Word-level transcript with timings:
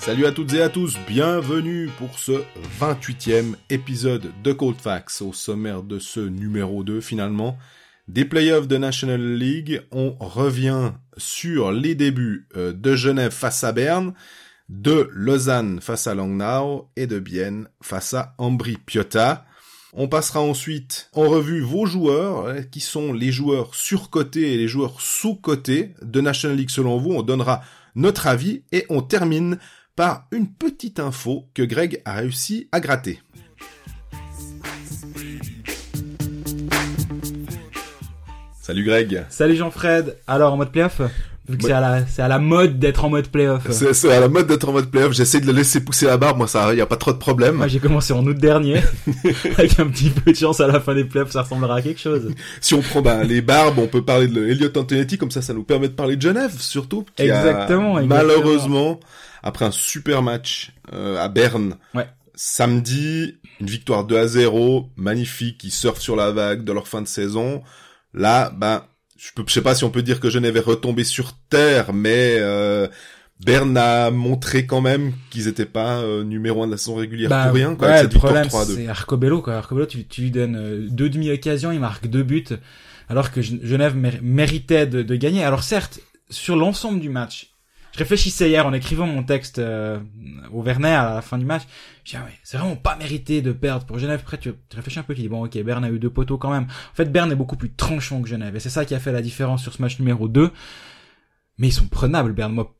Salut 0.00 0.24
à 0.24 0.32
toutes 0.32 0.54
et 0.54 0.62
à 0.62 0.70
tous, 0.70 0.96
bienvenue 1.06 1.90
pour 1.98 2.18
ce 2.18 2.32
28e 2.80 3.56
épisode 3.68 4.32
de 4.42 4.52
Cold 4.52 4.80
Facts. 4.80 5.20
Au 5.20 5.34
sommaire 5.34 5.82
de 5.82 5.98
ce 5.98 6.20
numéro 6.20 6.82
2 6.82 7.02
finalement, 7.02 7.58
des 8.08 8.24
playoffs 8.24 8.68
de 8.68 8.78
National 8.78 9.34
League, 9.34 9.82
on 9.92 10.16
revient 10.18 10.92
sur 11.18 11.70
les 11.70 11.94
débuts 11.94 12.48
euh, 12.56 12.72
de 12.72 12.96
Genève 12.96 13.32
face 13.32 13.64
à 13.64 13.72
Berne, 13.72 14.14
de 14.70 15.10
Lausanne 15.12 15.80
face 15.82 16.06
à 16.06 16.14
Langnau 16.14 16.88
et 16.96 17.06
de 17.06 17.18
Bienne 17.18 17.68
face 17.82 18.14
à 18.14 18.34
Ambri 18.38 18.78
Piotta. 18.78 19.44
On 19.94 20.06
passera 20.06 20.40
ensuite 20.40 21.08
en 21.14 21.28
revue 21.28 21.62
vos 21.62 21.86
joueurs, 21.86 22.46
euh, 22.46 22.60
qui 22.60 22.80
sont 22.80 23.14
les 23.14 23.32
joueurs 23.32 23.74
surcotés 23.74 24.52
et 24.52 24.58
les 24.58 24.68
joueurs 24.68 25.00
sous-cotés 25.00 25.94
de 26.02 26.20
National 26.20 26.58
League 26.58 26.68
selon 26.68 26.98
vous. 26.98 27.12
On 27.12 27.22
donnera 27.22 27.62
notre 27.94 28.26
avis 28.26 28.62
et 28.70 28.84
on 28.90 29.00
termine 29.00 29.58
par 29.96 30.26
une 30.30 30.52
petite 30.52 31.00
info 31.00 31.46
que 31.54 31.62
Greg 31.62 32.02
a 32.04 32.16
réussi 32.16 32.68
à 32.70 32.80
gratter. 32.80 33.20
Salut 38.60 38.84
Greg. 38.84 39.24
Salut 39.30 39.56
Jean-Fred. 39.56 40.18
Alors 40.26 40.52
en 40.52 40.58
mode 40.58 40.70
playoff? 40.70 41.00
Vu 41.48 41.56
que 41.56 41.64
c'est 41.64 41.72
à 41.72 41.80
la, 41.80 42.06
c'est 42.06 42.20
à 42.22 42.28
la 42.28 42.38
mode 42.38 42.78
d'être 42.78 43.04
en 43.04 43.08
mode 43.10 43.28
playoff. 43.28 43.62
C'est 43.70 43.94
c'est 43.94 44.12
à 44.12 44.20
la 44.20 44.28
mode 44.28 44.46
d'être 44.46 44.68
en 44.68 44.72
mode 44.72 44.90
playoff. 44.90 45.12
J'essaie 45.12 45.40
de 45.40 45.46
le 45.46 45.52
laisser 45.52 45.82
pousser 45.82 46.06
la 46.06 46.16
barbe. 46.18 46.36
Moi, 46.36 46.46
ça, 46.46 46.74
y 46.74 46.80
a 46.80 46.86
pas 46.86 46.96
trop 46.96 47.12
de 47.12 47.16
problème. 47.18 47.54
Moi 47.56 47.68
j'ai 47.68 47.78
commencé 47.78 48.12
en 48.12 48.26
août 48.26 48.36
dernier. 48.36 48.82
Avec 49.56 49.80
un 49.80 49.86
petit 49.88 50.10
peu 50.10 50.32
de 50.32 50.36
chance 50.36 50.60
à 50.60 50.66
la 50.66 50.78
fin 50.80 50.94
des 50.94 51.04
playoffs, 51.04 51.30
ça 51.30 51.42
ressemblera 51.42 51.76
à 51.76 51.82
quelque 51.82 52.00
chose. 52.00 52.30
Si 52.60 52.74
on 52.74 52.82
prend 52.82 53.00
bah, 53.02 53.24
les 53.24 53.40
barbes, 53.40 53.78
on 53.78 53.86
peut 53.86 54.02
parler 54.04 54.28
de 54.28 54.44
Elliot 54.46 54.68
Antonetti. 54.76 55.16
Comme 55.16 55.30
ça, 55.30 55.40
ça 55.42 55.54
nous 55.54 55.62
permet 55.64 55.88
de 55.88 55.94
parler 55.94 56.16
de 56.16 56.22
Genève, 56.22 56.52
surtout. 56.58 57.04
Qui 57.16 57.22
a, 57.22 57.24
Exactement, 57.26 57.98
exactement. 57.98 58.06
malheureusement, 58.08 59.00
après 59.42 59.64
un 59.64 59.70
super 59.70 60.22
match 60.22 60.72
euh, 60.92 61.22
à 61.22 61.28
Berne, 61.28 61.76
Ouais. 61.94 62.06
samedi, 62.34 63.36
une 63.60 63.66
victoire 63.68 64.04
2 64.04 64.16
à 64.18 64.26
0, 64.26 64.90
magnifique. 64.96 65.62
Ils 65.64 65.70
surfent 65.70 66.00
sur 66.00 66.16
la 66.16 66.30
vague 66.30 66.64
de 66.64 66.72
leur 66.72 66.88
fin 66.88 67.02
de 67.02 67.08
saison. 67.08 67.62
Là, 68.14 68.50
ben, 68.56 68.82
je 69.18 69.30
peux, 69.34 69.42
je 69.46 69.52
sais 69.52 69.62
pas 69.62 69.74
si 69.74 69.84
on 69.84 69.90
peut 69.90 70.02
dire 70.02 70.20
que 70.20 70.30
Genève 70.30 70.56
est 70.56 70.60
retombé 70.60 71.04
sur 71.04 71.32
terre, 71.50 71.92
mais 71.92 72.36
euh, 72.38 72.86
Berne 73.44 73.76
a 73.76 74.10
montré 74.10 74.64
quand 74.66 74.80
même 74.80 75.12
qu'ils 75.30 75.48
étaient 75.48 75.66
pas 75.66 75.98
euh, 75.98 76.24
numéro 76.24 76.62
un 76.62 76.66
de 76.66 76.72
la 76.72 76.78
saison 76.78 76.94
régulière 76.96 77.28
Bah, 77.30 77.44
pour 77.46 77.54
rien, 77.54 77.74
quoi, 77.74 77.88
ouais, 77.88 78.02
le 78.04 78.08
problème, 78.08 78.42
victoire 78.44 78.64
3-2. 78.66 78.74
c'est 78.76 78.88
Arcobello, 78.88 79.42
quoi. 79.42 79.54
Arcobello, 79.56 79.86
tu, 79.86 80.06
tu 80.06 80.22
lui 80.22 80.30
donnes 80.30 80.56
euh, 80.56 80.86
deux 80.90 81.08
demi-occasions, 81.10 81.70
il 81.72 81.80
marque 81.80 82.06
deux 82.06 82.22
buts, 82.22 82.44
alors 83.08 83.30
que 83.30 83.42
Gen- 83.42 83.60
Genève 83.62 83.96
mér- 83.96 84.20
méritait 84.22 84.86
de, 84.86 85.02
de 85.02 85.16
gagner. 85.16 85.42
Alors 85.44 85.62
certes, 85.62 86.00
sur 86.30 86.56
l'ensemble 86.56 87.00
du 87.00 87.08
match, 87.08 87.50
je 87.98 88.04
réfléchissais 88.04 88.48
hier 88.48 88.64
en 88.64 88.72
écrivant 88.72 89.08
mon 89.08 89.24
texte 89.24 89.58
euh, 89.58 89.98
au 90.52 90.62
Vernet 90.62 90.94
à 90.94 91.14
la 91.16 91.20
fin 91.20 91.36
du 91.36 91.44
match. 91.44 91.62
Je 92.04 92.16
ah 92.16 92.20
ouais, 92.20 92.30
c'est 92.44 92.56
vraiment 92.56 92.76
pas 92.76 92.94
mérité 92.94 93.42
de 93.42 93.50
perdre 93.50 93.86
pour 93.86 93.98
Genève. 93.98 94.20
Après, 94.22 94.38
tu, 94.38 94.52
tu 94.68 94.76
réfléchis 94.76 95.00
un 95.00 95.02
peu, 95.02 95.16
tu 95.16 95.22
dis, 95.22 95.28
bon, 95.28 95.44
ok, 95.44 95.60
Berne 95.64 95.84
a 95.84 95.90
eu 95.90 95.98
deux 95.98 96.08
poteaux 96.08 96.38
quand 96.38 96.52
même. 96.52 96.68
En 96.92 96.94
fait, 96.94 97.10
Berne 97.10 97.32
est 97.32 97.34
beaucoup 97.34 97.56
plus 97.56 97.72
tranchant 97.72 98.22
que 98.22 98.28
Genève. 98.28 98.54
Et 98.54 98.60
c'est 98.60 98.70
ça 98.70 98.84
qui 98.84 98.94
a 98.94 99.00
fait 99.00 99.10
la 99.10 99.20
différence 99.20 99.62
sur 99.62 99.72
ce 99.72 99.82
match 99.82 99.98
numéro 99.98 100.28
2. 100.28 100.52
Mais 101.58 101.66
ils 101.66 101.72
sont 101.72 101.88
prenables, 101.88 102.34
Berne. 102.34 102.52
Moi, 102.52 102.72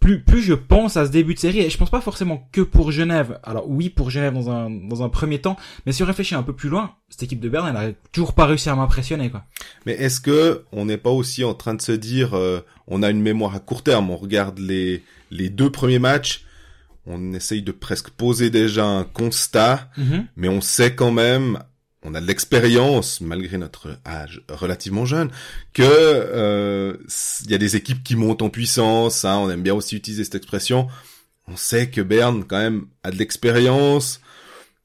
plus, 0.00 0.22
plus 0.22 0.42
je 0.42 0.54
pense 0.54 0.96
à 0.96 1.06
ce 1.06 1.10
début 1.10 1.34
de 1.34 1.38
série, 1.38 1.60
et 1.60 1.70
je 1.70 1.78
pense 1.78 1.90
pas 1.90 2.00
forcément 2.00 2.48
que 2.52 2.60
pour 2.60 2.92
Genève. 2.92 3.40
Alors 3.42 3.68
oui, 3.68 3.90
pour 3.90 4.10
Genève 4.10 4.34
dans 4.34 4.50
un, 4.50 4.70
dans 4.70 5.02
un 5.02 5.08
premier 5.08 5.40
temps, 5.40 5.56
mais 5.84 5.92
si 5.92 6.02
on 6.02 6.06
réfléchit 6.06 6.34
un 6.34 6.42
peu 6.42 6.52
plus 6.52 6.68
loin, 6.68 6.94
cette 7.08 7.22
équipe 7.22 7.40
de 7.40 7.48
Berne, 7.48 7.68
elle 7.68 7.90
a 7.90 7.92
toujours 8.12 8.34
pas 8.34 8.46
réussi 8.46 8.68
à 8.68 8.74
m'impressionner, 8.76 9.30
quoi. 9.30 9.44
Mais 9.84 9.92
est-ce 9.92 10.20
que 10.20 10.64
on 10.72 10.84
n'est 10.84 10.98
pas 10.98 11.10
aussi 11.10 11.44
en 11.44 11.54
train 11.54 11.74
de 11.74 11.82
se 11.82 11.92
dire, 11.92 12.34
euh, 12.34 12.60
on 12.86 13.02
a 13.02 13.10
une 13.10 13.22
mémoire 13.22 13.54
à 13.54 13.58
court 13.58 13.82
terme, 13.82 14.10
on 14.10 14.16
regarde 14.16 14.58
les 14.58 15.02
les 15.30 15.50
deux 15.50 15.70
premiers 15.70 15.98
matchs, 15.98 16.44
on 17.06 17.32
essaye 17.32 17.62
de 17.62 17.72
presque 17.72 18.10
poser 18.10 18.50
déjà 18.50 18.84
un 18.84 19.04
constat, 19.04 19.90
mais 20.36 20.48
on 20.48 20.60
sait 20.60 20.94
quand 20.94 21.12
même, 21.12 21.58
on 22.06 22.14
a 22.14 22.20
de 22.20 22.26
l'expérience 22.26 23.20
malgré 23.20 23.58
notre 23.58 23.98
âge 24.06 24.42
relativement 24.48 25.04
jeune, 25.04 25.30
que 25.72 25.82
euh, 25.84 26.96
il 27.44 27.50
y 27.50 27.54
a 27.54 27.58
des 27.58 27.76
équipes 27.76 28.02
qui 28.04 28.16
montent 28.16 28.42
en 28.42 28.48
puissance. 28.48 29.24
Hein, 29.24 29.36
on 29.38 29.50
aime 29.50 29.62
bien 29.62 29.74
aussi 29.74 29.96
utiliser 29.96 30.24
cette 30.24 30.36
expression. 30.36 30.86
On 31.48 31.56
sait 31.56 31.90
que 31.90 32.00
Berne 32.00 32.44
quand 32.44 32.58
même 32.58 32.86
a 33.02 33.10
de 33.10 33.16
l'expérience. 33.16 34.20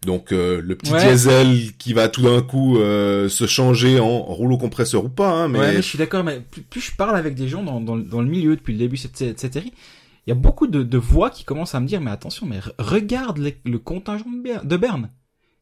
Donc 0.06 0.32
euh, 0.34 0.62
le 0.64 0.76
petit 0.76 0.92
Ouais. 0.94 1.08
diesel 1.12 1.74
qui 1.78 1.94
va 1.94 2.10
tout 2.10 2.24
d'un 2.24 2.42
coup 2.42 2.80
euh, 2.80 3.30
se 3.30 3.46
changer 3.46 4.00
en 4.00 4.20
rouleau 4.24 4.58
compresseur 4.58 5.06
ou 5.06 5.10
pas, 5.10 5.30
hein, 5.32 5.48
mais, 5.48 5.60
Ouais, 5.60 5.68
mais 5.74 5.76
je 5.78 5.82
suis 5.88 6.00
d'accord, 6.00 6.24
mais 6.24 6.40
plus, 6.40 6.64
plus 6.64 6.82
je 6.82 6.96
parle 6.96 7.16
avec 7.16 7.36
des 7.36 7.48
gens 7.48 7.62
dans, 7.62 7.80
dans, 7.80 7.98
dans 7.98 8.22
le 8.22 8.28
milieu 8.28 8.56
depuis 8.56 8.74
le 8.74 8.80
début 8.80 8.96
de 8.98 9.02
cette, 9.02 9.40
série, 9.54 9.74
il 10.26 10.30
y 10.30 10.32
a 10.32 10.36
beaucoup 10.36 10.66
de, 10.66 10.82
de 10.82 10.98
voix 10.98 11.30
qui 11.30 11.44
commencent 11.44 11.76
à 11.76 11.80
me 11.80 11.86
dire, 11.88 12.02
mais 12.02 12.10
attention, 12.10 12.48
mais 12.48 12.58
re- 12.60 12.72
regarde 12.80 13.38
les- 13.38 13.60
le 13.64 13.78
contingent 13.78 14.26
de 14.64 14.78
Berne. 14.78 15.10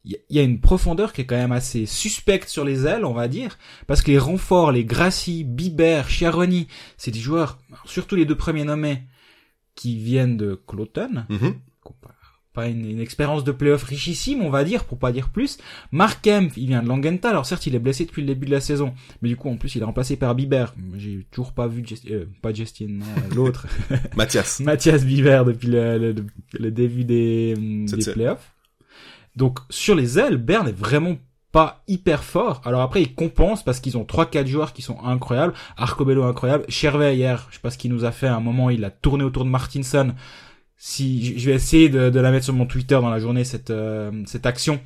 Il 0.05 0.17
y, 0.29 0.39
a- 0.39 0.43
une 0.43 0.61
profondeur 0.61 1.11
qui 1.13 1.21
est 1.21 1.25
quand 1.25 1.35
même 1.35 1.51
assez 1.51 1.85
suspecte 1.85 2.47
sur 2.47 2.63
les 2.63 2.85
ailes, 2.85 3.03
on 3.05 3.13
va 3.13 3.27
dire, 3.27 3.57
parce 3.85 4.01
que 4.01 4.11
les 4.11 4.17
renforts, 4.17 4.71
les 4.71 4.85
Grassi, 4.85 5.43
Biber, 5.43 6.07
Chiaroni, 6.09 6.67
c'est 6.97 7.11
des 7.11 7.19
joueurs, 7.19 7.59
surtout 7.85 8.15
les 8.15 8.25
deux 8.25 8.37
premiers 8.37 8.63
nommés, 8.63 9.03
qui 9.75 9.97
viennent 9.97 10.37
de 10.37 10.59
Cloton, 10.67 11.25
ont 11.85 11.93
pas- 12.53 12.67
une, 12.67 12.89
une 12.89 12.99
expérience 12.99 13.45
de 13.45 13.51
playoff 13.53 13.83
richissime, 13.83 14.41
on 14.41 14.49
va 14.49 14.63
dire, 14.65 14.83
pour 14.83 14.97
pas 14.99 15.11
dire 15.13 15.29
plus. 15.29 15.57
Mark 15.93 16.21
Kemp, 16.23 16.51
il 16.57 16.67
vient 16.67 16.81
de 16.83 16.87
Langenta, 16.89 17.29
alors 17.29 17.45
certes, 17.45 17.65
il 17.67 17.75
est 17.75 17.79
blessé 17.79 18.05
depuis 18.05 18.21
le 18.21 18.27
début 18.27 18.47
de 18.47 18.51
la 18.51 18.59
saison, 18.59 18.93
mais 19.21 19.29
du 19.29 19.37
coup, 19.37 19.49
en 19.49 19.55
plus, 19.55 19.75
il 19.75 19.81
est 19.81 19.85
remplacé 19.85 20.17
par 20.17 20.35
Biber. 20.35 20.73
J'ai 20.97 21.25
toujours 21.31 21.53
pas 21.53 21.67
vu, 21.67 21.83
Just- 21.85 22.09
euh, 22.11 22.25
pas 22.41 22.51
Justin, 22.53 22.99
euh, 23.01 23.05
l'autre, 23.35 23.67
Mathias. 24.15 24.59
Mathias 24.59 25.05
Biber 25.05 25.43
depuis 25.45 25.67
le, 25.69 25.97
le, 25.97 26.15
le- 26.59 26.71
début 26.71 27.05
des, 27.05 27.53
des 27.85 27.95
playoffs. 28.13 28.53
Donc, 29.39 29.59
sur 29.69 29.95
les 29.95 30.19
ailes, 30.19 30.35
Berne 30.35 30.67
est 30.67 30.77
vraiment 30.77 31.15
pas 31.53 31.81
hyper 31.87 32.25
fort. 32.25 32.61
Alors 32.65 32.81
après, 32.81 33.01
ils 33.01 33.15
compensent 33.15 33.63
parce 33.63 33.79
qu'ils 33.79 33.97
ont 33.97 34.03
trois, 34.03 34.25
quatre 34.25 34.47
joueurs 34.47 34.73
qui 34.73 34.81
sont 34.81 34.97
incroyables. 35.01 35.53
Arcobello 35.77 36.23
incroyable. 36.23 36.65
Chervet 36.67 37.15
hier, 37.15 37.47
je 37.49 37.55
sais 37.55 37.61
pas 37.61 37.71
ce 37.71 37.77
qu'il 37.77 37.91
nous 37.91 38.03
a 38.03 38.11
fait. 38.11 38.27
À 38.27 38.35
un 38.35 38.41
moment, 38.41 38.69
il 38.69 38.83
a 38.83 38.91
tourné 38.91 39.23
autour 39.23 39.45
de 39.45 39.49
Martinson. 39.49 40.13
Si 40.75 41.39
je 41.39 41.49
vais 41.49 41.55
essayer 41.55 41.87
de, 41.87 42.19
la 42.19 42.31
mettre 42.31 42.45
sur 42.45 42.53
mon 42.53 42.65
Twitter 42.65 42.95
dans 42.95 43.09
la 43.09 43.19
journée 43.19 43.45
cette 43.45 43.69
euh, 43.69 44.11
cette 44.25 44.45
action. 44.45 44.81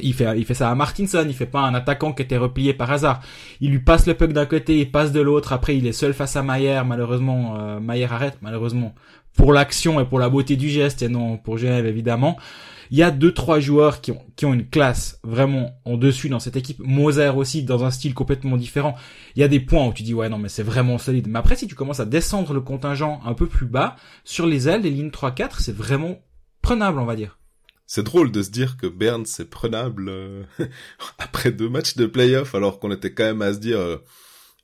Il 0.00 0.12
fait 0.12 0.38
il 0.38 0.44
fait 0.44 0.54
ça 0.54 0.70
à 0.70 0.74
Martinson. 0.74 1.24
Il 1.26 1.34
fait 1.34 1.46
pas 1.46 1.62
un 1.62 1.74
attaquant 1.74 2.12
qui 2.12 2.22
était 2.22 2.36
replié 2.36 2.74
par 2.74 2.92
hasard. 2.92 3.20
Il 3.60 3.70
lui 3.70 3.80
passe 3.80 4.06
le 4.06 4.14
puck 4.14 4.34
d'un 4.34 4.46
côté, 4.46 4.78
il 4.78 4.90
passe 4.90 5.12
de 5.12 5.20
l'autre. 5.20 5.54
Après, 5.54 5.76
il 5.76 5.86
est 5.86 5.92
seul 5.92 6.12
face 6.12 6.36
à 6.36 6.42
Maillère. 6.42 6.84
Malheureusement, 6.84 7.56
euh, 7.58 8.06
arrête. 8.06 8.36
Malheureusement 8.42 8.94
pour 9.38 9.52
l'action 9.52 10.00
et 10.00 10.04
pour 10.04 10.18
la 10.18 10.28
beauté 10.28 10.56
du 10.56 10.68
geste 10.68 11.00
et 11.00 11.08
non 11.08 11.38
pour 11.38 11.56
Genève 11.56 11.86
évidemment. 11.86 12.36
Il 12.90 12.98
y 12.98 13.02
a 13.02 13.10
deux 13.10 13.32
trois 13.32 13.60
joueurs 13.60 14.00
qui 14.00 14.12
ont 14.12 14.24
qui 14.36 14.46
ont 14.46 14.54
une 14.54 14.68
classe 14.68 15.20
vraiment 15.22 15.80
en 15.84 15.96
dessus 15.96 16.28
dans 16.28 16.40
cette 16.40 16.56
équipe. 16.56 16.78
Moser 16.80 17.32
aussi 17.34 17.62
dans 17.62 17.84
un 17.84 17.90
style 17.90 18.14
complètement 18.14 18.56
différent. 18.56 18.96
Il 19.36 19.40
y 19.40 19.42
a 19.42 19.48
des 19.48 19.60
points 19.60 19.86
où 19.86 19.92
tu 19.92 20.02
dis 20.02 20.14
ouais 20.14 20.28
non 20.28 20.38
mais 20.38 20.48
c'est 20.48 20.62
vraiment 20.62 20.98
solide. 20.98 21.28
Mais 21.28 21.38
après 21.38 21.56
si 21.56 21.66
tu 21.66 21.74
commences 21.74 22.00
à 22.00 22.06
descendre 22.06 22.52
le 22.52 22.60
contingent 22.60 23.20
un 23.24 23.34
peu 23.34 23.46
plus 23.46 23.66
bas 23.66 23.96
sur 24.24 24.46
les 24.46 24.68
ailes, 24.68 24.82
les 24.82 24.90
lignes 24.90 25.10
3-4, 25.10 25.60
c'est 25.60 25.74
vraiment 25.74 26.18
prenable 26.62 26.98
on 26.98 27.06
va 27.06 27.16
dire. 27.16 27.38
C'est 27.86 28.02
drôle 28.02 28.30
de 28.30 28.42
se 28.42 28.50
dire 28.50 28.76
que 28.76 28.86
Berne 28.86 29.26
c'est 29.26 29.48
prenable 29.48 30.08
euh, 30.08 30.42
après 31.18 31.52
deux 31.52 31.68
matchs 31.68 31.96
de 31.96 32.06
playoff, 32.06 32.54
alors 32.54 32.80
qu'on 32.80 32.92
était 32.92 33.12
quand 33.12 33.24
même 33.24 33.42
à 33.42 33.54
se 33.54 33.58
dire 33.58 33.78
euh, 33.78 33.96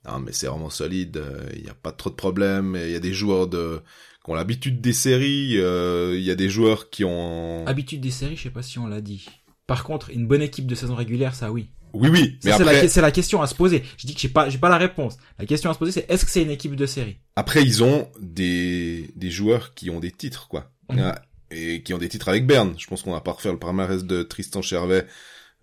non 0.07 0.19
mais 0.21 0.33
c'est 0.33 0.47
vraiment 0.47 0.71
solide, 0.71 1.23
il 1.55 1.63
n'y 1.63 1.71
a 1.71 1.75
pas 1.75 1.93
trop 1.93 2.11
de 2.11 2.15
problèmes, 2.15 2.77
il 2.79 2.91
y 2.91 2.97
a 2.97 3.01
des 3.01 3.15
joueurs 3.15 3.47
de 3.47 3.81
qui 4.25 4.31
ont 4.31 4.35
l'habitude 4.35 4.81
des 4.81 4.93
séries, 4.95 5.57
euh, 5.59 6.15
il 6.17 6.23
y 6.25 6.31
a 6.31 6.35
des 6.35 6.49
joueurs 6.49 6.89
qui 6.91 7.05
ont 7.05 7.65
Habitude 7.67 8.01
des 8.01 8.11
séries, 8.11 8.37
je 8.37 8.43
sais 8.45 8.51
pas 8.51 8.63
si 8.63 8.79
on 8.79 8.87
l'a 8.87 9.01
dit. 9.01 9.27
Par 9.67 9.85
contre, 9.85 10.11
une 10.11 10.27
bonne 10.27 10.43
équipe 10.43 10.67
de 10.67 10.75
saison 10.75 10.95
régulière, 10.95 11.35
ça 11.35 11.53
oui. 11.53 11.69
oui 11.93 12.09
oui, 12.11 12.39
mais 12.45 12.53
c'est, 12.53 12.65
la, 12.65 12.71
après 12.71 12.89
c'est 12.89 13.01
la 13.01 13.11
question 13.11 13.43
à 13.43 13.47
se 13.47 13.55
poser. 13.55 13.83
Je 13.99 14.07
dis 14.07 14.15
que 14.15 14.21
j'ai 14.21 14.29
pas, 14.29 14.49
j'ai 14.49 14.59
pas 14.59 14.69
la 14.71 14.79
réponse. 14.79 15.17
La 15.39 15.47
question 15.47 15.71
à 15.71 15.75
se 15.75 15.79
poser, 15.79 15.93
c'est 15.93 16.11
est-ce 16.11 16.25
que 16.25 16.31
c'est 16.31 16.43
une 16.43 16.51
équipe 16.51 16.75
de 16.77 16.87
série? 16.87 17.19
Après 17.37 17.63
ils 17.63 17.83
ont 17.85 18.09
des 18.21 19.11
des 19.15 19.31
joueurs 19.31 19.75
qui 19.75 19.91
ont 19.91 20.01
des 20.01 20.11
titres 20.11 20.49
quoi. 20.49 20.71
Mhm. 20.91 20.99
Ah, 21.01 21.23
et 21.51 21.83
qui 21.83 21.95
ont 21.95 21.99
des 21.99 22.09
titres 22.09 22.29
avec 22.29 22.47
Berne. 22.47 22.75
Je 22.79 22.87
pense 22.87 23.03
qu'on 23.03 23.13
va 23.13 23.21
pas 23.21 23.33
refaire 23.33 23.53
le 23.53 23.59
palmarès 23.59 24.05
de 24.05 24.23
Tristan 24.23 24.61
Chervet 24.61 25.07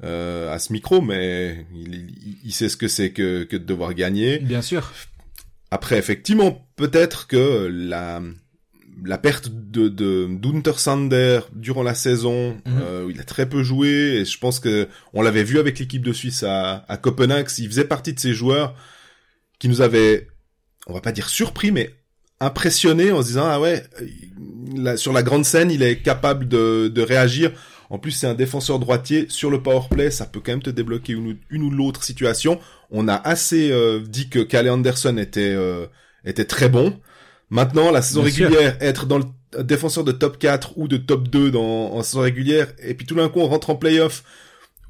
euh, 0.03 0.51
à 0.53 0.57
ce 0.59 0.71
micro, 0.71 1.01
mais 1.01 1.65
il, 1.75 1.93
il- 1.95 2.37
il 2.45 2.53
sait 2.53 2.69
ce 2.69 2.77
que 2.77 2.87
c'est 2.87 3.11
que, 3.11 3.43
que 3.43 3.57
de 3.57 3.65
devoir 3.65 3.93
gagner. 3.93 4.39
Bien 4.39 4.61
sûr. 4.61 4.91
Après, 5.69 5.97
effectivement, 5.97 6.67
peut-être 6.75 7.27
que 7.27 7.67
la 7.71 8.21
la 9.03 9.18
perte 9.18 9.50
de 9.51 9.88
de 9.89 10.27
d'Unter 10.30 10.74
Sander 10.77 11.39
durant 11.53 11.83
la 11.83 11.95
saison, 11.95 12.57
Mhm. 12.65 12.81
euh, 12.83 13.06
où 13.06 13.09
il 13.09 13.19
a 13.19 13.24
très 13.24 13.48
peu 13.50 13.63
joué, 13.63 13.89
et 14.19 14.25
je 14.25 14.38
pense 14.38 14.59
que 14.59 14.88
on 15.13 15.21
l'avait 15.21 15.44
vu 15.44 15.57
avec 15.59 15.80
l'équipe 15.80 16.03
de 16.06 16.13
Suisse 16.13 16.44
à, 16.44 16.86
à 16.88 16.98
Copenhague, 16.98 17.48
il 17.57 17.68
faisait 17.68 17.86
partie 17.86 18.13
de 18.13 18.19
ces 18.19 18.33
joueurs 18.33 18.75
qui 19.59 19.69
nous 19.69 19.81
avaient, 19.81 20.27
on 20.88 20.94
va 20.94 21.01
pas 21.01 21.12
dire 21.12 21.30
surpris, 21.30 21.71
mais 21.71 21.95
impressionné 22.39 23.12
en 23.12 23.21
se 23.21 23.27
disant 23.27 23.45
ah 23.45 23.59
ouais, 23.59 23.83
là, 24.75 24.98
sur 24.98 25.13
la 25.13 25.24
grande 25.24 25.45
scène, 25.45 25.71
il 25.71 25.83
est 25.83 25.98
capable 26.01 26.48
de 26.48 26.88
de 26.94 27.01
réagir 27.01 27.51
En 27.94 28.00
plus, 28.00 28.12
c'est 28.12 28.25
un 28.27 28.36
défenseur 28.36 28.80
droitier. 28.80 29.25
Sur 29.27 29.50
le 29.51 29.62
power 29.62 29.81
play, 29.92 30.12
ça 30.12 30.25
peut 30.25 30.39
quand 30.39 30.53
même 30.53 30.62
te 30.63 30.69
débloquer 30.69 31.12
une, 31.12 31.27
ou- 31.31 31.38
une 31.50 31.63
ou 31.63 31.69
l'autre 31.69 32.06
situation. 32.06 32.57
On 32.89 33.09
a 33.09 33.15
assez 33.15 33.69
euh, 33.69 34.00
dit 34.00 34.30
que 34.30 34.39
Calais 34.39 34.69
Anderson 34.69 35.18
était 35.18 35.53
euh, 35.53 35.88
était 36.24 36.45
très 36.45 36.69
bon. 36.69 36.98
Maintenant, 37.51 37.92
la 37.92 38.01
saison 38.01 38.24
Bien 38.24 38.31
sûr. 38.31 38.45
régulière, 38.48 38.77
être 38.81 39.06
dans 39.06 39.19
le 39.19 39.25
défenseur 39.63 40.03
de 40.03 40.12
top 40.13 40.39
4 40.39 40.77
ou 40.77 40.88
de 40.88 40.98
top 40.98 41.27
2 41.27 41.51
dans, 41.51 41.94
en 41.94 42.01
saison 42.01 42.21
régulière, 42.21 42.68
et 42.81 42.94
puis 42.95 43.06
tout 43.06 43.13
d'un 43.15 43.30
coup, 43.30 43.39
on 43.42 43.48
rentre 43.48 43.69
en 43.69 43.75
playoff, 43.75 44.24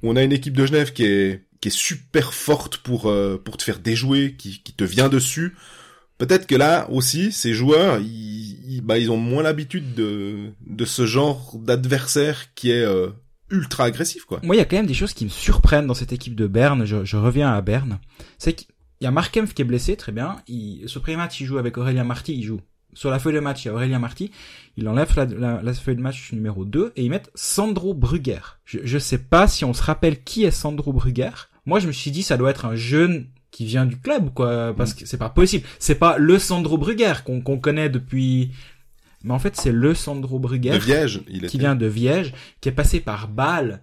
où 0.03 0.09
on 0.11 0.15
a 0.15 0.23
une 0.23 0.31
équipe 0.31 0.55
de 0.55 0.65
Genève 0.65 0.93
qui 0.93 1.03
est 1.03 1.41
qui 1.59 1.67
est 1.67 1.71
super 1.77 2.33
forte 2.33 2.77
pour 2.77 3.07
euh, 3.09 3.39
pour 3.43 3.57
te 3.57 3.63
faire 3.63 3.77
déjouer, 3.79 4.35
qui, 4.37 4.61
qui 4.63 4.73
te 4.73 4.83
vient 4.83 5.09
dessus. 5.09 5.55
Peut-être 6.17 6.45
que 6.47 6.55
là 6.55 6.87
aussi, 6.91 7.31
ces 7.31 7.53
joueurs, 7.53 7.99
ils, 7.99 8.75
ils- 8.75 8.81
bah, 8.81 8.97
ils 8.99 9.09
ont 9.11 9.17
moins 9.17 9.43
l'habitude 9.43 9.93
de, 9.95 10.51
de 10.67 10.85
ce 10.85 11.05
genre 11.05 11.55
d'adversaire 11.59 12.53
qui 12.55 12.69
est 12.71 12.83
euh, 12.83 13.09
ultra 13.49 13.85
agressif, 13.85 14.25
quoi. 14.25 14.39
Moi, 14.43 14.55
il 14.55 14.59
y 14.59 14.61
a 14.61 14.65
quand 14.65 14.75
même 14.77 14.85
des 14.87 14.93
choses 14.93 15.13
qui 15.13 15.25
me 15.25 15.29
surprennent 15.29 15.87
dans 15.87 15.93
cette 15.95 16.13
équipe 16.13 16.35
de 16.35 16.45
Berne. 16.47 16.85
Je, 16.85 17.03
je 17.05 17.17
reviens 17.17 17.51
à 17.51 17.61
Berne. 17.61 17.99
C'est 18.37 18.65
qu'il 19.01 19.05
y 19.05 19.07
a 19.07 19.11
Mark 19.11 19.33
Kempf 19.33 19.55
qui 19.55 19.63
est 19.63 19.65
blessé, 19.65 19.95
très 19.97 20.11
bien. 20.11 20.35
Il, 20.47 20.83
ce 20.87 20.99
premier 20.99 21.17
match, 21.17 21.41
il 21.41 21.47
joue 21.47 21.57
avec 21.57 21.75
Aurélien 21.75 22.03
Marty. 22.03 22.35
Il 22.35 22.43
joue 22.43 22.61
sur 22.93 23.09
la 23.09 23.17
feuille 23.17 23.33
de 23.33 23.39
match, 23.39 23.65
il 23.65 23.69
y 23.69 23.71
a 23.71 23.73
Aurélien 23.73 23.97
Marty. 23.97 24.29
Il 24.77 24.87
enlève 24.87 25.11
la, 25.15 25.25
la, 25.25 25.61
la 25.63 25.73
feuille 25.73 25.95
de 25.95 26.01
match 26.01 26.31
numéro 26.33 26.65
2 26.65 26.93
et 26.95 27.03
ils 27.03 27.09
mettent 27.09 27.31
Sandro 27.33 27.95
Brugger. 27.95 28.41
Je, 28.63 28.77
je 28.83 28.99
sais 28.99 29.17
pas 29.17 29.47
si 29.47 29.65
on 29.65 29.73
se 29.73 29.81
rappelle 29.81 30.23
qui 30.23 30.43
est 30.43 30.51
Sandro 30.51 30.93
Brugger. 30.93 31.31
Moi, 31.65 31.79
je 31.79 31.87
me 31.87 31.91
suis 31.91 32.11
dit, 32.11 32.21
ça 32.21 32.37
doit 32.37 32.51
être 32.51 32.65
un 32.65 32.75
jeune 32.75 33.25
qui 33.49 33.65
vient 33.65 33.87
du 33.87 33.97
club, 33.97 34.31
quoi, 34.35 34.75
parce 34.75 34.93
que 34.93 35.07
c'est 35.07 35.17
pas 35.17 35.29
possible. 35.29 35.65
C'est 35.79 35.95
pas 35.95 36.19
le 36.19 36.37
Sandro 36.37 36.77
Brugger 36.77 37.13
qu'on 37.25 37.41
connaît 37.41 37.89
depuis. 37.89 38.51
Mais 39.23 39.33
en 39.33 39.39
fait, 39.39 39.55
c'est 39.55 39.71
le 39.71 39.95
Sandro 39.95 40.37
Brugger 40.37 40.73
De 40.73 40.77
Viège, 40.77 41.21
il 41.27 41.47
qui 41.47 41.57
vient 41.57 41.75
de 41.75 41.87
Viège, 41.87 42.33
qui 42.61 42.69
est 42.69 42.71
passé 42.71 42.99
par 42.99 43.27
Bâle 43.29 43.81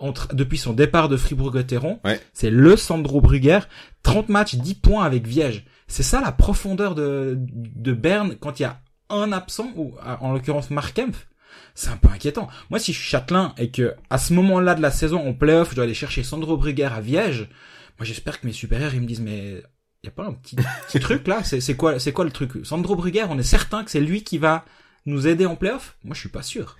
entre, 0.00 0.34
depuis 0.34 0.58
son 0.58 0.72
départ 0.72 1.08
de 1.08 1.16
Fribourg-Gotteron. 1.16 2.00
Ouais. 2.04 2.20
C'est 2.32 2.50
le 2.50 2.76
Sandro 2.76 3.20
Brugger. 3.20 3.60
30 4.02 4.28
matchs, 4.28 4.56
10 4.56 4.74
points 4.76 5.04
avec 5.04 5.26
Viège. 5.26 5.64
C'est 5.86 6.02
ça 6.02 6.20
la 6.20 6.32
profondeur 6.32 6.94
de, 6.94 7.36
de 7.38 7.92
Berne 7.92 8.36
quand 8.40 8.58
il 8.58 8.64
y 8.64 8.66
a 8.66 8.80
un 9.10 9.32
absent, 9.32 9.72
ou 9.76 9.94
en 10.20 10.32
l'occurrence 10.32 10.70
Mark 10.70 10.94
Kempf? 10.94 11.26
C'est 11.74 11.90
un 11.90 11.96
peu 11.96 12.08
inquiétant. 12.08 12.48
Moi, 12.68 12.78
si 12.78 12.92
je 12.92 12.98
suis 12.98 13.08
châtelain 13.08 13.54
et 13.58 13.70
que 13.70 13.94
à 14.08 14.18
ce 14.18 14.32
moment-là 14.34 14.74
de 14.74 14.82
la 14.82 14.90
saison, 14.90 15.26
en 15.26 15.34
playoff, 15.34 15.70
je 15.70 15.76
dois 15.76 15.84
aller 15.84 15.94
chercher 15.94 16.22
Sandro 16.22 16.56
Brugger 16.56 16.84
à 16.84 17.00
Viège, 17.00 17.48
moi 17.98 18.06
j'espère 18.06 18.40
que 18.40 18.46
mes 18.46 18.52
supérieurs 18.52 18.94
ils 18.94 19.00
me 19.02 19.06
disent 19.06 19.20
mais 19.20 19.62
y 20.02 20.08
a 20.08 20.10
pas 20.10 20.24
un 20.24 20.32
petit, 20.32 20.56
petit 20.56 21.00
truc 21.00 21.26
là? 21.26 21.42
C'est 21.44 21.60
c'est 21.60 21.76
quoi 21.76 21.98
c'est 21.98 22.12
quoi 22.12 22.24
le 22.24 22.30
truc? 22.30 22.64
Sandro 22.64 22.96
Brugger, 22.96 23.26
on 23.28 23.38
est 23.38 23.42
certain 23.42 23.84
que 23.84 23.90
c'est 23.90 24.00
lui 24.00 24.24
qui 24.24 24.38
va 24.38 24.64
nous 25.06 25.26
aider 25.26 25.44
en 25.44 25.56
playoff? 25.56 25.96
Moi 26.04 26.14
je 26.14 26.20
suis 26.20 26.28
pas 26.28 26.42
sûr. 26.42 26.76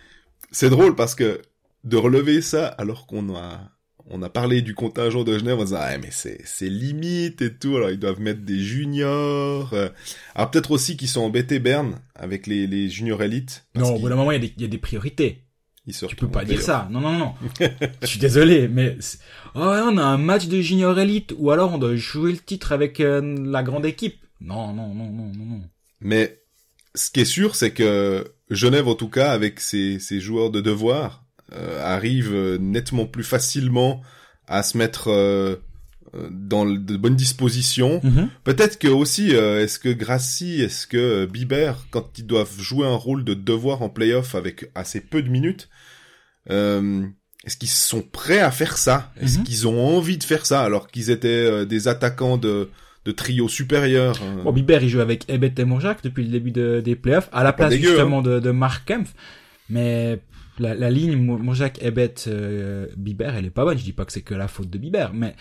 C'est 0.50 0.70
drôle 0.70 0.96
parce 0.96 1.14
que 1.14 1.42
de 1.84 1.96
relever 1.96 2.42
ça 2.42 2.66
alors 2.68 3.06
qu'on 3.06 3.34
a 3.36 3.70
on 4.12 4.22
a 4.22 4.28
parlé 4.28 4.60
du 4.62 4.74
contingent 4.74 5.22
de 5.24 5.38
Genève 5.38 5.58
en 5.60 5.64
disant 5.64 5.78
ah 5.80 5.98
mais 5.98 6.10
c'est 6.10 6.40
c'est 6.44 6.68
limite 6.68 7.42
et 7.42 7.54
tout 7.54 7.76
alors 7.76 7.90
ils 7.90 7.98
doivent 7.98 8.20
mettre 8.20 8.40
des 8.42 8.58
juniors 8.58 9.72
euh. 9.72 9.88
alors 10.34 10.50
peut-être 10.50 10.70
aussi 10.72 10.96
qu'ils 10.96 11.08
sont 11.08 11.20
embêtés 11.22 11.58
Berne 11.58 12.00
avec 12.14 12.46
les 12.46 12.66
les 12.66 12.88
juniors 12.88 13.22
élites 13.22 13.66
Non, 13.74 13.94
au 13.94 13.98
bout 13.98 14.08
d'un 14.08 14.16
moment, 14.16 14.32
il 14.32 14.34
y, 14.34 14.44
a 14.44 14.48
des- 14.48 14.54
il 14.56 14.62
y 14.62 14.64
a 14.64 14.68
des 14.68 14.78
priorités. 14.78 15.44
ils 15.86 15.94
Tu 15.94 16.16
peux 16.16 16.28
pas 16.28 16.44
dire 16.44 16.60
ça. 16.60 16.88
Non, 16.90 17.00
non, 17.00 17.18
non. 17.18 17.34
Je 18.02 18.06
suis 18.06 18.18
désolé, 18.20 18.68
mais... 18.68 18.96
Oh, 19.54 19.60
on 19.60 19.96
a 19.96 20.02
un 20.02 20.18
match 20.18 20.46
de 20.46 20.60
junior 20.60 20.98
élite, 20.98 21.34
ou 21.38 21.50
alors 21.50 21.72
on 21.72 21.78
doit 21.78 21.96
jouer 21.96 22.32
le 22.32 22.38
titre 22.38 22.72
avec 22.72 23.00
euh, 23.00 23.20
la 23.44 23.62
grande 23.62 23.86
équipe. 23.86 24.16
Non, 24.40 24.72
non, 24.74 24.94
non, 24.94 25.10
non, 25.10 25.32
non, 25.34 25.44
non. 25.46 25.60
Mais 26.00 26.42
ce 26.94 27.10
qui 27.10 27.20
est 27.20 27.24
sûr, 27.24 27.54
c'est 27.56 27.72
que 27.72 28.24
Genève, 28.50 28.88
en 28.88 28.94
tout 28.94 29.08
cas, 29.08 29.32
avec 29.32 29.60
ses, 29.60 29.98
ses 29.98 30.20
joueurs 30.20 30.50
de 30.50 30.60
devoir, 30.60 31.24
arrive 31.52 32.30
euh, 32.34 32.58
nettement 32.58 33.06
plus 33.06 33.24
facilement 33.24 34.02
à 34.46 34.62
se 34.62 34.76
mettre 34.78 35.08
euh, 35.08 35.56
euh, 36.14 36.28
dans 36.30 36.64
de 36.66 36.96
bonnes 36.96 37.16
dispositions. 37.16 38.00
Peut-être 38.44 38.78
que 38.78 38.88
aussi, 38.88 39.34
euh, 39.34 39.62
est-ce 39.62 39.78
que 39.78 39.88
Grassi, 39.90 40.60
est-ce 40.60 40.86
que 40.86 40.96
euh, 40.96 41.26
Bieber, 41.26 41.86
quand 41.90 42.18
ils 42.18 42.26
doivent 42.26 42.58
jouer 42.60 42.86
un 42.86 42.96
rôle 42.96 43.24
de 43.24 43.34
devoir 43.34 43.82
en 43.82 43.88
playoff 43.88 44.34
avec 44.34 44.70
assez 44.74 45.00
peu 45.00 45.22
de 45.22 45.28
minutes, 45.28 45.68
euh, 46.50 47.06
est-ce 47.46 47.56
qu'ils 47.56 47.68
sont 47.68 48.02
prêts 48.02 48.40
à 48.40 48.50
faire 48.50 48.76
ça? 48.76 49.12
Est-ce 49.20 49.38
Mhm. 49.38 49.44
qu'ils 49.44 49.68
ont 49.68 49.96
envie 49.96 50.18
de 50.18 50.24
faire 50.24 50.44
ça 50.46 50.62
alors 50.62 50.88
qu'ils 50.88 51.10
étaient 51.10 51.28
euh, 51.28 51.64
des 51.64 51.88
attaquants 51.88 52.36
de, 52.38 52.68
de 53.04 53.12
trio 53.12 53.48
supérieur 53.48 54.16
euh, 54.22 54.42
Bon, 54.42 54.52
Bieber, 54.52 54.82
il 54.82 54.88
joue 54.88 55.00
avec 55.00 55.28
Ebet 55.30 55.54
et 55.56 55.64
Monjac 55.64 56.02
depuis 56.02 56.24
le 56.24 56.30
début 56.30 56.50
de- 56.50 56.82
des 56.84 56.96
playoffs, 56.96 57.28
à 57.32 57.44
la 57.44 57.52
place 57.52 57.70
dégueu, 57.70 57.88
hein. 57.88 57.90
justement 57.92 58.20
de, 58.22 58.40
de 58.40 58.50
Mark 58.50 58.86
Kempf. 58.86 59.10
Mais 59.68 60.18
la, 60.60 60.74
la 60.74 60.90
ligne 60.90 61.16
Mo- 61.16 61.38
Monjac, 61.38 61.82
Ebet, 61.82 62.14
euh, 62.28 62.86
Bieber, 62.96 63.34
elle 63.34 63.46
est 63.46 63.50
pas 63.50 63.64
bonne. 63.64 63.78
Je 63.78 63.84
dis 63.84 63.92
pas 63.92 64.04
que 64.04 64.12
c'est 64.12 64.22
que 64.22 64.34
la 64.34 64.48
faute 64.48 64.70
de 64.70 64.78
Bieber, 64.78 65.12
mais 65.14 65.34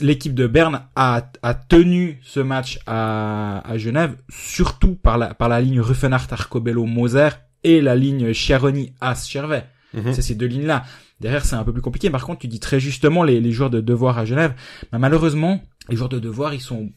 l'équipe 0.00 0.34
de 0.34 0.46
Berne 0.46 0.82
a, 0.96 1.30
a 1.42 1.54
tenu 1.54 2.18
ce 2.22 2.40
match 2.40 2.78
à, 2.86 3.60
à 3.68 3.76
Genève, 3.78 4.16
surtout 4.30 4.94
par 4.94 5.18
la, 5.18 5.34
par 5.34 5.48
la 5.48 5.60
ligne 5.60 5.80
Ruffenhardt, 5.80 6.28
Arcobello, 6.32 6.86
Moser 6.86 7.28
et 7.62 7.80
la 7.82 7.94
ligne 7.94 8.32
Chiaroni, 8.32 8.94
As, 9.00 9.26
Chervet. 9.28 9.64
mhm. 9.92 10.12
C'est 10.14 10.22
ces 10.22 10.34
deux 10.34 10.46
lignes-là. 10.46 10.84
Derrière, 11.20 11.44
c'est 11.44 11.56
un 11.56 11.64
peu 11.64 11.72
plus 11.74 11.82
compliqué. 11.82 12.08
Par 12.08 12.24
contre, 12.24 12.38
tu 12.40 12.48
dis 12.48 12.60
très 12.60 12.80
justement 12.80 13.22
les, 13.22 13.40
les 13.40 13.52
joueurs 13.52 13.68
de 13.68 13.82
devoir 13.82 14.16
à 14.18 14.24
Genève. 14.24 14.54
Bah, 14.90 14.98
malheureusement, 14.98 15.60
les 15.90 15.96
joueurs 15.96 16.08
de 16.08 16.18
devoir, 16.18 16.54
ils 16.54 16.60
sont 16.62 16.90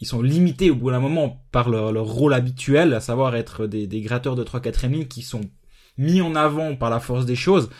ils 0.00 0.06
sont 0.06 0.22
limités 0.22 0.70
au 0.70 0.74
bout 0.74 0.90
d'un 0.90 1.00
moment 1.00 1.44
par 1.52 1.68
leur, 1.68 1.92
leur 1.92 2.06
rôle 2.06 2.32
habituel, 2.32 2.94
à 2.94 3.00
savoir 3.00 3.36
être 3.36 3.66
des, 3.66 3.86
des 3.86 4.00
gratteurs 4.00 4.34
de 4.34 4.42
3 4.42 4.60
4 4.60 4.86
lignes 4.86 5.04
qui 5.04 5.20
sont 5.20 5.42
mis 5.98 6.20
en 6.20 6.34
avant 6.34 6.74
par 6.76 6.90
la 6.90 7.00
force 7.00 7.26
des 7.26 7.36
choses. 7.36 7.70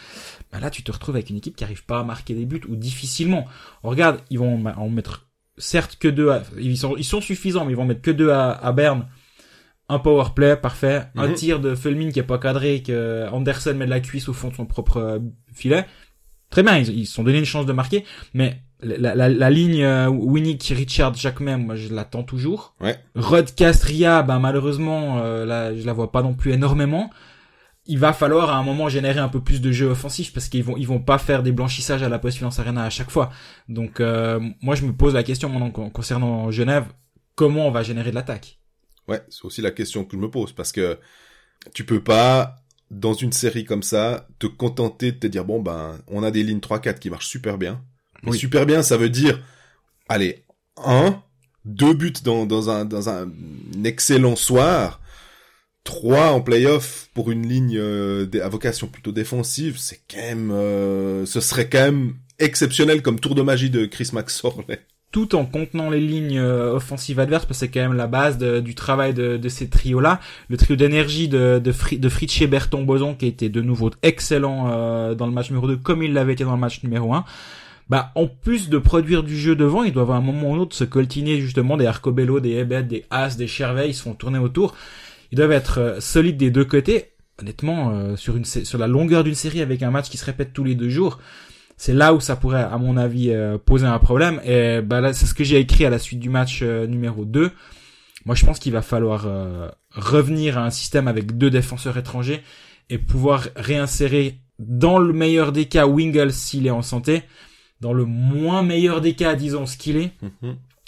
Bah 0.52 0.60
là, 0.60 0.70
tu 0.70 0.82
te 0.82 0.92
retrouves 0.92 1.16
avec 1.16 1.30
une 1.30 1.36
équipe 1.36 1.56
qui 1.56 1.64
arrive 1.64 1.84
pas 1.84 2.00
à 2.00 2.04
marquer 2.04 2.34
des 2.34 2.46
buts 2.46 2.62
ou 2.68 2.76
difficilement. 2.76 3.46
On 3.82 3.90
regarde, 3.90 4.20
ils 4.30 4.38
vont 4.38 4.64
en 4.64 4.88
mettre 4.88 5.26
certes 5.58 5.96
que 5.98 6.08
deux. 6.08 6.30
À, 6.30 6.42
ils 6.58 6.76
sont 6.78 6.96
ils 6.96 7.04
sont 7.04 7.20
suffisants, 7.20 7.64
mais 7.64 7.72
ils 7.72 7.76
vont 7.76 7.84
mettre 7.84 8.02
que 8.02 8.10
deux 8.12 8.30
à, 8.30 8.52
à 8.52 8.72
Berne. 8.72 9.06
Un 9.88 9.98
power 10.00 10.24
play 10.34 10.56
parfait, 10.56 11.04
un 11.14 11.28
Mhm. 11.28 11.34
tir 11.34 11.60
de 11.60 11.74
Fulmin 11.76 12.10
qui 12.10 12.18
est 12.18 12.24
pas 12.24 12.38
cadré, 12.38 12.82
que 12.82 13.28
Anderson 13.30 13.74
met 13.74 13.84
de 13.84 13.90
la 13.90 14.00
cuisse 14.00 14.28
au 14.28 14.32
fond 14.32 14.48
de 14.48 14.54
son 14.54 14.66
propre 14.66 14.96
euh, 14.96 15.18
filet. 15.52 15.86
Très 16.50 16.62
bien, 16.64 16.78
ils 16.78 16.88
ils 16.90 17.06
se 17.06 17.14
sont 17.14 17.22
donné 17.24 17.38
une 17.38 17.44
chance 17.44 17.66
de 17.66 17.72
marquer, 17.72 18.04
mais 18.34 18.60
la, 18.80 19.14
la, 19.14 19.28
la 19.28 19.50
ligne 19.50 19.82
euh, 19.84 20.08
Winnick, 20.08 20.72
Richard, 20.76 21.14
Jacquemin, 21.14 21.56
moi 21.58 21.76
je 21.76 21.92
l'attends 21.94 22.24
toujours. 22.24 22.74
Ouais. 22.80 22.96
Rod 23.14 23.54
Castria, 23.54 24.22
ben 24.22 24.38
malheureusement, 24.40 25.18
euh, 25.22 25.44
là 25.46 25.74
je 25.74 25.84
la 25.86 25.92
vois 25.92 26.10
pas 26.12 26.22
non 26.22 26.34
plus 26.34 26.52
énormément. 26.52 27.10
Il 27.88 27.98
va 27.98 28.12
falloir 28.12 28.50
à 28.50 28.56
un 28.56 28.62
moment 28.64 28.88
générer 28.88 29.20
un 29.20 29.28
peu 29.28 29.40
plus 29.40 29.60
de 29.60 29.70
jeu 29.70 29.86
offensif 29.86 30.32
parce 30.32 30.48
qu'ils 30.48 30.64
vont 30.64 30.76
ils 30.76 30.86
vont 30.86 30.98
pas 31.00 31.18
faire 31.18 31.42
des 31.42 31.52
blanchissages 31.52 32.02
à 32.02 32.08
la 32.08 32.18
Post 32.18 32.38
Finance 32.38 32.58
Arena 32.58 32.82
à 32.84 32.90
chaque 32.90 33.10
fois. 33.10 33.30
Donc 33.68 34.00
euh, 34.00 34.40
moi 34.60 34.74
je 34.74 34.84
me 34.84 34.92
pose 34.92 35.14
la 35.14 35.22
question 35.22 35.48
maintenant 35.48 35.70
con- 35.70 35.90
concernant 35.90 36.50
Genève, 36.50 36.86
comment 37.36 37.66
on 37.68 37.70
va 37.70 37.82
générer 37.84 38.10
de 38.10 38.16
l'attaque? 38.16 38.58
Ouais, 39.08 39.22
c'est 39.28 39.44
aussi 39.44 39.60
la 39.62 39.70
question 39.70 40.04
que 40.04 40.16
je 40.16 40.20
me 40.20 40.28
pose 40.30 40.52
parce 40.52 40.72
que 40.72 40.98
tu 41.74 41.84
peux 41.84 42.02
pas 42.02 42.56
dans 42.90 43.14
une 43.14 43.32
série 43.32 43.64
comme 43.64 43.82
ça 43.82 44.26
te 44.38 44.46
contenter 44.48 45.12
de 45.12 45.18
te 45.18 45.26
dire 45.28 45.44
bon 45.44 45.60
ben 45.60 45.98
on 46.08 46.22
a 46.24 46.30
des 46.32 46.42
lignes 46.42 46.58
3-4 46.60 46.98
qui 46.98 47.10
marchent 47.10 47.28
super 47.28 47.56
bien. 47.58 47.82
Oui. 48.24 48.36
super 48.38 48.66
bien, 48.66 48.82
ça 48.82 48.96
veut 48.96 49.10
dire 49.10 49.40
allez 50.08 50.44
un, 50.84 51.22
deux 51.64 51.94
buts 51.94 52.12
dans 52.24 52.46
dans 52.46 52.68
un 52.70 52.84
dans 52.84 53.08
un 53.08 53.28
excellent 53.84 54.36
soir, 54.36 55.00
trois 55.86 56.32
en 56.32 56.42
playoff 56.42 57.08
pour 57.14 57.30
une 57.30 57.46
ligne 57.48 57.76
euh, 57.78 58.26
à 58.42 58.48
vocation 58.50 58.88
plutôt 58.88 59.12
défensive, 59.12 59.76
c'est 59.78 60.00
quand 60.10 60.20
même 60.20 60.50
euh, 60.50 61.24
ce 61.24 61.40
serait 61.40 61.68
quand 61.70 61.80
même 61.80 62.14
exceptionnel 62.38 63.00
comme 63.00 63.18
tour 63.20 63.34
de 63.34 63.40
magie 63.42 63.70
de 63.70 63.86
Chris 63.86 64.10
Maxorley. 64.12 64.80
tout 65.12 65.34
en 65.34 65.46
contenant 65.46 65.88
les 65.88 66.00
lignes 66.00 66.36
euh, 66.38 66.74
offensives 66.74 67.18
adverses, 67.20 67.46
parce 67.46 67.60
que 67.60 67.66
c'est 67.66 67.70
quand 67.72 67.80
même 67.80 67.94
la 67.96 68.06
base 68.08 68.36
de- 68.36 68.60
du 68.60 68.74
travail 68.74 69.14
de, 69.14 69.38
de 69.38 69.48
ces 69.48 69.68
trios-là. 69.70 70.20
Le 70.48 70.58
trio 70.58 70.76
d'énergie 70.76 71.28
de, 71.28 71.58
de, 71.58 71.72
Fri- 71.72 71.98
de 71.98 72.08
Fritz 72.10 72.42
Berton 72.42 72.82
Boson, 72.82 73.14
qui 73.14 73.24
était 73.26 73.48
de 73.48 73.62
nouveau 73.62 73.90
excellent 74.02 74.68
euh, 74.70 75.14
dans 75.14 75.26
le 75.26 75.32
match 75.32 75.48
numéro 75.48 75.66
2, 75.68 75.76
comme 75.78 76.02
il 76.02 76.12
l'avait 76.12 76.34
été 76.34 76.44
dans 76.44 76.52
le 76.52 76.60
match 76.60 76.82
numéro 76.82 77.14
1. 77.14 77.24
Bah, 77.88 78.10
en 78.16 78.26
plus 78.26 78.68
de 78.68 78.76
produire 78.78 79.22
du 79.22 79.38
jeu 79.38 79.54
devant, 79.56 79.84
ils 79.84 79.92
doivent 79.92 80.10
à 80.10 80.16
un 80.16 80.20
moment 80.20 80.50
ou 80.50 80.54
un 80.54 80.58
autre 80.58 80.76
se 80.76 80.84
coltiner 80.84 81.40
justement 81.40 81.76
des 81.78 81.86
Arcobello, 81.86 82.40
des 82.40 82.54
Hebet, 82.56 82.82
des 82.82 83.04
As, 83.10 83.36
des 83.38 83.46
Chervey, 83.46 83.88
ils 83.88 83.94
se 83.94 84.02
font 84.02 84.12
tourner 84.14 84.40
autour. 84.40 84.74
Ils 85.32 85.36
doivent 85.36 85.52
être 85.52 85.80
euh, 85.80 86.00
solides 86.00 86.36
des 86.36 86.50
deux 86.50 86.64
côtés. 86.64 87.12
Honnêtement, 87.40 87.90
euh, 87.90 88.16
sur, 88.16 88.36
une, 88.36 88.44
sur 88.44 88.78
la 88.78 88.86
longueur 88.86 89.22
d'une 89.22 89.34
série 89.34 89.60
avec 89.60 89.82
un 89.82 89.90
match 89.90 90.08
qui 90.08 90.16
se 90.16 90.24
répète 90.24 90.52
tous 90.52 90.64
les 90.64 90.74
deux 90.74 90.88
jours, 90.88 91.18
c'est 91.76 91.92
là 91.92 92.14
où 92.14 92.20
ça 92.20 92.36
pourrait, 92.36 92.62
à 92.62 92.78
mon 92.78 92.96
avis, 92.96 93.30
euh, 93.30 93.58
poser 93.58 93.86
un 93.86 93.98
problème. 93.98 94.40
Et 94.44 94.80
bah 94.80 95.00
là, 95.00 95.12
c'est 95.12 95.26
ce 95.26 95.34
que 95.34 95.44
j'ai 95.44 95.58
écrit 95.58 95.84
à 95.84 95.90
la 95.90 95.98
suite 95.98 96.20
du 96.20 96.30
match 96.30 96.60
euh, 96.62 96.86
numéro 96.86 97.24
2. 97.24 97.50
Moi, 98.24 98.34
je 98.34 98.44
pense 98.44 98.58
qu'il 98.58 98.72
va 98.72 98.82
falloir 98.82 99.24
euh, 99.26 99.68
revenir 99.92 100.58
à 100.58 100.64
un 100.64 100.70
système 100.70 101.06
avec 101.06 101.36
deux 101.36 101.50
défenseurs 101.50 101.96
étrangers 101.98 102.42
et 102.88 102.98
pouvoir 102.98 103.48
réinsérer, 103.56 104.40
dans 104.58 104.98
le 104.98 105.12
meilleur 105.12 105.52
des 105.52 105.66
cas, 105.66 105.86
Wingle 105.86 106.32
s'il 106.32 106.66
est 106.66 106.70
en 106.70 106.82
santé, 106.82 107.22
dans 107.80 107.92
le 107.92 108.06
moins 108.06 108.62
meilleur 108.62 109.02
des 109.02 109.12
cas, 109.12 109.34
disons 109.34 109.66
ce 109.66 109.76
qu'il 109.76 109.98
est, 109.98 110.12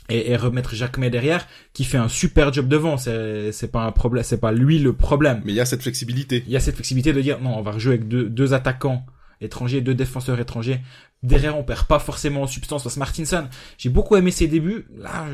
et, 0.08 0.30
et 0.30 0.36
remettre 0.36 0.74
Jacquemet 0.74 1.10
derrière, 1.10 1.46
qui 1.72 1.84
fait 1.84 1.98
un 1.98 2.08
super 2.08 2.52
job 2.52 2.68
devant. 2.68 2.96
C'est 2.96 3.52
c'est 3.52 3.70
pas 3.70 3.84
un 3.84 3.92
problème, 3.92 4.24
c'est 4.24 4.40
pas 4.40 4.52
lui 4.52 4.78
le 4.78 4.92
problème. 4.92 5.42
Mais 5.44 5.52
il 5.52 5.56
y 5.56 5.60
a 5.60 5.64
cette 5.66 5.82
flexibilité. 5.82 6.44
Il 6.46 6.52
y 6.52 6.56
a 6.56 6.60
cette 6.60 6.74
flexibilité 6.74 7.12
de 7.12 7.20
dire 7.20 7.40
non, 7.40 7.56
on 7.58 7.62
va 7.62 7.72
rejouer 7.72 7.94
avec 7.94 8.08
deux, 8.08 8.28
deux 8.28 8.54
attaquants 8.54 9.04
étrangers, 9.40 9.80
deux 9.80 9.94
défenseurs 9.94 10.40
étrangers. 10.40 10.80
Derrière, 11.22 11.58
on 11.58 11.64
perd 11.64 11.86
pas 11.86 11.98
forcément 11.98 12.42
en 12.42 12.46
substance 12.46 12.84
parce 12.84 12.94
que 12.94 13.00
Martinson, 13.00 13.48
j'ai 13.76 13.88
beaucoup 13.88 14.14
aimé 14.16 14.30
ses 14.30 14.46
débuts. 14.46 14.86
Là, 14.96 15.26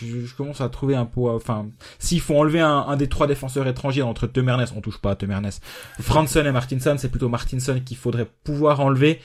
je, 0.00 0.24
je 0.24 0.34
commence 0.34 0.62
à 0.62 0.68
trouver 0.70 0.96
un 0.96 1.04
peu, 1.04 1.20
enfin, 1.30 1.66
s'il 1.98 2.20
faut 2.20 2.36
enlever 2.38 2.60
un, 2.60 2.78
un, 2.88 2.96
des 2.96 3.08
trois 3.08 3.26
défenseurs 3.26 3.66
étrangers 3.66 4.00
entre 4.00 4.26
Temernes, 4.26 4.64
on 4.74 4.80
touche 4.80 4.98
pas 4.98 5.10
à 5.10 5.16
Temernes, 5.16 5.50
Franson 6.00 6.44
et 6.46 6.52
Martinson, 6.52 6.96
c'est 6.98 7.10
plutôt 7.10 7.28
Martinson 7.28 7.78
qu'il 7.84 7.98
faudrait 7.98 8.26
pouvoir 8.42 8.80
enlever. 8.80 9.20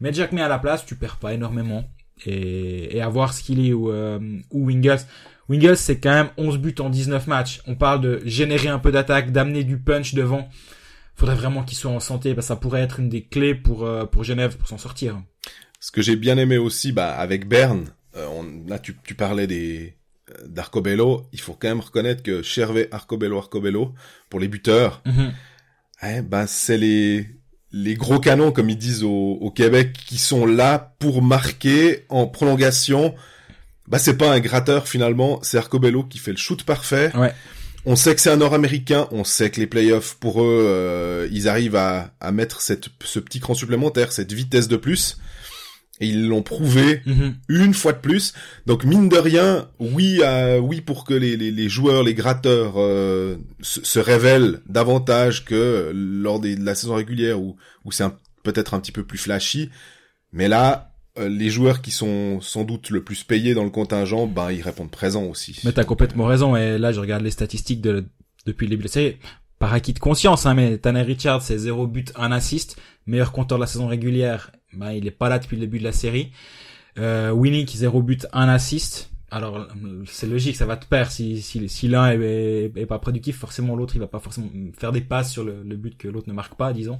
Mais 0.00 0.12
Jack 0.12 0.32
met 0.32 0.42
à 0.42 0.48
la 0.48 0.58
place, 0.58 0.84
tu 0.84 0.94
perds 0.94 1.16
pas 1.16 1.32
énormément. 1.32 1.88
Et, 2.24 2.96
et 2.96 3.02
à 3.02 3.08
voir 3.08 3.34
ce 3.34 3.42
qu'il 3.42 3.64
est 3.66 3.72
ou, 3.72 3.90
euh, 3.90 4.18
ou 4.50 4.66
Wingles. 4.66 5.00
Wingles, 5.48 5.76
c'est 5.76 6.00
quand 6.00 6.12
même 6.12 6.30
11 6.36 6.58
buts 6.58 6.74
en 6.80 6.90
19 6.90 7.26
matchs. 7.26 7.60
On 7.66 7.74
parle 7.74 8.00
de 8.00 8.20
générer 8.24 8.68
un 8.68 8.78
peu 8.78 8.90
d'attaque, 8.90 9.32
d'amener 9.32 9.64
du 9.64 9.78
punch 9.78 10.14
devant. 10.14 10.48
Faudrait 11.14 11.36
vraiment 11.36 11.62
qu'il 11.62 11.78
soit 11.78 11.90
en 11.90 12.00
santé, 12.00 12.34
parce 12.34 12.46
que 12.46 12.48
ça 12.48 12.56
pourrait 12.56 12.82
être 12.82 13.00
une 13.00 13.08
des 13.08 13.22
clés 13.22 13.54
pour, 13.54 13.84
euh, 13.84 14.04
pour 14.04 14.24
Genève, 14.24 14.56
pour 14.56 14.68
s'en 14.68 14.78
sortir. 14.78 15.22
Ce 15.80 15.90
que 15.90 16.02
j'ai 16.02 16.16
bien 16.16 16.36
aimé 16.36 16.58
aussi, 16.58 16.92
bah, 16.92 17.14
avec 17.14 17.46
Berne, 17.48 17.86
euh, 18.16 18.26
on, 18.28 18.68
là, 18.68 18.78
tu, 18.78 18.96
tu 19.04 19.14
parlais 19.14 19.46
des, 19.46 19.96
euh, 20.30 20.46
d'Arcobello. 20.46 21.26
Il 21.32 21.40
faut 21.40 21.54
quand 21.54 21.68
même 21.68 21.80
reconnaître 21.80 22.22
que 22.22 22.42
Chervé, 22.42 22.88
Arcobello, 22.90 23.38
Arcobello, 23.38 23.94
pour 24.28 24.40
les 24.40 24.48
buteurs, 24.48 25.02
eh, 26.02 26.22
ben, 26.22 26.46
c'est 26.46 26.76
les, 26.76 27.35
les 27.72 27.94
gros 27.94 28.18
canons, 28.18 28.52
comme 28.52 28.70
ils 28.70 28.78
disent 28.78 29.02
au, 29.04 29.38
au 29.40 29.50
Québec, 29.50 29.96
qui 30.06 30.18
sont 30.18 30.46
là 30.46 30.94
pour 30.98 31.22
marquer 31.22 32.04
en 32.08 32.26
prolongation. 32.26 33.14
Bah, 33.88 33.98
c'est 33.98 34.16
pas 34.16 34.32
un 34.32 34.40
gratteur 34.40 34.88
finalement, 34.88 35.40
c'est 35.42 35.58
Arcobello 35.58 36.04
qui 36.04 36.18
fait 36.18 36.32
le 36.32 36.36
shoot 36.36 36.62
parfait. 36.64 37.12
Ouais. 37.14 37.32
On 37.84 37.94
sait 37.94 38.16
que 38.16 38.20
c'est 38.20 38.30
un 38.30 38.36
Nord-Américain, 38.36 39.06
on 39.12 39.22
sait 39.22 39.50
que 39.50 39.60
les 39.60 39.68
playoffs 39.68 40.16
pour 40.18 40.42
eux, 40.42 40.64
euh, 40.66 41.28
ils 41.30 41.48
arrivent 41.48 41.76
à, 41.76 42.10
à 42.20 42.32
mettre 42.32 42.60
cette, 42.60 42.88
ce 43.04 43.20
petit 43.20 43.38
cran 43.38 43.54
supplémentaire, 43.54 44.10
cette 44.10 44.32
vitesse 44.32 44.66
de 44.66 44.76
plus. 44.76 45.18
Et 46.00 46.08
ils 46.08 46.26
l'ont 46.28 46.42
prouvé 46.42 47.00
Mhm. 47.06 47.36
une 47.48 47.72
fois 47.74 47.92
de 47.92 47.98
plus. 48.00 48.34
Donc 48.66 48.84
mine 48.84 49.08
de 49.08 49.16
rien, 49.16 49.68
oui, 49.78 50.20
euh, 50.22 50.58
oui 50.58 50.82
pour 50.82 51.04
que 51.04 51.14
les, 51.14 51.36
les, 51.38 51.50
les 51.50 51.68
joueurs, 51.70 52.02
les 52.02 52.12
gratteurs 52.12 52.74
euh, 52.76 53.36
se, 53.62 53.82
se 53.82 53.98
révèlent 53.98 54.60
davantage 54.68 55.44
que 55.46 55.90
lors 55.94 56.38
des, 56.38 56.54
de 56.56 56.64
la 56.66 56.74
saison 56.74 56.94
régulière 56.96 57.40
où, 57.40 57.56
où 57.86 57.92
c'est 57.92 58.04
peut-être 58.42 58.74
un 58.74 58.80
petit 58.80 58.92
peu 58.92 59.04
plus 59.04 59.16
flashy. 59.18 59.70
Mais 60.32 60.48
là, 60.48 60.92
euh, 61.18 61.30
les 61.30 61.48
joueurs 61.48 61.80
qui 61.80 61.90
sont 61.92 62.42
sans 62.42 62.64
doute 62.64 62.90
le 62.90 63.02
plus 63.02 63.24
payés 63.24 63.54
dans 63.54 63.64
le 63.64 63.70
contingent, 63.70 64.26
ben 64.26 64.52
ils 64.52 64.60
répondent 64.60 64.90
présents 64.90 65.24
aussi. 65.24 65.58
Mais 65.64 65.72
t'as 65.72 65.84
complètement 65.84 66.26
raison. 66.26 66.56
Et 66.56 66.76
là, 66.76 66.92
je 66.92 67.00
regarde 67.00 67.22
les 67.22 67.30
statistiques 67.30 67.80
de, 67.80 68.04
depuis 68.44 68.66
le 68.66 68.70
début 68.70 68.82
de 68.82 68.88
la 68.88 68.92
série. 68.92 69.16
Par 69.58 69.72
acquis 69.72 69.94
de 69.94 69.98
conscience, 69.98 70.44
hein, 70.44 70.52
mais 70.52 70.76
Tanner 70.76 71.00
Richards, 71.00 71.40
c'est 71.40 71.56
0 71.56 71.86
but, 71.86 72.12
1 72.16 72.32
assist. 72.32 72.76
Meilleur 73.06 73.32
compteur 73.32 73.56
de 73.56 73.62
la 73.62 73.66
saison 73.66 73.86
régulière. 73.86 74.50
Ben, 74.72 74.92
il 74.92 75.06
est 75.06 75.10
pas 75.12 75.28
là 75.28 75.38
depuis 75.38 75.56
le 75.56 75.60
début 75.60 75.78
de 75.78 75.84
la 75.84 75.92
série. 75.92 76.32
Euh, 76.98 77.30
Winnick, 77.30 77.70
0 77.76 78.02
but, 78.02 78.26
1 78.32 78.48
assist. 78.48 79.10
Alors, 79.30 79.66
c'est 80.06 80.26
logique, 80.28 80.56
ça 80.56 80.66
va 80.66 80.76
te 80.76 80.86
perdre. 80.86 81.10
Si, 81.10 81.42
si, 81.42 81.68
si 81.68 81.88
l'un 81.88 82.10
est, 82.12 82.16
est- 82.20 82.72
est 82.76 82.86
pas 82.86 82.98
productif, 82.98 83.36
forcément 83.38 83.74
l'autre, 83.74 83.96
il 83.96 83.98
va 83.98 84.06
pas 84.06 84.20
forcément 84.20 84.48
faire 84.78 84.92
des 84.92 85.00
passes 85.00 85.32
sur 85.32 85.44
le, 85.44 85.62
le 85.62 85.76
but 85.76 85.96
que 85.98 86.08
l'autre 86.08 86.28
ne 86.28 86.32
marque 86.34 86.54
pas, 86.56 86.72
disons. 86.72 86.98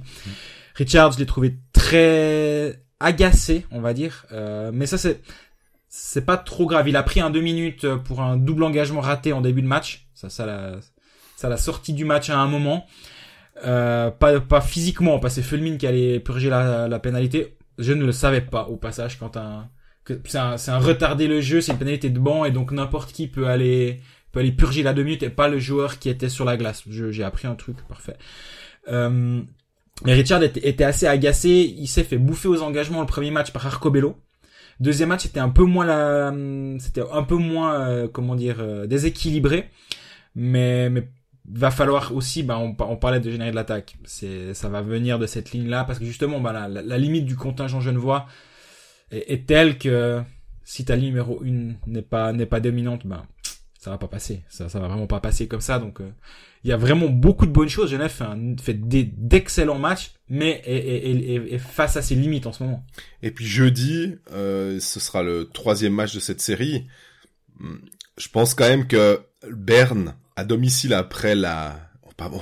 Richards, 0.75 1.13
je 1.13 1.19
l'ai 1.19 1.25
trouvé 1.25 1.55
très 1.73 2.83
agacé, 2.99 3.65
on 3.71 3.79
va 3.81 3.93
dire. 3.93 4.25
Euh, 4.31 4.71
mais 4.73 4.85
ça, 4.87 4.97
c'est, 4.97 5.21
c'est 5.87 6.25
pas 6.25 6.37
trop 6.37 6.65
grave. 6.67 6.87
Il 6.89 6.95
a 6.97 7.03
pris 7.03 7.21
un 7.21 7.29
deux 7.29 7.41
minutes 7.41 7.87
pour 7.95 8.21
un 8.21 8.37
double 8.37 8.63
engagement 8.63 9.01
raté 9.01 9.31
en 9.33 9.41
début 9.41 9.61
de 9.61 9.67
match. 9.67 10.07
Ça, 10.13 10.29
ça 10.29 10.45
l'a, 10.45 10.73
ça 11.37 11.47
l'a 11.49 11.57
sorti 11.57 11.93
du 11.93 12.03
match 12.05 12.29
à 12.29 12.37
un 12.37 12.47
moment. 12.47 12.85
Euh, 13.65 14.11
pas, 14.11 14.39
pas 14.39 14.61
physiquement, 14.61 15.17
parce 15.19 15.35
que 15.35 15.41
c'est 15.41 15.47
Fulmin 15.47 15.77
qui 15.77 15.87
allait 15.87 16.19
purger 16.19 16.49
la, 16.49 16.87
la 16.87 16.99
pénalité. 16.99 17.56
Je 17.77 17.93
ne 17.93 18.05
le 18.05 18.11
savais 18.11 18.41
pas 18.41 18.67
au 18.67 18.77
passage 18.77 19.19
quand 19.19 19.37
un, 19.37 19.69
c'est 20.25 20.37
un, 20.37 20.55
un 20.67 20.79
retardé 20.79 21.27
le 21.27 21.41
jeu, 21.41 21.61
c'est 21.61 21.71
une 21.71 21.77
pénalité 21.77 22.09
de 22.09 22.19
banc 22.19 22.45
et 22.45 22.51
donc 22.51 22.71
n'importe 22.71 23.11
qui 23.11 23.27
peut 23.27 23.47
aller, 23.47 24.01
peut 24.31 24.39
aller 24.39 24.51
purger 24.51 24.83
la 24.83 24.93
deux 24.93 25.03
minutes 25.03 25.23
et 25.23 25.29
pas 25.29 25.47
le 25.47 25.59
joueur 25.59 25.99
qui 25.99 26.09
était 26.09 26.29
sur 26.29 26.45
la 26.45 26.57
glace. 26.57 26.83
J'ai 26.89 27.23
appris 27.23 27.47
un 27.47 27.55
truc, 27.55 27.77
parfait. 27.87 28.17
Euh, 28.89 29.41
mais 30.05 30.13
Richard 30.13 30.43
était, 30.43 30.67
était 30.67 30.83
assez 30.83 31.07
agacé. 31.07 31.49
Il 31.49 31.87
s'est 31.87 32.03
fait 32.03 32.17
bouffer 32.17 32.47
aux 32.47 32.61
engagements 32.61 33.01
le 33.01 33.07
premier 33.07 33.31
match 33.31 33.51
par 33.51 33.65
Arcobello. 33.65 34.15
Deuxième 34.79 35.09
match, 35.09 35.23
c'était 35.23 35.39
un 35.39 35.49
peu 35.49 35.63
moins 35.63 35.85
la, 35.85 36.31
c'était 36.79 37.01
un 37.11 37.23
peu 37.23 37.35
moins, 37.35 37.79
euh, 37.81 38.07
comment 38.07 38.35
dire, 38.35 38.57
euh, 38.59 38.85
déséquilibré. 38.85 39.69
Mais, 40.35 40.89
mais 40.91 41.09
va 41.49 41.71
falloir 41.71 42.13
aussi, 42.13 42.43
bah, 42.43 42.57
on, 42.57 42.73
par- 42.73 42.89
on 42.89 42.97
parlait 42.97 43.19
de 43.19 43.31
générer 43.31 43.51
de 43.51 43.55
l'attaque. 43.55 43.95
C'est, 44.05 44.53
ça 44.53 44.69
va 44.69 44.81
venir 44.81 45.17
de 45.19 45.25
cette 45.27 45.51
ligne-là 45.51 45.83
parce 45.85 45.99
que 45.99 46.05
justement, 46.05 46.39
bah, 46.39 46.67
la, 46.67 46.97
limite 46.97 47.25
du 47.25 47.35
contingent 47.35 47.79
genevois 47.81 48.27
est, 49.11 49.31
est 49.31 49.47
telle 49.47 49.77
que 49.77 50.21
si 50.63 50.83
ta 50.85 50.95
ligne 50.95 51.07
numéro 51.09 51.41
une 51.43 51.77
n'est 51.87 52.01
pas, 52.01 52.33
n'est 52.33 52.45
pas 52.45 52.59
dominante, 52.59 53.07
bah, 53.07 53.25
ça 53.79 53.91
va 53.91 53.97
pas 53.97 54.07
passer. 54.09 54.41
Ça, 54.49 54.67
ça 54.67 54.79
va 54.79 54.87
vraiment 54.89 55.07
pas 55.07 55.21
passer 55.21 55.47
comme 55.47 55.61
ça. 55.61 55.79
Donc, 55.79 56.01
euh, 56.01 56.09
il 56.65 56.69
y 56.69 56.73
a 56.73 56.77
vraiment 56.77 57.07
beaucoup 57.07 57.45
de 57.45 57.51
bonnes 57.51 57.69
choses. 57.69 57.91
Genève 57.91 58.09
fait, 58.11 58.25
un- 58.25 58.57
fait 58.61 58.73
des- 58.73 59.05
d'excellents 59.05 59.79
matchs, 59.79 60.11
mais 60.27 60.61
est, 60.65 60.75
est- 60.75 61.09
est- 61.35 61.53
est- 61.53 61.57
face 61.59 61.95
à 61.95 62.01
ses 62.01 62.15
limites 62.15 62.45
en 62.47 62.51
ce 62.51 62.63
moment. 62.63 62.83
Et 63.23 63.31
puis 63.31 63.45
jeudi, 63.45 64.15
euh, 64.33 64.79
ce 64.81 64.99
sera 64.99 65.23
le 65.23 65.47
troisième 65.47 65.93
match 65.93 66.13
de 66.13 66.19
cette 66.19 66.41
série. 66.41 66.87
Je 68.17 68.27
pense 68.29 68.53
quand 68.53 68.67
même 68.67 68.87
que 68.87 69.21
Berne, 69.49 70.15
à 70.37 70.45
domicile 70.45 70.93
après 70.93 71.35
la... 71.35 71.89
pas- 72.15 72.29
bon, 72.29 72.41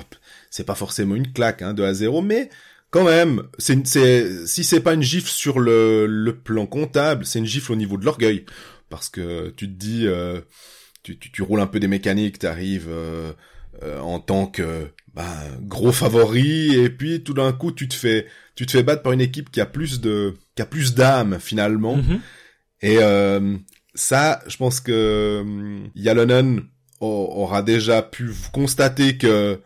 C'est 0.52 0.66
pas 0.66 0.76
forcément 0.76 1.16
une 1.16 1.34
claque, 1.34 1.64
hein, 1.64 1.74
2 1.74 1.84
à 1.84 1.94
0, 1.94 2.22
mais 2.22 2.50
quand 2.92 3.04
même, 3.06 3.44
c'est, 3.58 3.86
c'est, 3.88 4.46
si 4.48 4.64
c'est 4.64 4.80
pas 4.82 4.94
une 4.94 5.02
gifle 5.02 5.28
sur 5.30 5.60
le, 5.60 6.06
le 6.06 6.38
plan 6.38 6.66
comptable, 6.68 7.26
c'est 7.26 7.40
une 7.40 7.46
gifle 7.46 7.72
au 7.74 7.76
niveau 7.76 7.98
de 7.98 8.06
l'orgueil. 8.06 8.46
Parce 8.90 9.10
que 9.10 9.50
tu 9.58 9.68
te 9.68 9.74
dis, 9.74 10.06
euh, 10.08 10.40
tu, 11.04 11.18
tu, 11.18 11.32
tu 11.32 11.42
roules 11.42 11.60
un 11.60 11.68
peu 11.68 11.80
des 11.80 11.88
mécaniques, 11.88 12.40
t'arrives 12.40 12.88
euh, 12.90 13.34
euh, 13.84 14.00
en 14.00 14.20
tant 14.20 14.46
que 14.46 14.88
bah, 15.14 15.26
gros 15.62 15.92
favori, 15.92 16.74
et 16.76 16.90
puis 16.90 17.24
tout 17.24 17.34
d'un 17.34 17.52
coup, 17.52 17.72
tu 17.72 17.88
te 17.88 17.96
fais 17.96 18.28
tu 18.56 18.66
te 18.66 18.72
fais 18.72 18.84
battre 18.84 19.02
par 19.04 19.12
une 19.12 19.20
équipe 19.22 19.50
qui 19.52 19.60
a 19.60 19.66
plus 19.66 20.00
de 20.00 20.36
qui 20.56 20.62
a 20.62 20.66
plus 20.66 20.94
d'âme 20.94 21.40
finalement 21.42 21.98
Mhm. 21.98 22.20
et 22.82 22.98
euh, 23.02 23.58
ça 23.96 24.42
je 24.48 24.56
pense 24.56 24.80
que 24.80 25.40
hum, 25.42 25.90
Yalonen 25.96 26.62
aura 27.06 27.62
déjà 27.62 28.02
pu 28.02 28.32
constater 28.52 29.18
que 29.18 29.62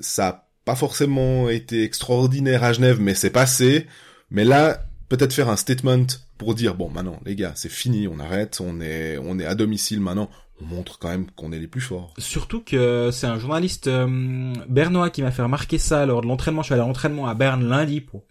ça 0.00 0.28
a 0.28 0.48
pas 0.64 0.74
forcément 0.74 1.48
été 1.48 1.82
extraordinaire 1.82 2.62
à 2.64 2.72
Genève 2.72 3.00
mais 3.00 3.14
c'est 3.14 3.30
passé 3.30 3.86
mais 4.30 4.44
là 4.44 4.84
peut-être 5.08 5.32
faire 5.32 5.48
un 5.48 5.56
statement 5.56 6.06
pour 6.36 6.54
dire 6.54 6.74
bon 6.74 6.90
maintenant 6.90 7.18
les 7.24 7.34
gars 7.36 7.52
c'est 7.54 7.70
fini 7.70 8.06
on 8.06 8.18
arrête 8.20 8.60
on 8.60 8.80
est 8.80 9.18
on 9.18 9.38
est 9.38 9.46
à 9.46 9.54
domicile 9.54 10.00
maintenant 10.00 10.28
on 10.60 10.66
montre 10.66 10.98
quand 10.98 11.08
même 11.08 11.26
qu'on 11.36 11.52
est 11.52 11.58
les 11.58 11.68
plus 11.68 11.80
forts 11.80 12.14
Surtout 12.18 12.60
que 12.62 13.10
c'est 13.12 13.26
un 13.28 13.38
journaliste 13.38 13.86
euh, 13.86 14.52
bernois 14.68 15.08
qui 15.10 15.22
m'a 15.22 15.30
fait 15.30 15.42
remarquer 15.42 15.78
ça 15.78 16.04
lors 16.04 16.20
de 16.20 16.26
l'entraînement. 16.26 16.62
Je 16.62 16.66
suis 16.66 16.74
allé 16.74 16.82
à 16.82 16.86
l'entraînement 16.86 17.28
à 17.28 17.34
Berne 17.34 17.64
lundi 17.68 18.00
pour 18.00 18.24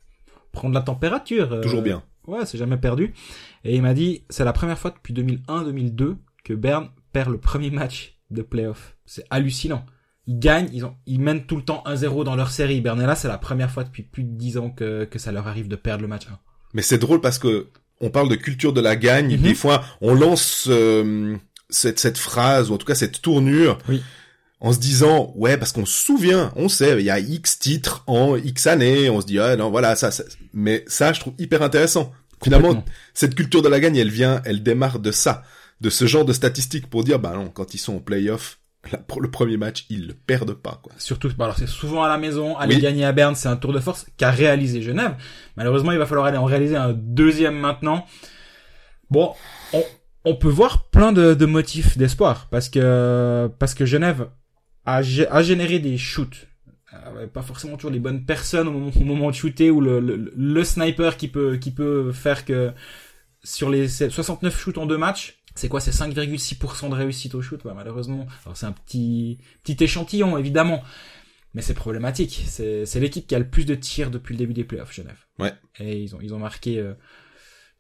prendre 0.51 0.73
la 0.75 0.81
température. 0.81 1.53
euh, 1.53 1.61
toujours 1.61 1.81
bien 1.81 2.03
Ouais, 2.27 2.45
c'est 2.45 2.57
jamais 2.57 2.75
perdu. 2.75 3.13
Et 3.63 3.77
il 3.77 3.81
m'a 3.81 3.93
dit, 3.93 4.25
c'est 4.29 4.43
la 4.43 4.51
première 4.51 4.77
fois 4.77 4.91
depuis 4.91 5.13
2001-2002 5.13 6.17
que 6.43 6.53
Berne 6.53 6.89
perd 7.13 7.29
le 7.31 7.37
premier 7.37 7.71
match 7.71 8.16
de 8.31 8.41
playoff. 8.41 8.95
C'est 9.05 9.25
hallucinant. 9.29 9.85
Ils 10.25 10.39
gagnent, 10.39 10.69
ils, 10.73 10.83
ont, 10.85 10.95
ils 11.05 11.19
mènent 11.21 11.45
tout 11.45 11.55
le 11.55 11.63
temps 11.63 11.83
1-0 11.85 12.25
dans 12.25 12.35
leur 12.35 12.51
série. 12.51 12.81
Berne 12.81 13.01
est 13.01 13.07
là, 13.07 13.15
c'est 13.15 13.29
la 13.29 13.37
première 13.37 13.71
fois 13.71 13.83
depuis 13.85 14.03
plus 14.03 14.23
de 14.23 14.31
10 14.37 14.57
ans 14.57 14.69
que, 14.69 15.05
que 15.05 15.19
ça 15.19 15.31
leur 15.31 15.47
arrive 15.47 15.67
de 15.69 15.77
perdre 15.77 16.01
le 16.01 16.07
match 16.07 16.27
1. 16.27 16.37
Mais 16.73 16.81
c'est 16.81 16.97
drôle 16.97 17.21
parce 17.21 17.39
que 17.39 17.67
on 18.01 18.09
parle 18.09 18.29
de 18.29 18.35
culture 18.35 18.73
de 18.73 18.81
la 18.81 18.95
gagne. 18.95 19.37
Mhm. 19.37 19.41
Des 19.41 19.55
fois, 19.55 19.83
on 20.01 20.13
lance 20.13 20.67
euh, 20.69 21.35
cette, 21.69 21.99
cette 21.99 22.17
phrase 22.17 22.69
ou 22.69 22.73
en 22.73 22.77
tout 22.77 22.85
cas 22.85 22.95
cette 22.95 23.21
tournure 23.21 23.77
Oui. 23.89 24.03
en 24.59 24.73
se 24.73 24.79
disant 24.79 25.31
ouais 25.35 25.57
parce 25.57 25.71
qu'on 25.71 25.85
se 25.85 26.03
souvient, 26.03 26.51
on 26.55 26.67
sait 26.69 26.99
il 26.99 27.05
y 27.05 27.09
a 27.09 27.19
X 27.19 27.57
titres 27.59 28.03
en 28.05 28.35
X 28.35 28.67
années. 28.67 29.09
On 29.09 29.21
se 29.21 29.25
dit 29.25 29.39
ah 29.39 29.55
non 29.55 29.71
voilà 29.71 29.95
ça, 29.95 30.11
ça. 30.11 30.23
Mais 30.53 30.83
ça 30.87 31.13
je 31.13 31.21
trouve 31.21 31.33
hyper 31.39 31.61
intéressant. 31.61 32.11
Finalement, 32.43 32.83
cette 33.15 33.33
culture 33.33 33.63
de 33.63 33.67
la 33.67 33.79
gagne, 33.79 33.95
elle 33.95 34.11
vient, 34.11 34.41
elle 34.45 34.61
démarre 34.61 34.99
de 34.99 35.09
ça, 35.11 35.41
de 35.81 35.89
ce 35.89 36.05
genre 36.05 36.25
de 36.25 36.33
statistiques 36.33 36.89
pour 36.89 37.03
dire 37.03 37.19
bah 37.19 37.33
non 37.35 37.49
quand 37.49 37.73
ils 37.73 37.77
sont 37.77 37.95
en 37.97 37.99
playoff, 37.99 38.59
là, 38.91 38.97
pour 38.99 39.21
le 39.21 39.29
premier 39.29 39.57
match 39.57 39.85
ils 39.89 40.07
le 40.07 40.13
perdent 40.13 40.53
pas 40.53 40.79
quoi. 40.83 40.91
Surtout, 40.97 41.29
bah 41.37 41.45
alors 41.45 41.57
c'est 41.57 41.67
souvent 41.67 42.03
à 42.03 42.07
la 42.09 42.17
maison, 42.17 42.57
aller 42.57 42.75
Oui. 42.75 42.81
gagner 42.81 43.05
à 43.05 43.11
Berne, 43.11 43.35
c'est 43.35 43.49
un 43.49 43.57
tour 43.57 43.73
de 43.73 43.79
force 43.79 44.05
qu'a 44.17 44.31
réalisé 44.31 44.81
Genève. 44.81 45.15
Malheureusement, 45.55 45.91
il 45.91 45.97
va 45.99 46.05
falloir 46.05 46.25
aller 46.27 46.37
en 46.37 46.45
réaliser 46.45 46.75
un 46.75 46.93
deuxième 46.93 47.55
maintenant. 47.57 48.05
Bon, 49.09 49.33
on, 49.73 49.83
on 50.25 50.35
peut 50.35 50.49
voir 50.49 50.89
plein 50.89 51.11
de, 51.13 51.33
de 51.33 51.45
motifs 51.45 51.97
d'espoir 51.97 52.47
parce 52.49 52.69
que 52.69 53.49
parce 53.59 53.73
que 53.73 53.85
Genève 53.85 54.27
a, 54.85 54.97
a 54.97 55.43
généré 55.43 55.79
des 55.79 55.97
shoots. 55.97 56.47
Euh, 56.93 57.27
pas 57.27 57.41
forcément 57.41 57.75
toujours 57.75 57.91
les 57.91 57.99
bonnes 57.99 58.25
personnes 58.25 58.67
au 58.67 58.71
moment, 58.71 58.91
au 58.95 59.03
moment 59.03 59.29
de 59.29 59.35
shooter 59.35 59.69
ou 59.71 59.81
le, 59.81 59.99
le, 59.99 60.31
le 60.35 60.63
sniper 60.63 61.17
qui 61.17 61.27
peut 61.27 61.57
qui 61.57 61.71
peut 61.71 62.11
faire 62.11 62.43
que 62.45 62.71
sur 63.43 63.69
les 63.69 63.87
69 63.87 64.57
shoots 64.59 64.77
en 64.77 64.85
deux 64.85 64.97
matchs, 64.97 65.39
c'est 65.55 65.69
quoi 65.69 65.79
C'est 65.81 65.91
5,6% 65.91 66.89
de 66.89 66.95
réussite 66.95 67.33
au 67.35 67.41
shoot, 67.41 67.63
ouais, 67.65 67.73
malheureusement. 67.75 68.27
Alors 68.45 68.55
c'est 68.57 68.65
un 68.65 68.71
petit 68.71 69.39
petit 69.63 69.83
échantillon 69.83 70.37
évidemment, 70.37 70.83
Mais 71.53 71.61
c'est 71.61 71.73
problématique. 71.73 72.43
C'est 72.47 72.85
c'est 72.85 72.99
l'équipe 72.99 73.25
qui 73.25 73.33
a 73.35 73.39
le 73.39 73.49
plus 73.49 73.65
de 73.65 73.73
tirs 73.75 74.11
depuis 74.11 74.33
le 74.33 74.37
début 74.39 74.53
des 74.53 74.63
playoffs, 74.63 74.93
Genève. 74.93 75.17
Ouais. 75.39 75.53
Et 75.79 75.99
ils 75.99 76.15
ont 76.15 76.19
ils 76.21 76.33
ont 76.33 76.39
marqué 76.39 76.77
euh, 76.77 76.93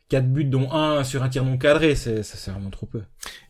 quatre 0.09 0.27
buts 0.31 0.45
dont 0.45 0.71
un 0.71 1.03
sur 1.03 1.21
un 1.21 1.29
tir 1.29 1.43
non 1.43 1.57
cadré. 1.57 1.95
C'est 1.95 2.23
ça 2.23 2.37
c'est 2.37 2.49
vraiment 2.51 2.71
trop 2.71 2.87
peu. 2.87 3.01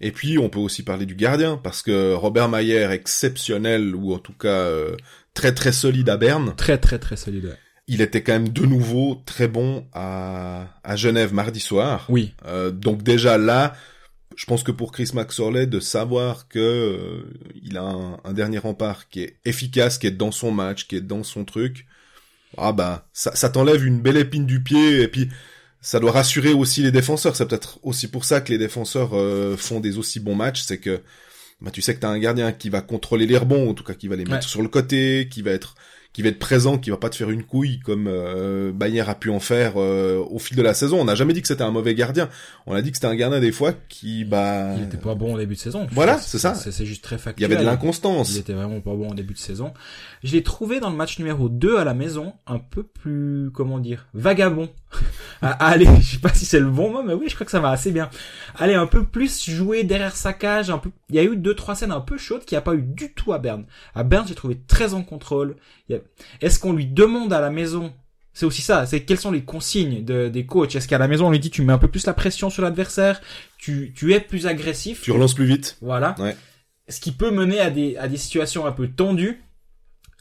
Et 0.01 0.11
puis, 0.11 0.37
on 0.37 0.49
peut 0.49 0.59
aussi 0.59 0.83
parler 0.83 1.05
du 1.05 1.15
gardien, 1.15 1.57
parce 1.57 1.81
que 1.81 2.13
Robert 2.13 2.49
Mayer, 2.49 2.91
exceptionnel, 2.91 3.95
ou 3.95 4.13
en 4.13 4.19
tout 4.19 4.33
cas 4.33 4.47
euh, 4.49 4.95
très 5.33 5.53
très 5.53 5.71
solide 5.71 6.09
à 6.09 6.17
Berne, 6.17 6.53
Très 6.57 6.77
très 6.77 6.99
très 6.99 7.15
solide. 7.15 7.45
ouais. 7.45 7.57
Il 7.87 8.01
était 8.01 8.21
quand 8.23 8.33
même 8.33 8.49
de 8.49 8.65
nouveau 8.65 9.21
très 9.25 9.47
bon 9.47 9.85
à, 9.93 10.67
à 10.83 10.95
Genève 10.95 11.33
mardi 11.33 11.59
soir. 11.59 12.05
Oui. 12.09 12.33
Euh, 12.45 12.71
donc 12.71 13.01
déjà 13.03 13.37
là, 13.37 13.75
je 14.35 14.45
pense 14.45 14.63
que 14.63 14.71
pour 14.71 14.91
Chris 14.91 15.11
Maxorley, 15.13 15.67
de 15.67 15.79
savoir 15.79 16.47
que 16.47 16.59
euh, 16.59 17.23
il 17.63 17.77
a 17.77 17.83
un, 17.83 18.19
un 18.23 18.33
dernier 18.33 18.57
rempart 18.57 19.07
qui 19.09 19.21
est 19.21 19.37
efficace, 19.45 19.97
qui 19.97 20.07
est 20.07 20.11
dans 20.11 20.31
son 20.31 20.51
match, 20.51 20.87
qui 20.87 20.95
est 20.97 21.01
dans 21.01 21.23
son 21.23 21.45
truc, 21.45 21.87
ah 22.57 22.71
bah 22.71 23.07
ça, 23.13 23.35
ça 23.35 23.49
t'enlève 23.49 23.85
une 23.85 23.99
belle 24.01 24.17
épine 24.17 24.45
du 24.45 24.61
pied 24.61 25.01
et 25.01 25.07
puis 25.07 25.29
ça 25.81 25.99
doit 25.99 26.11
rassurer 26.11 26.53
aussi 26.53 26.81
les 26.81 26.91
défenseurs. 26.91 27.35
C'est 27.35 27.47
peut-être 27.47 27.79
aussi 27.83 28.07
pour 28.09 28.25
ça 28.25 28.41
que 28.41 28.51
les 28.51 28.57
défenseurs 28.57 29.11
euh, 29.13 29.55
font 29.57 29.79
des 29.79 29.97
aussi 29.97 30.19
bons 30.19 30.35
matchs, 30.35 30.61
c'est 30.61 30.79
que 30.79 31.01
bah, 31.61 31.71
tu 31.71 31.81
sais 31.81 31.95
que 31.95 31.99
t'as 31.99 32.09
un 32.09 32.19
gardien 32.19 32.51
qui 32.51 32.69
va 32.69 32.81
contrôler 32.81 33.25
les 33.25 33.37
rebonds, 33.37 33.69
en 33.69 33.73
tout 33.73 33.83
cas 33.83 33.93
qui 33.93 34.07
va 34.07 34.15
les 34.15 34.25
mettre 34.25 34.45
Ouais. 34.45 34.51
sur 34.51 34.61
le 34.61 34.67
côté, 34.67 35.27
qui 35.31 35.41
va 35.41 35.51
être 35.51 35.75
qui 36.17 36.23
va 36.23 36.29
être 36.29 36.39
présent, 36.39 36.79
qui 36.79 36.89
va 36.89 36.97
pas 36.97 37.11
te 37.11 37.15
faire 37.15 37.29
une 37.29 37.43
couille 37.43 37.77
comme 37.79 38.07
euh, 38.07 38.71
Bayer 38.71 39.01
a 39.07 39.13
pu 39.13 39.29
en 39.29 39.39
faire 39.39 39.73
euh, 39.75 40.17
au 40.31 40.39
fil 40.39 40.57
de 40.57 40.63
la 40.63 40.73
saison. 40.73 40.99
On 40.99 41.05
n'a 41.05 41.13
jamais 41.13 41.31
dit 41.33 41.43
que 41.43 41.47
c'était 41.47 41.61
un 41.61 41.69
mauvais 41.69 41.93
gardien. 41.93 42.27
On 42.65 42.73
a 42.73 42.81
dit 42.81 42.89
que 42.89 42.97
c'était 42.97 43.05
un 43.05 43.15
gardien 43.15 43.39
des 43.39 43.51
fois 43.51 43.71
qui 43.87 44.25
bah 44.25 44.73
Il 44.77 44.85
était 44.85 44.97
pas 44.97 45.13
bon 45.13 45.35
au 45.35 45.37
début 45.37 45.53
de 45.53 45.59
saison. 45.59 45.85
Voilà, 45.91 46.17
c'est 46.17 46.39
ça. 46.39 46.55
C'est 46.55 46.87
juste 46.87 47.03
très 47.03 47.17
il 47.17 47.19
y 47.19 47.21
factuel. 47.21 47.45
avait 47.45 47.55
de 47.57 47.61
Il 47.61 47.65
l'inconstance. 47.65 48.35
était 48.35 48.53
vraiment 48.53 48.81
pas 48.81 48.95
bon 48.95 49.11
au 49.11 49.13
début 49.13 49.35
de 49.35 49.37
saison. 49.37 49.75
Je 50.23 50.31
l'ai 50.33 50.41
trouvé 50.41 50.79
dans 50.79 50.89
le 50.89 50.95
match 50.95 51.19
numéro 51.19 51.49
2 51.49 51.77
à 51.77 51.83
la 51.83 51.93
maison 51.93 52.33
un 52.47 52.57
peu 52.57 52.81
plus, 52.81 53.51
comment 53.53 53.77
dire, 53.77 54.07
vagabond. 54.15 54.69
Ah, 55.43 55.51
Allez, 55.67 55.85
je 56.01 56.13
sais 56.13 56.17
pas 56.17 56.33
si 56.33 56.45
c'est 56.45 56.59
le 56.59 56.65
bon 56.71 56.89
mot, 56.91 57.03
mais 57.03 57.13
oui, 57.13 57.25
je 57.29 57.35
crois 57.35 57.45
que 57.45 57.51
ça 57.51 57.59
va 57.59 57.69
assez 57.69 57.91
bien. 57.91 58.09
Allez, 58.57 58.73
un 58.73 58.87
peu 58.87 59.03
plus 59.03 59.47
jouer 59.47 59.83
derrière 59.83 60.15
sa 60.15 60.33
cage, 60.33 60.71
un 60.71 60.79
peu, 60.79 60.89
il 61.09 61.15
y 61.15 61.19
a 61.19 61.23
eu 61.23 61.35
deux, 61.37 61.53
trois 61.53 61.75
scènes 61.75 61.91
un 61.91 62.01
peu 62.01 62.17
chaudes 62.17 62.43
qu'il 62.43 62.55
n'y 62.55 62.57
a 62.57 62.61
pas 62.63 62.73
eu 62.73 62.81
du 62.81 63.13
tout 63.13 63.33
à 63.33 63.37
Berne. 63.37 63.65
À 63.93 64.03
Berne, 64.03 64.25
j'ai 64.27 64.33
trouvé 64.33 64.57
très 64.67 64.95
en 64.95 65.03
contrôle. 65.03 65.55
Il 65.89 65.93
y 65.95 65.99
a- 65.99 66.01
Est-ce 66.41 66.59
qu'on 66.59 66.73
lui 66.73 66.85
demande 66.85 67.33
à 67.33 67.41
la 67.41 67.49
maison? 67.49 67.93
C'est 68.33 68.45
aussi 68.45 68.61
ça, 68.61 68.85
c'est 68.85 69.01
quelles 69.01 69.17
sont 69.19 69.31
les 69.31 69.41
consignes 69.43 70.05
de, 70.05 70.27
des 70.29 70.45
coachs? 70.45 70.75
Est-ce 70.75 70.87
qu'à 70.87 70.99
la 70.99 71.07
maison 71.07 71.27
on 71.27 71.31
lui 71.31 71.39
dit 71.39 71.49
tu 71.49 71.63
mets 71.63 71.73
un 71.73 71.79
peu 71.79 71.87
plus 71.87 72.05
la 72.05 72.13
pression 72.13 72.49
sur 72.51 72.61
l'adversaire, 72.61 73.19
tu, 73.57 73.93
tu 73.95 74.13
es 74.13 74.19
plus 74.19 74.45
agressif, 74.45 75.01
Tu 75.01 75.11
relances 75.11 75.33
plus 75.33 75.45
vite. 75.45 75.77
voilà. 75.81 76.13
Ouais. 76.19 76.35
Ce 76.87 76.99
qui 77.01 77.11
peut 77.11 77.31
mener 77.31 77.59
à 77.59 77.69
des, 77.71 77.97
à 77.97 78.07
des 78.07 78.17
situations 78.17 78.65
un 78.67 78.71
peu 78.71 78.87
tendues. 78.87 79.41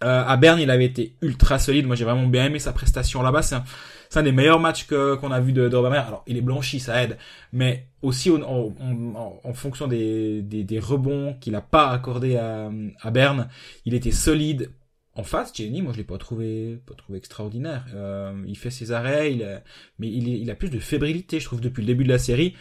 Euh, 0.04 0.24
à 0.26 0.36
Berne, 0.36 0.60
il 0.60 0.70
avait 0.70 0.84
été 0.84 1.14
ultra 1.22 1.58
solide. 1.58 1.86
Moi, 1.86 1.96
j'ai 1.96 2.04
vraiment 2.04 2.26
bien 2.26 2.44
aimé 2.46 2.58
sa 2.58 2.72
prestation 2.72 3.22
là-bas. 3.22 3.40
C'est 3.42 4.18
un, 4.18 4.22
des 4.22 4.32
meilleurs 4.32 4.60
matchs 4.60 4.86
que, 4.86 5.14
qu'on 5.14 5.30
a 5.30 5.40
vu 5.40 5.52
de, 5.54 5.68
de 5.70 5.76
Robert. 5.76 6.06
Alors, 6.08 6.22
il 6.26 6.36
est 6.36 6.42
blanchi, 6.42 6.80
ça 6.80 7.02
aide. 7.02 7.16
Mais 7.52 7.86
aussi 8.02 8.28
au- 8.28 8.42
en, 8.42 8.74
en, 8.80 9.40
en 9.42 9.52
fonction 9.54 9.86
des, 9.86 10.42
des, 10.42 10.64
des 10.64 10.78
rebonds 10.78 11.34
qu'il 11.40 11.54
a 11.54 11.62
pas 11.62 11.88
accordé 11.90 12.36
à, 12.36 12.70
à 13.00 13.10
Berne, 13.10 13.48
il 13.86 13.94
était 13.94 14.10
solide. 14.10 14.70
En 15.18 15.22
face, 15.24 15.52
Jenny, 15.54 15.80
moi 15.80 15.92
je 15.92 15.98
l'ai 15.98 16.04
pas 16.04 16.18
trouvé, 16.18 16.78
pas 16.86 16.94
trouvé 16.94 17.18
extraordinaire. 17.18 17.86
Euh, 17.94 18.34
il 18.46 18.56
fait 18.56 18.70
ses 18.70 18.92
arrêts, 18.92 19.32
il 19.32 19.42
a, 19.42 19.62
mais 19.98 20.08
il, 20.08 20.50
a 20.50 20.54
plus 20.54 20.68
de 20.68 20.78
fébrilité, 20.78 21.40
je 21.40 21.46
trouve, 21.46 21.60
depuis 21.62 21.80
le 21.80 21.86
début 21.86 22.04
de 22.04 22.10
la 22.10 22.18
série. 22.18 22.54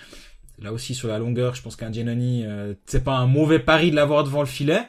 Là 0.60 0.72
aussi 0.72 0.96
sur 0.96 1.10
la 1.10 1.20
longueur, 1.20 1.54
je 1.54 1.62
pense 1.62 1.76
qu'un 1.76 1.92
Giannoni, 1.92 2.46
euh, 2.46 2.74
c'est 2.86 3.04
pas 3.04 3.18
un 3.18 3.28
mauvais 3.28 3.60
pari 3.60 3.92
de 3.92 3.96
l'avoir 3.98 4.24
devant 4.24 4.40
le 4.40 4.48
filet. 4.48 4.84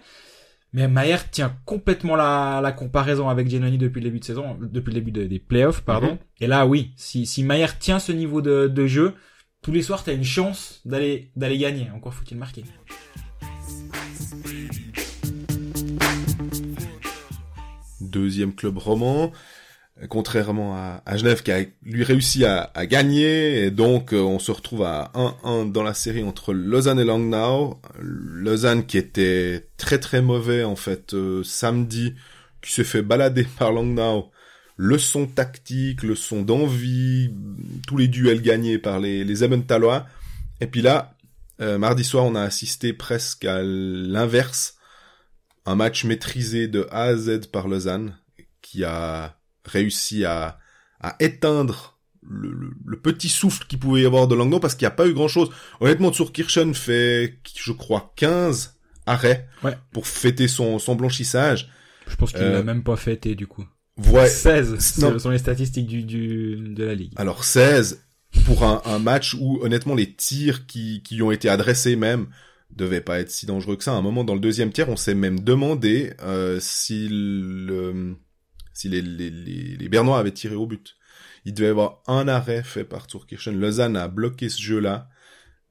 Mais 0.73 0.87
Mayer 0.89 1.17
tient 1.31 1.57
complètement 1.65 2.15
la, 2.17 2.61
la 2.63 2.71
comparaison 2.71 3.29
avec 3.29 3.49
Giannoni 3.49 3.79
depuis 3.79 4.01
le 4.01 4.05
début 4.09 4.21
de 4.21 4.25
saison, 4.25 4.57
depuis 4.61 4.91
le 4.93 5.01
début 5.01 5.11
de- 5.11 5.25
des 5.25 5.39
playoffs, 5.41 5.81
pardon. 5.81 6.13
Mhm. 6.13 6.19
Et 6.41 6.47
là, 6.47 6.67
oui, 6.67 6.93
si, 6.97 7.27
si 7.27 7.43
Mayer 7.43 7.67
tient 7.81 7.99
ce 7.99 8.13
niveau 8.13 8.43
de, 8.43 8.69
de 8.69 8.87
jeu, 8.87 9.15
tous 9.63 9.73
les 9.73 9.83
soirs, 9.83 10.05
t'as 10.05 10.13
une 10.15 10.23
chance 10.25 10.81
d'aller, 10.85 11.31
d'aller 11.35 11.59
gagner. 11.59 11.89
Encore 11.95 12.15
faut-il 12.15 12.37
marquer. 12.37 12.63
Deuxième 18.17 18.55
club 18.55 18.79
roman. 18.79 19.31
Contrairement 20.09 20.75
à, 20.75 21.17
Genève 21.17 21.43
qui 21.43 21.53
a 21.53 21.65
lui 21.83 22.03
réussi 22.03 22.47
à, 22.47 22.71
gagner 22.87 23.65
et 23.65 23.71
donc 23.71 24.15
euh, 24.15 24.21
on 24.21 24.39
se 24.39 24.51
retrouve 24.51 24.85
à 24.85 25.11
1-1 25.15 25.71
dans 25.71 25.83
la 25.83 25.93
série 25.93 26.23
entre 26.23 26.55
Lausanne 26.55 26.99
et 26.99 27.05
Langnau. 27.05 27.79
Lausanne 27.99 28.87
qui 28.87 28.97
était 28.97 29.67
très 29.77 29.99
très 29.99 30.23
mauvais 30.23 30.65
en 30.65 30.77
fait 30.77 31.13
euh, 31.13 31.43
samedi, 31.45 32.15
qui 32.63 32.73
s'est 32.73 32.85
fait 32.85 33.03
balader 33.03 33.47
par 33.59 33.71
Langnau. 33.71 34.31
Leçon 34.79 35.27
tactique, 35.27 36.03
leçon 36.03 36.41
d'envie, 36.41 37.31
tous 37.87 37.99
les 37.99 38.09
duels 38.09 38.41
gagnés 38.41 38.79
par 38.79 38.99
les, 38.99 39.25
les. 39.25 39.45
Et 39.45 40.67
puis 40.67 40.81
là, 40.83 41.15
euh, 41.61 41.77
mardi 41.77 42.05
soir, 42.05 42.25
on 42.25 42.35
a 42.35 42.43
assisté 42.43 42.95
presque 42.95 43.45
à 43.45 43.63
l'inverse. 43.63 44.76
Un 45.67 45.75
match 45.75 46.05
maîtrisé 46.05 46.69
de 46.69 46.87
A 46.91 47.03
à 47.05 47.17
Z 47.17 47.47
par 47.53 47.69
Lausanne, 47.69 48.17
qui 48.63 48.85
a 48.85 49.37
réussi 49.65 50.25
à, 50.25 50.59
à 51.01 51.17
éteindre 51.21 51.99
le, 52.29 52.51
le- 52.53 52.71
le 52.85 53.01
petit 53.01 53.29
souffle 53.29 53.67
qu'il 53.67 53.79
pouvait 53.79 54.03
y 54.03 54.07
avoir 54.07 54.29
de 54.29 54.35
Langnau, 54.35 54.61
parce 54.61 54.75
qu'il 54.75 54.85
n'y 54.85 54.93
a 54.93 54.97
pas 54.97 55.07
eu 55.07 55.13
grand-chose. 55.15 55.51
Honnêtement, 55.81 56.13
Tsurkirchen 56.13 56.75
fait, 56.75 57.39
je 57.57 57.73
crois, 57.73 58.13
15 58.17 58.79
arrêts 59.07 59.49
Ouais. 59.63 59.77
pour 59.93 60.07
fêter 60.07 60.49
son, 60.49 60.79
son 60.79 60.95
blanchissage. 60.97 61.71
Je 62.09 62.17
pense 62.17 62.33
qu'il 62.33 62.43
Euh, 62.43 62.53
l'a 62.53 62.63
même 62.63 62.83
pas 62.85 62.97
fêté, 62.97 63.35
du 63.35 63.47
coup. 63.47 63.65
Ouais, 64.09 64.29
16, 64.29 64.99
non. 65.01 65.13
ce 65.13 65.19
sont 65.19 65.31
les 65.31 65.39
statistiques 65.39 65.87
du, 65.87 66.03
du, 66.05 66.57
de 66.57 66.85
la 66.85 66.95
ligue. 66.95 67.13
Alors 67.17 67.45
16 67.45 68.05
pour 68.45 68.63
un, 68.65 68.83
un 68.85 68.99
match 68.99 69.35
où 69.35 69.59
honnêtement 69.63 69.95
les 69.95 70.13
tirs 70.15 70.67
qui, 70.67 71.03
qui 71.03 71.23
ont 71.23 71.31
été 71.31 71.49
adressés 71.49 71.97
même 71.97 72.27
devaient 72.75 73.01
pas 73.01 73.21
être 73.21 73.31
si 73.31 73.47
dangereux 73.47 73.77
que 73.77 73.85
ça. 73.85 73.93
À 73.93 73.97
un 73.97 74.03
moment 74.03 74.25
dans 74.25 74.35
le 74.35 74.41
deuxième 74.41 74.73
tiers, 74.73 74.89
on 74.89 74.97
s'est 74.97 75.15
même 75.15 75.41
demandé 75.41 76.13
euh, 76.23 76.59
si 76.61 77.09
le 77.11 78.17
si 78.75 78.89
les, 78.89 79.01
les, 79.01 79.31
les, 79.31 79.77
les 79.77 79.89
Bernois 79.89 80.19
avaient 80.19 80.33
tiré 80.33 80.55
au 80.55 80.67
but. 80.67 80.97
Il 81.47 81.55
devait 81.55 81.69
y 81.69 81.71
avoir 81.71 82.03
un 82.07 82.29
arrêt 82.29 82.63
fait 82.63 82.85
par 82.85 83.07
Turkirchen. 83.07 83.59
Lausanne 83.59 83.97
a 83.97 84.09
bloqué 84.09 84.49
ce 84.49 84.61
jeu-là. 84.61 85.09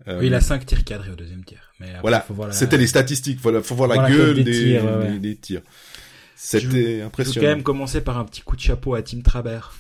Euh, 0.08 0.20
Oui, 0.20 0.28
il 0.28 0.34
a 0.34 0.42
5 0.42 0.66
tirs 0.66 0.84
cadrés 0.84 1.12
au 1.12 1.16
deuxième 1.16 1.44
tir. 1.44 1.72
Mais 1.80 1.90
après, 1.90 2.02
voilà, 2.02 2.26
la- 2.48 2.52
c'était 2.54 2.78
les 2.78 2.88
statistiques. 2.88 3.40
Faut, 3.40 3.62
faut 3.62 3.76
voir 3.76 3.90
la 3.90 4.10
gueule 4.10 4.36
des 4.36 4.44
des, 4.44 4.52
tirs, 4.52 4.84
ouais. 4.86 5.20
des- 5.20 5.36
tirs. 5.38 5.62
C'était 6.36 6.64
Je 6.64 6.68
veux 6.70 7.00
quand 7.00 7.06
impressionnant. 7.08 7.48
même 7.48 7.64
commencer 7.64 8.02
par 8.02 8.18
un 8.18 8.26
petit 8.26 8.42
coup 8.42 8.56
de 8.56 8.62
chapeau 8.62 8.96
à 8.96 9.02
Tim 9.02 9.22
Trabert, 9.22 9.74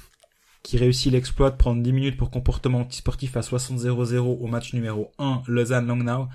qui 0.66 0.78
réussit 0.78 1.12
l'exploit 1.12 1.52
de 1.52 1.58
prendre 1.58 1.84
10 1.84 1.94
minutes 1.94 2.18
pour 2.18 2.32
comportement 2.32 2.80
antisportif 2.80 3.38
à 3.38 3.42
60-0-0 3.42 4.18
au 4.18 4.48
match 4.48 4.74
numéro 4.74 5.12
1 5.20 5.44
Lausanne-Langnau, 5.48 6.28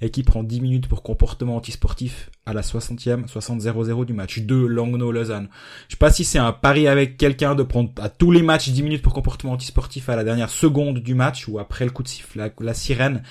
et 0.00 0.10
qui 0.10 0.24
prend 0.24 0.42
10 0.42 0.60
minutes 0.60 0.88
pour 0.88 1.04
comportement 1.04 1.54
antisportif 1.54 2.30
à 2.46 2.52
la 2.52 2.62
60e, 2.62 3.28
60-0-0 3.28 4.04
du 4.04 4.12
match 4.12 4.40
2 4.40 4.66
Langnau-Lausanne. 4.66 5.48
Je 5.86 5.94
sais 5.94 5.98
pas 5.98 6.10
si 6.10 6.24
c'est 6.24 6.40
un 6.40 6.52
pari 6.52 6.88
avec 6.88 7.16
quelqu'un 7.16 7.54
de 7.54 7.62
prendre 7.62 7.92
à 7.98 8.08
tous 8.08 8.32
les 8.32 8.42
matchs 8.42 8.70
10 8.70 8.82
minutes 8.82 9.02
pour 9.02 9.14
comportement 9.14 9.52
antisportif 9.52 10.08
à 10.08 10.16
la 10.16 10.24
dernière 10.24 10.50
seconde 10.50 10.98
du 10.98 11.14
match 11.14 11.46
ou 11.46 11.60
après 11.60 11.84
le 11.84 11.92
coup 11.92 12.02
de 12.02 12.08
siffle, 12.08 12.38
la, 12.38 12.50
la 12.58 12.74
sirène. 12.74 13.22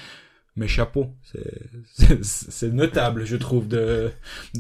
Mais 0.55 0.69
chapeau, 0.69 1.13
c'est 2.21 2.71
notable, 2.71 3.25
je 3.25 3.35
trouve, 3.35 3.67
de, 3.67 4.09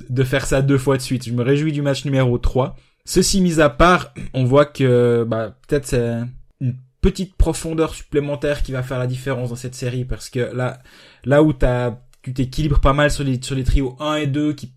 de 0.09 0.23
faire 0.25 0.45
ça 0.45 0.61
deux 0.61 0.77
fois 0.77 0.97
de 0.97 1.01
suite. 1.01 1.25
Je 1.25 1.31
me 1.31 1.41
réjouis 1.41 1.71
du 1.71 1.81
match 1.81 2.03
numéro 2.03 2.37
3. 2.37 2.75
Ceci 3.05 3.39
mis 3.39 3.61
à 3.61 3.69
part, 3.69 4.13
on 4.33 4.45
voit 4.45 4.65
que 4.65 5.23
bah, 5.27 5.55
peut-être 5.67 5.85
c'est 5.85 6.21
une 6.59 6.75
petite 7.01 7.35
profondeur 7.35 7.93
supplémentaire 7.93 8.63
qui 8.63 8.71
va 8.71 8.81
faire 8.81 8.97
la 8.97 9.05
différence 9.05 9.49
dans 9.49 9.55
cette 9.55 9.75
série 9.75 10.05
parce 10.05 10.29
que 10.31 10.39
là, 10.39 10.81
là 11.23 11.43
où 11.43 11.53
tu 11.53 12.33
t'équilibres 12.33 12.81
pas 12.81 12.93
mal 12.93 13.11
sur 13.11 13.23
les, 13.23 13.39
sur 13.41 13.55
les 13.55 13.63
trios 13.63 13.95
1 13.99 14.15
et 14.15 14.27
2 14.27 14.53
qui, 14.53 14.73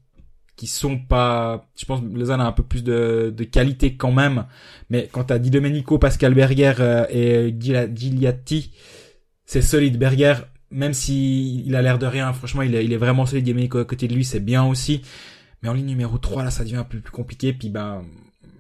qui 0.57 0.67
sont 0.67 0.99
pas, 0.99 1.71
je 1.75 1.87
pense, 1.87 2.03
que 2.03 2.19
Lausanne 2.19 2.43
a 2.43 2.47
un 2.47 2.53
peu 2.53 2.63
plus 2.63 2.85
de, 2.85 3.33
de 3.35 3.45
qualité 3.45 3.97
quand 3.97 4.13
même, 4.13 4.45
mais 4.91 5.09
quand 5.11 5.25
t'as 5.25 5.39
Di 5.39 5.49
Domenico, 5.49 5.99
Pascal 5.99 6.35
Berger 6.35 6.75
euh, 6.81 7.07
et 7.09 7.57
Gigliatti, 7.59 8.73
c'est 9.47 9.63
solide. 9.63 9.99
Berger, 9.99 10.35
même 10.71 10.93
si 10.93 11.65
a 11.75 11.81
l'air 11.81 11.99
de 11.99 12.05
rien, 12.05 12.35
franchement, 12.35 12.61
il 12.61 12.75
est, 12.75 12.85
il 12.85 12.93
est 12.93 12.99
vraiment 12.99 13.25
solide. 13.25 13.47
Domenico 13.47 13.79
à 13.79 13.87
côté 13.87 14.07
de 14.07 14.15
lui, 14.15 14.25
c'est 14.25 14.41
bien 14.41 14.65
aussi. 14.65 15.01
Mais 15.63 15.69
en 15.69 15.73
ligne 15.73 15.87
numéro 15.87 16.19
3, 16.19 16.45
là, 16.45 16.51
ça 16.51 16.65
devient 16.65 16.77
un 16.77 16.85
peu 16.85 16.99
plus 17.01 17.11
compliqué. 17.13 17.53
Puis 17.53 17.69
ben, 17.69 18.05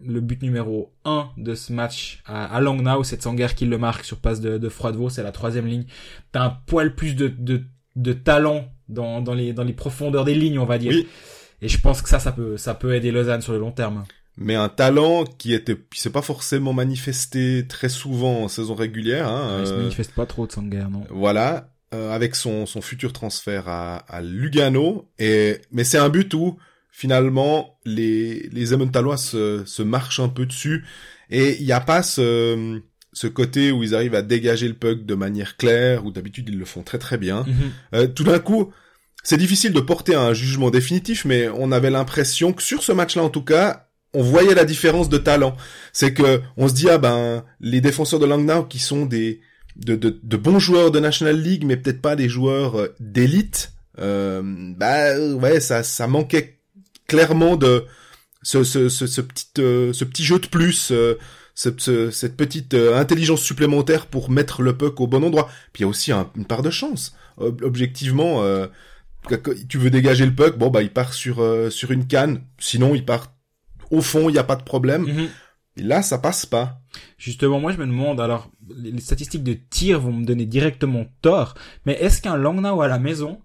le 0.04 0.20
but 0.20 0.42
numéro 0.42 0.92
1 1.04 1.30
de 1.36 1.54
ce 1.54 1.72
match 1.72 2.22
à, 2.26 2.44
à 2.54 2.60
Langnau, 2.60 3.04
c'est 3.04 3.22
Sanger 3.22 3.48
qui 3.54 3.66
le 3.66 3.78
marque 3.78 4.04
sur 4.04 4.18
passe 4.18 4.40
de, 4.40 4.58
de 4.58 4.68
Froidevaux, 4.68 5.10
c'est 5.10 5.22
la 5.22 5.32
troisième 5.32 5.66
ligne. 5.66 5.84
T'as 6.32 6.42
un 6.44 6.50
poil 6.66 6.94
plus 6.94 7.14
de, 7.14 7.28
de, 7.28 7.62
de 7.96 8.12
talent 8.12 8.66
dans, 8.88 9.20
dans, 9.20 9.34
les, 9.34 9.52
dans 9.52 9.64
les 9.64 9.72
profondeurs 9.72 10.24
des 10.24 10.34
lignes, 10.34 10.58
on 10.58 10.64
va 10.66 10.78
dire. 10.78 10.92
Oui. 10.92 11.06
Et 11.60 11.68
je 11.68 11.80
pense 11.80 12.02
que 12.02 12.08
ça, 12.08 12.18
ça 12.20 12.32
peut, 12.32 12.56
ça 12.56 12.74
peut 12.74 12.94
aider 12.94 13.10
Lausanne 13.10 13.42
sur 13.42 13.52
le 13.52 13.58
long 13.58 13.72
terme. 13.72 14.04
mais 14.36 14.54
un 14.54 14.68
talent 14.68 15.24
qui 15.24 15.52
était 15.52 15.76
qui 15.92 16.00
s'est 16.00 16.10
pas 16.12 16.22
forcément 16.22 16.72
manifesté 16.72 17.66
très 17.68 17.88
souvent 17.88 18.44
en 18.44 18.48
saison 18.48 18.76
régulière 18.76 19.26
hein, 19.26 19.58
Il 19.60 19.66
se 19.66 19.72
euh, 19.72 19.78
manifeste 19.78 20.12
pas 20.14 20.24
trop 20.26 20.46
de 20.46 20.52
Sanger, 20.52 20.84
non. 20.90 21.02
voilà 21.10 21.70
euh, 21.94 22.12
avec 22.14 22.36
son 22.36 22.64
son 22.66 22.80
futur 22.80 23.12
transfert 23.12 23.68
à, 23.68 23.96
à 23.96 24.20
Lugano 24.22 25.08
et 25.18 25.60
mais 25.72 25.82
c'est 25.82 25.98
un 25.98 26.08
but 26.10 26.32
où 26.34 26.56
finalement, 26.98 27.78
les, 27.84 28.48
les 28.50 28.74
Emmentalois 28.74 29.18
se, 29.18 29.62
se 29.64 29.82
marchent 29.82 30.18
un 30.18 30.28
peu 30.28 30.46
dessus. 30.46 30.84
Et 31.30 31.56
il 31.60 31.64
n'y 31.64 31.70
a 31.70 31.78
pas 31.78 32.02
ce, 32.02 32.80
ce 33.12 33.28
côté 33.28 33.70
où 33.70 33.84
ils 33.84 33.94
arrivent 33.94 34.16
à 34.16 34.22
dégager 34.22 34.66
le 34.66 34.74
puck 34.74 35.06
de 35.06 35.14
manière 35.14 35.56
claire, 35.56 36.04
où 36.04 36.10
d'habitude 36.10 36.48
ils 36.48 36.58
le 36.58 36.64
font 36.64 36.82
très 36.82 36.98
très 36.98 37.16
bien. 37.16 37.44
Mhm. 37.46 37.54
Euh, 37.94 38.06
tout 38.08 38.24
d'un 38.24 38.40
coup, 38.40 38.72
c'est 39.22 39.36
difficile 39.36 39.72
de 39.72 39.78
porter 39.78 40.16
un 40.16 40.32
jugement 40.32 40.72
définitif, 40.72 41.24
mais 41.24 41.48
on 41.48 41.70
avait 41.70 41.90
l'impression 41.90 42.52
que 42.52 42.64
sur 42.64 42.82
ce 42.82 42.90
match-là, 42.90 43.22
en 43.22 43.30
tout 43.30 43.44
cas, 43.44 43.90
on 44.12 44.24
voyait 44.24 44.56
la 44.56 44.64
différence 44.64 45.08
de 45.08 45.18
talent. 45.18 45.56
C'est 45.92 46.12
que 46.12 46.40
on 46.56 46.66
se 46.66 46.74
dit 46.74 46.88
ah 46.90 46.98
ben 46.98 47.44
les 47.60 47.80
défenseurs 47.80 48.18
de 48.18 48.26
Langnau 48.26 48.64
qui 48.64 48.80
sont 48.80 49.06
des 49.06 49.40
de, 49.76 49.94
de, 49.94 50.18
de 50.20 50.36
bons 50.36 50.58
joueurs 50.58 50.90
de 50.90 50.98
National 50.98 51.40
League, 51.40 51.62
mais 51.64 51.76
peut-être 51.76 52.02
pas 52.02 52.16
des 52.16 52.28
joueurs 52.28 52.74
euh, 52.76 52.88
d'élite. 52.98 53.74
Euh, 54.00 54.42
bah 54.76 55.16
ouais, 55.16 55.60
ça 55.60 55.84
ça 55.84 56.08
manquait 56.08 56.57
clairement 57.12 57.56
de 57.56 57.84
ce 58.42 58.62
ce 58.62 58.88
ce, 58.88 59.06
ce 59.08 59.20
petit 59.20 59.46
euh, 59.58 59.92
ce 59.92 60.04
petit 60.04 60.24
jeu 60.24 60.38
de 60.38 60.46
plus. 60.46 60.90
euh, 60.92 61.14
ce- 61.54 61.70
ce- 61.76 62.12
cette 62.12 62.36
petite 62.36 62.74
euh, 62.74 62.96
intelligence 62.96 63.42
supplémentaire 63.42 64.06
pour 64.06 64.30
mettre 64.30 64.62
le 64.62 64.76
puck 64.76 65.00
au 65.00 65.08
bon 65.08 65.24
endroit. 65.24 65.48
Puis 65.72 65.80
il 65.80 65.82
y 65.82 65.84
a 65.86 65.88
aussi 65.88 66.12
un- 66.12 66.30
une 66.36 66.44
part 66.44 66.62
de 66.62 66.70
chance. 66.70 67.16
Ob- 67.36 67.64
objectivement, 67.64 68.44
euh, 68.44 68.68
tu 69.68 69.76
veux 69.78 69.90
dégager 69.90 70.24
le 70.24 70.32
puck, 70.34 70.56
bon 70.56 70.70
bah 70.70 70.82
il 70.82 70.90
part 70.92 71.12
sur 71.14 71.42
sur 71.72 71.90
une 71.90 72.06
canne. 72.06 72.42
Sinon 72.60 72.94
il 72.94 73.04
part 73.04 73.32
au 73.90 74.00
fond, 74.02 74.28
il 74.28 74.36
y 74.36 74.38
a 74.38 74.44
pas 74.44 74.54
de 74.54 74.62
problème. 74.62 75.02
Mhm. 75.02 75.28
Et 75.78 75.82
là 75.82 76.02
ça 76.02 76.18
passe 76.18 76.46
pas. 76.46 76.80
Justement, 77.16 77.58
moi 77.58 77.72
je 77.72 77.78
me 77.78 77.86
demande, 77.86 78.20
alors 78.20 78.50
les 78.76 78.92
les 78.92 79.00
statistiques 79.00 79.42
de 79.42 79.54
tir 79.54 79.98
vont 79.98 80.12
me 80.12 80.24
donner 80.24 80.46
directement 80.46 81.06
tort, 81.22 81.54
mais 81.86 81.94
est-ce 81.94 82.22
qu'un 82.22 82.36
Langnau 82.36 82.82
à 82.82 82.86
la 82.88 83.00
maison 83.00 83.40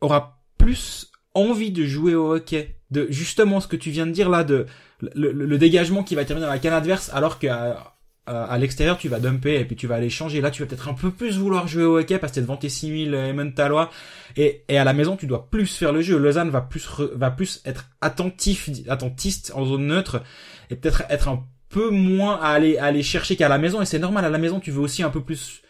aura 0.00 0.42
plus 0.56 1.10
envie 1.34 1.72
de 1.72 1.84
jouer 1.84 2.14
au 2.14 2.32
hockey 2.34 2.79
de 2.90 3.06
justement 3.10 3.60
ce 3.60 3.68
que 3.68 3.76
tu 3.76 3.90
viens 3.90 4.06
de 4.06 4.12
dire 4.12 4.28
là 4.28 4.44
de 4.44 4.66
le, 5.00 5.32
le- 5.32 5.46
le 5.46 5.58
dégagement 5.58 6.02
qui 6.02 6.14
va 6.14 6.24
terminer 6.24 6.46
dans 6.46 6.52
la 6.52 6.58
canne 6.58 6.72
adverse 6.74 7.10
alors 7.14 7.38
qu'à 7.38 7.94
à, 8.26 8.44
à 8.44 8.58
l'extérieur 8.58 8.98
tu 8.98 9.08
vas 9.08 9.18
dumper 9.18 9.58
et 9.60 9.64
puis 9.64 9.76
tu 9.76 9.86
vas 9.86 9.94
aller 9.96 10.10
changer. 10.10 10.40
Là 10.40 10.50
tu 10.50 10.62
vas 10.62 10.68
peut-être 10.68 10.88
un 10.88 10.94
peu 10.94 11.10
plus 11.10 11.38
vouloir 11.38 11.66
jouer 11.68 11.84
au 11.84 11.98
hockey 11.98 12.18
parce 12.18 12.32
que 12.32 12.34
t'es 12.36 12.40
devant 12.42 12.56
tes 12.56 12.68
6000 12.68 13.14
Emmentalois. 13.14 13.90
Et, 14.36 14.62
et 14.68 14.76
à 14.78 14.84
la 14.84 14.92
maison 14.92 15.16
tu 15.16 15.26
dois 15.26 15.48
plus 15.50 15.66
faire 15.76 15.92
le 15.92 16.02
jeu. 16.02 16.18
Lausanne 16.18 16.50
va 16.50 16.60
plus 16.60 16.86
re- 16.86 17.10
va 17.14 17.30
plus 17.30 17.60
être 17.64 17.86
attentif 18.00 18.68
attentiste 18.88 19.52
en 19.54 19.64
zone 19.64 19.86
neutre 19.86 20.22
et 20.70 20.76
peut-être 20.76 21.02
être 21.08 21.28
un 21.28 21.44
peu 21.70 21.90
moins 21.90 22.36
à 22.40 22.48
aller 22.48 22.76
à 22.78 22.84
aller 22.86 23.02
chercher 23.02 23.36
qu'à 23.36 23.48
la 23.48 23.58
maison. 23.58 23.80
Et 23.80 23.86
c'est 23.86 23.98
normal 23.98 24.24
à 24.24 24.28
la 24.30 24.38
maison 24.38 24.60
tu 24.60 24.70
veux 24.70 24.80
aussi 24.80 25.02
un 25.02 25.10
peu 25.10 25.22
plus 25.22 25.62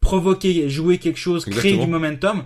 provoquer 0.00 0.68
jouer 0.68 0.98
quelque 0.98 1.18
chose 1.18 1.44
créer 1.44 1.72
du 1.84 1.90
momentum 1.90 2.42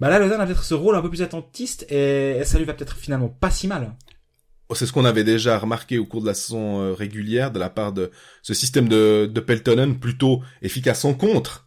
bah 0.00 0.10
là 0.10 0.18
Lausanne 0.18 0.40
a 0.40 0.46
peut-être 0.46 0.64
ce 0.64 0.74
rôle 0.74 0.96
un 0.96 1.02
peu 1.02 1.08
plus 1.08 1.22
attentiste 1.22 1.90
et 1.90 2.42
ça 2.44 2.58
lui 2.58 2.64
va 2.64 2.74
peut-être 2.74 2.96
finalement 2.96 3.28
pas 3.28 3.50
si 3.50 3.66
mal 3.66 3.94
C'est 4.74 4.86
ce 4.86 4.92
qu'on 4.92 5.04
avait 5.04 5.24
déjà 5.24 5.58
remarqué 5.58 5.98
au 5.98 6.06
cours 6.06 6.22
de 6.22 6.26
la 6.26 6.34
saison 6.34 6.80
euh, 6.80 6.92
régulière 6.92 7.52
de 7.52 7.58
la 7.58 7.70
part 7.70 7.92
de 7.92 8.10
ce 8.42 8.52
système 8.52 8.88
de, 8.88 9.30
de 9.32 9.40
Peltonen 9.40 9.98
plutôt 9.98 10.42
efficace 10.60 11.04
en 11.04 11.14
contre, 11.14 11.66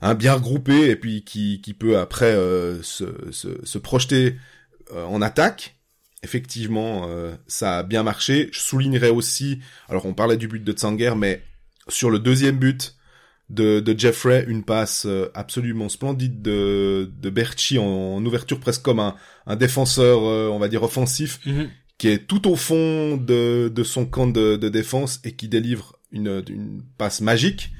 hein, 0.00 0.14
bien 0.14 0.34
regroupé 0.34 0.90
et 0.90 0.96
puis 0.96 1.24
qui, 1.24 1.60
qui 1.60 1.74
peut 1.74 1.98
après 1.98 2.32
euh, 2.32 2.82
se, 2.82 3.04
se, 3.32 3.48
se 3.64 3.78
projeter 3.78 4.36
euh, 4.92 5.04
en 5.04 5.20
attaque. 5.22 5.76
Effectivement, 6.22 7.06
euh, 7.08 7.34
ça 7.46 7.78
a 7.78 7.82
bien 7.82 8.02
marché. 8.02 8.48
Je 8.52 8.60
soulignerai 8.60 9.10
aussi, 9.10 9.60
alors 9.88 10.06
on 10.06 10.14
parlait 10.14 10.36
du 10.36 10.48
but 10.48 10.64
de 10.64 10.72
Tsanger, 10.72 11.14
mais 11.16 11.42
sur 11.88 12.10
le 12.10 12.18
deuxième 12.18 12.56
but 12.56 12.95
de, 13.48 13.80
de 13.80 13.98
Jeffrey, 13.98 14.44
une 14.48 14.64
passe 14.64 15.06
euh, 15.06 15.30
absolument 15.34 15.88
splendide 15.88 16.42
de, 16.42 17.10
de 17.20 17.30
Berchi 17.30 17.78
en, 17.78 17.84
en 17.84 18.24
ouverture 18.24 18.58
presque 18.58 18.82
comme 18.82 18.98
un, 18.98 19.14
un 19.46 19.56
défenseur, 19.56 20.24
euh, 20.24 20.48
on 20.48 20.58
va 20.58 20.68
dire, 20.68 20.82
offensif, 20.82 21.40
qui 21.98 22.08
est 22.08 22.26
tout 22.26 22.50
au 22.50 22.56
fond 22.56 23.16
de, 23.16 23.70
de 23.74 23.84
son 23.84 24.04
camp 24.04 24.26
de, 24.26 24.56
de 24.56 24.68
défense 24.68 25.20
et 25.24 25.32
qui 25.32 25.48
délivre 25.48 25.96
une, 26.12 26.42
une 26.48 26.82
passe 26.98 27.20
magique. 27.20 27.70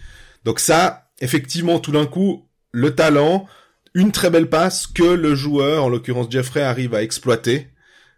Donc 0.44 0.60
ça, 0.60 1.10
effectivement, 1.20 1.80
tout 1.80 1.92
d'un 1.92 2.06
coup, 2.06 2.48
le 2.70 2.94
talent, 2.94 3.46
une 3.94 4.12
très 4.12 4.30
belle 4.30 4.48
passe 4.48 4.86
que 4.86 5.02
le 5.02 5.34
joueur, 5.34 5.84
en 5.84 5.88
l'occurrence 5.88 6.28
Jeffrey, 6.30 6.62
arrive 6.62 6.94
à 6.94 7.02
exploiter. 7.02 7.68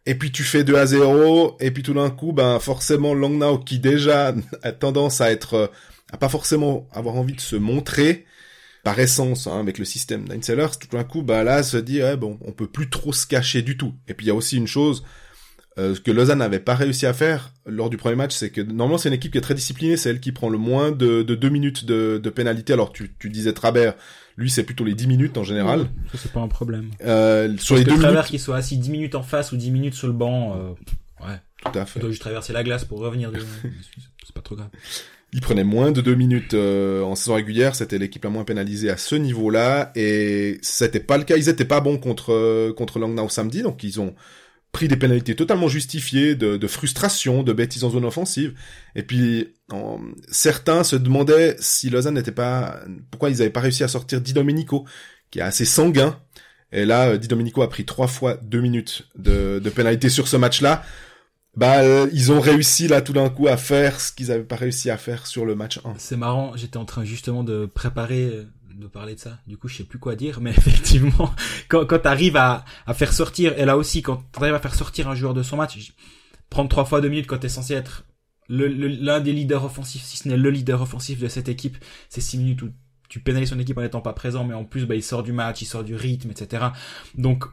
Et 0.06 0.14
puis 0.14 0.32
tu 0.32 0.42
fais 0.42 0.64
2 0.64 0.74
à 0.74 0.86
0, 0.86 1.56
et 1.60 1.70
puis 1.70 1.82
tout 1.82 1.94
d'un 1.94 2.10
coup, 2.10 2.32
ben 2.32 2.58
forcément 2.58 3.14
Langnau, 3.14 3.58
qui 3.58 3.78
déjà 3.78 4.34
a 4.62 4.72
tendance 4.72 5.20
à 5.20 5.30
être, 5.30 5.54
euh, 5.54 5.66
à 6.12 6.16
pas 6.16 6.28
forcément 6.28 6.88
avoir 6.92 7.16
envie 7.16 7.34
de 7.34 7.40
se 7.40 7.56
montrer, 7.56 8.24
par 8.84 8.98
essence, 8.98 9.46
hein, 9.46 9.60
avec 9.60 9.78
le 9.78 9.84
système 9.84 10.24
Nine 10.28 10.42
Sellers, 10.42 10.68
tout 10.80 10.96
d'un 10.96 11.04
coup, 11.04 11.22
bah 11.22 11.44
là, 11.44 11.62
se 11.62 11.76
dit, 11.76 12.00
ouais, 12.02 12.16
bon, 12.16 12.38
on 12.42 12.52
peut 12.52 12.68
plus 12.68 12.88
trop 12.88 13.12
se 13.12 13.26
cacher 13.26 13.60
du 13.62 13.76
tout. 13.76 13.92
Et 14.06 14.14
puis 14.14 14.26
il 14.26 14.28
y 14.28 14.32
a 14.32 14.34
aussi 14.34 14.56
une 14.56 14.68
chose, 14.68 15.04
euh, 15.78 15.94
ce 15.94 16.00
que 16.00 16.10
Lausanne 16.10 16.38
n'avait 16.38 16.58
pas 16.60 16.74
réussi 16.74 17.04
à 17.06 17.12
faire 17.12 17.52
lors 17.66 17.90
du 17.90 17.96
premier 17.96 18.14
match, 18.16 18.34
c'est 18.34 18.50
que 18.50 18.60
normalement 18.60 18.98
c'est 18.98 19.08
une 19.08 19.14
équipe 19.14 19.32
qui 19.32 19.38
est 19.38 19.42
très 19.42 19.54
disciplinée, 19.54 19.96
c'est 19.96 20.10
elle 20.10 20.20
qui 20.20 20.32
prend 20.32 20.48
le 20.48 20.58
moins 20.58 20.90
de, 20.90 21.22
de 21.22 21.34
deux 21.34 21.50
minutes 21.50 21.84
de, 21.84 22.18
de 22.22 22.30
pénalité. 22.30 22.72
Alors 22.72 22.92
tu, 22.92 23.12
tu 23.18 23.28
disais 23.30 23.52
Trabert, 23.52 23.94
lui 24.36 24.48
c'est 24.50 24.64
plutôt 24.64 24.84
les 24.84 24.94
10 24.94 25.06
minutes 25.06 25.38
en 25.38 25.44
général. 25.44 25.88
ça 26.12 26.18
c'est 26.22 26.32
pas 26.32 26.40
un 26.40 26.48
problème 26.48 26.90
Euh, 27.04 27.56
sur 27.58 27.74
Parce 27.76 27.80
les 27.80 27.84
que 27.84 27.90
deux 27.90 27.96
travers 27.96 28.12
minutes, 28.12 28.30
qu'il 28.30 28.40
soit 28.40 28.56
assis 28.56 28.76
10 28.78 28.90
minutes 28.90 29.14
en 29.14 29.22
face 29.22 29.52
ou 29.52 29.56
10 29.56 29.70
minutes 29.70 29.94
sur 29.94 30.06
le 30.08 30.14
banc, 30.14 30.56
euh, 30.56 30.70
ouais, 31.26 31.36
tout 31.64 31.78
à 31.78 31.82
il 31.82 31.86
fait. 31.86 32.00
doit 32.00 32.10
juste 32.10 32.22
traverser 32.22 32.52
la 32.52 32.64
glace 32.64 32.84
pour 32.84 32.98
revenir. 33.00 33.30
Du... 33.30 33.38
c'est 34.24 34.34
pas 34.34 34.40
trop 34.40 34.56
grave. 34.56 34.70
Il 35.32 35.42
prenait 35.42 35.64
moins 35.64 35.92
de 35.92 36.00
deux 36.00 36.14
minutes 36.14 36.54
euh, 36.54 37.02
en 37.02 37.14
saison 37.14 37.34
régulière, 37.34 37.74
c'était 37.74 37.98
l'équipe 37.98 38.24
la 38.24 38.30
moins 38.30 38.44
pénalisée 38.44 38.88
à 38.88 38.96
ce 38.96 39.14
niveau-là, 39.14 39.92
et 39.94 40.58
c'était 40.62 41.00
pas 41.00 41.18
le 41.18 41.24
cas. 41.24 41.36
Ils 41.36 41.50
étaient 41.50 41.66
pas 41.66 41.80
bons 41.80 41.98
contre 41.98 42.32
euh, 42.32 42.72
contre 42.72 42.98
Langnau 42.98 43.28
samedi, 43.28 43.62
donc 43.62 43.84
ils 43.84 44.00
ont 44.00 44.14
pris 44.72 44.88
des 44.88 44.96
pénalités 44.96 45.34
totalement 45.34 45.68
justifiées, 45.68 46.34
de, 46.34 46.56
de 46.56 46.66
frustration, 46.66 47.42
de 47.42 47.52
bêtises 47.52 47.84
en 47.84 47.90
zone 47.90 48.06
offensive. 48.06 48.54
Et 48.94 49.02
puis 49.02 49.54
certains 50.28 50.82
se 50.82 50.96
demandaient 50.96 51.56
si 51.58 51.90
Lausanne 51.90 52.14
n'était 52.14 52.32
pas, 52.32 52.80
pourquoi 53.10 53.30
ils 53.30 53.40
avaient 53.42 53.50
pas 53.50 53.60
réussi 53.60 53.84
à 53.84 53.88
sortir 53.88 54.20
Di 54.20 54.32
Domenico, 54.32 54.86
qui 55.30 55.40
est 55.40 55.42
assez 55.42 55.64
sanguin. 55.64 56.18
Et 56.72 56.84
là, 56.84 57.16
Di 57.16 57.28
Domenico 57.28 57.62
a 57.62 57.68
pris 57.68 57.84
trois 57.84 58.08
fois 58.08 58.38
deux 58.42 58.60
minutes 58.60 59.08
de, 59.16 59.58
de 59.58 59.70
pénalité 59.70 60.10
sur 60.10 60.28
ce 60.28 60.36
match-là. 60.36 60.82
Bah, 61.58 61.80
euh, 61.80 62.08
ils 62.12 62.30
ont 62.30 62.38
réussi 62.40 62.86
là 62.86 63.02
tout 63.02 63.12
d'un 63.12 63.30
coup 63.30 63.48
à 63.48 63.56
faire 63.56 64.00
ce 64.00 64.12
qu'ils 64.12 64.30
avaient 64.30 64.44
pas 64.44 64.54
réussi 64.54 64.90
à 64.90 64.96
faire 64.96 65.26
sur 65.26 65.44
le 65.44 65.56
match 65.56 65.80
1. 65.84 65.94
C'est 65.98 66.16
marrant, 66.16 66.52
j'étais 66.56 66.76
en 66.76 66.84
train 66.84 67.02
justement 67.04 67.42
de 67.42 67.66
préparer, 67.66 68.26
euh, 68.26 68.44
de 68.76 68.86
parler 68.86 69.16
de 69.16 69.18
ça. 69.20 69.40
Du 69.48 69.56
coup, 69.58 69.66
je 69.66 69.78
sais 69.78 69.82
plus 69.82 69.98
quoi 69.98 70.14
dire, 70.14 70.40
mais 70.40 70.50
effectivement, 70.56 71.34
quand, 71.68 71.84
quand 71.84 71.98
t'arrives 71.98 72.36
à, 72.36 72.64
à 72.86 72.94
faire 72.94 73.12
sortir, 73.12 73.58
et 73.58 73.64
là 73.64 73.76
aussi, 73.76 74.02
quand 74.02 74.22
t'arrives 74.30 74.54
à 74.54 74.60
faire 74.60 74.76
sortir 74.76 75.08
un 75.08 75.16
joueur 75.16 75.34
de 75.34 75.42
son 75.42 75.56
match, 75.56 75.76
prendre 76.48 76.68
trois 76.68 76.84
fois 76.84 77.00
deux 77.00 77.08
minutes 77.08 77.26
quand 77.26 77.38
t'es 77.38 77.48
censé 77.48 77.74
être 77.74 78.04
le- 78.48 78.68
le- 78.68 78.86
l'un 78.86 79.18
des 79.18 79.32
leaders 79.32 79.64
offensifs, 79.64 80.04
si 80.04 80.16
ce 80.16 80.28
n'est 80.28 80.36
le 80.36 80.50
leader 80.50 80.80
offensif 80.80 81.18
de 81.18 81.26
cette 81.26 81.48
équipe, 81.48 81.76
c'est 82.08 82.20
six 82.20 82.38
minutes 82.38 82.62
où 82.62 82.70
tu 83.08 83.18
pénalises 83.18 83.48
son 83.50 83.58
équipe 83.58 83.76
en 83.78 83.82
n'étant 83.82 84.00
pas 84.00 84.12
présent, 84.12 84.44
mais 84.44 84.54
en 84.54 84.64
plus, 84.64 84.86
bah, 84.86 84.94
il 84.94 85.02
sort 85.02 85.24
du 85.24 85.32
match, 85.32 85.60
il 85.60 85.66
sort 85.66 85.82
du 85.82 85.96
rythme, 85.96 86.30
etc. 86.30 86.66
Donc, 87.16 87.46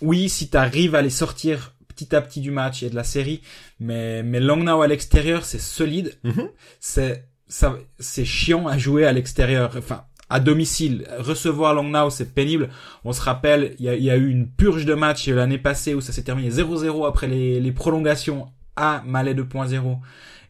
oui, 0.00 0.28
si 0.28 0.50
t'arrives 0.50 0.96
à 0.96 1.00
les 1.02 1.10
sortir 1.10 1.75
petit 1.96 2.14
à 2.14 2.20
petit 2.20 2.40
du 2.40 2.50
match 2.50 2.82
et 2.82 2.90
de 2.90 2.94
la 2.94 3.04
série, 3.04 3.40
mais, 3.80 4.22
mais 4.22 4.38
Langnau 4.38 4.82
à 4.82 4.86
l'extérieur, 4.86 5.44
c'est 5.44 5.58
solide. 5.58 6.18
Mhm. 6.24 6.48
c'est 6.78 7.24
ça 7.48 7.76
c'est 7.98 8.24
chiant 8.24 8.66
à 8.66 8.76
jouer 8.76 9.06
à 9.06 9.12
l'extérieur. 9.12 9.72
Enfin 9.76 10.04
à 10.28 10.40
domicile. 10.40 11.06
Recevoir 11.18 11.74
Langnau 11.74 12.10
c'est 12.10 12.34
pénible. 12.34 12.68
On 13.04 13.12
se 13.12 13.22
rappelle 13.22 13.74
il 13.78 13.84
y 13.84 13.88
a, 13.88 13.94
il 13.94 14.02
y 14.02 14.10
a 14.10 14.16
eu 14.16 14.28
une 14.28 14.48
purge 14.48 14.84
de 14.84 14.94
match 14.94 15.28
l'année 15.28 15.58
passée 15.58 15.94
où 15.94 16.00
ça 16.00 16.12
s'est 16.12 16.22
terminé 16.22 16.50
0-0 16.50 17.06
après 17.06 17.28
les, 17.28 17.60
les 17.60 17.72
prolongations 17.72 18.48
à 18.74 19.02
Malais 19.06 19.34
2.0 19.34 19.98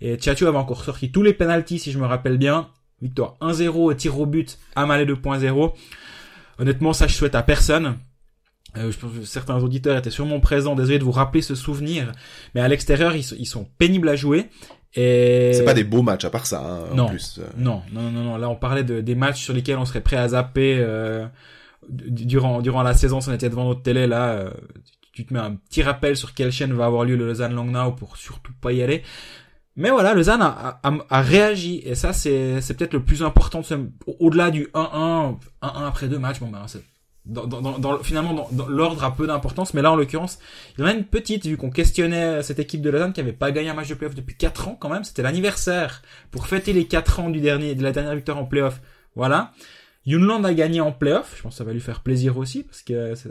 et 0.00 0.16
Tchatcho 0.16 0.46
avait 0.46 0.58
encore 0.58 0.82
sorti 0.84 1.10
tous 1.12 1.22
les 1.22 1.32
penalties 1.32 1.78
si 1.78 1.92
je 1.92 1.98
me 1.98 2.06
rappelle 2.06 2.38
bien. 2.38 2.68
Victoire 3.02 3.36
1-0 3.42 3.68
au 3.68 3.94
tir 3.94 4.18
au 4.18 4.24
but 4.24 4.58
à 4.74 4.86
Malais 4.86 5.04
2.0 5.04 5.72
honnêtement 6.58 6.94
ça 6.94 7.06
je 7.06 7.14
souhaite 7.14 7.34
à 7.34 7.42
personne 7.42 7.98
euh, 8.78 8.90
je 8.90 8.98
pense 8.98 9.12
que 9.12 9.24
certains 9.24 9.56
auditeurs 9.62 9.96
étaient 9.96 10.10
sûrement 10.10 10.40
présents 10.40 10.74
désolé 10.74 10.98
de 10.98 11.04
vous 11.04 11.12
rappeler 11.12 11.42
ce 11.42 11.54
souvenir 11.54 12.12
mais 12.54 12.60
à 12.60 12.68
l'extérieur 12.68 13.14
ils, 13.16 13.22
sont- 13.24 13.36
ils 13.38 13.46
sont 13.46 13.66
pénibles 13.78 14.08
à 14.08 14.16
jouer 14.16 14.48
et 14.94 15.52
C'est 15.54 15.64
pas 15.64 15.74
des 15.74 15.84
beaux 15.84 16.02
matchs 16.02 16.24
à 16.24 16.30
part 16.30 16.46
ça, 16.46 16.60
hein, 16.62 16.94
Non. 16.94 17.04
en 17.04 17.08
plus. 17.08 17.38
euh. 17.38 17.46
non, 17.58 17.82
non, 17.92 18.10
non, 18.10 18.22
non. 18.24 18.36
Là, 18.38 18.48
on 18.48 18.56
parlait 18.56 18.82
de, 18.84 19.02
des 19.02 19.14
matchs 19.14 19.42
sur 19.42 19.52
lesquels 19.52 19.76
on 19.76 19.84
serait 19.84 20.00
prêt 20.00 20.16
à 20.16 20.28
zapper 20.28 20.76
euh, 20.78 21.26
durant 21.88 22.62
durant 22.62 22.82
la 22.82 22.94
saison. 22.94 23.20
Si 23.20 23.28
on 23.28 23.34
était 23.34 23.50
devant 23.50 23.64
notre 23.64 23.82
télé, 23.82 24.06
là, 24.06 24.30
euh, 24.30 24.50
tu 25.12 25.26
te 25.26 25.34
mets 25.34 25.40
un 25.40 25.54
petit 25.54 25.82
rappel 25.82 26.16
sur 26.16 26.32
quelle 26.34 26.50
chaîne 26.50 26.72
va 26.72 26.86
avoir 26.86 27.04
lieu 27.04 27.16
le 27.16 27.26
Lausanne 27.26 27.54
Langnau 27.54 27.92
pour 27.92 28.16
surtout 28.16 28.52
pas 28.60 28.72
y 28.72 28.82
aller. 28.82 29.02
Mais 29.76 29.90
voilà, 29.90 30.14
Lausanne 30.14 30.40
a, 30.40 30.78
a, 30.82 30.88
a- 30.88 31.06
a 31.10 31.20
réagi 31.20 31.82
et 31.84 31.94
ça, 31.94 32.14
c'est 32.14 32.62
c'est 32.62 32.74
peut-être 32.74 32.94
le 32.94 33.02
plus 33.04 33.22
important. 33.22 33.60
de 33.60 33.66
ce- 33.66 33.74
Au-delà 34.18 34.50
du 34.50 34.68
1-1, 34.72 35.36
1-1 35.60 35.86
après 35.86 36.08
deux 36.08 36.18
matchs, 36.18 36.40
bon 36.40 36.48
ben 36.48 36.62
c'est 36.66 36.82
dans, 37.26 37.46
dans, 37.46 37.78
dans, 37.78 37.98
finalement 38.02 38.32
dans, 38.32 38.48
dans 38.52 38.68
l'ordre 38.68 39.02
a 39.04 39.14
peu 39.14 39.26
d'importance, 39.26 39.74
mais 39.74 39.82
là 39.82 39.92
en 39.92 39.96
l'occurrence, 39.96 40.38
il 40.76 40.82
y 40.82 40.84
en 40.84 40.86
a 40.86 40.92
une 40.92 41.04
petite 41.04 41.46
vu 41.46 41.56
qu'on 41.56 41.70
questionnait 41.70 42.42
cette 42.42 42.58
équipe 42.58 42.82
de 42.82 42.90
Lausanne 42.90 43.12
qui 43.12 43.20
avait 43.20 43.32
pas 43.32 43.50
gagné 43.50 43.68
un 43.68 43.74
match 43.74 43.88
de 43.88 43.94
playoff 43.94 44.14
depuis 44.14 44.36
4 44.36 44.68
ans 44.68 44.76
quand 44.78 44.88
même. 44.88 45.04
C'était 45.04 45.22
l'anniversaire 45.22 46.02
pour 46.30 46.46
fêter 46.46 46.72
les 46.72 46.86
4 46.86 47.20
ans 47.20 47.30
du 47.30 47.40
dernier 47.40 47.74
de 47.74 47.82
la 47.82 47.92
dernière 47.92 48.14
victoire 48.14 48.38
en 48.38 48.44
playoff. 48.44 48.80
Voilà. 49.14 49.52
Yunland 50.06 50.44
a 50.44 50.54
gagné 50.54 50.80
en 50.80 50.92
playoff. 50.92 51.34
Je 51.36 51.42
pense 51.42 51.54
que 51.54 51.58
ça 51.58 51.64
va 51.64 51.72
lui 51.72 51.80
faire 51.80 52.00
plaisir 52.00 52.38
aussi 52.38 52.62
parce 52.62 52.82
que 52.82 53.16
ça, 53.16 53.28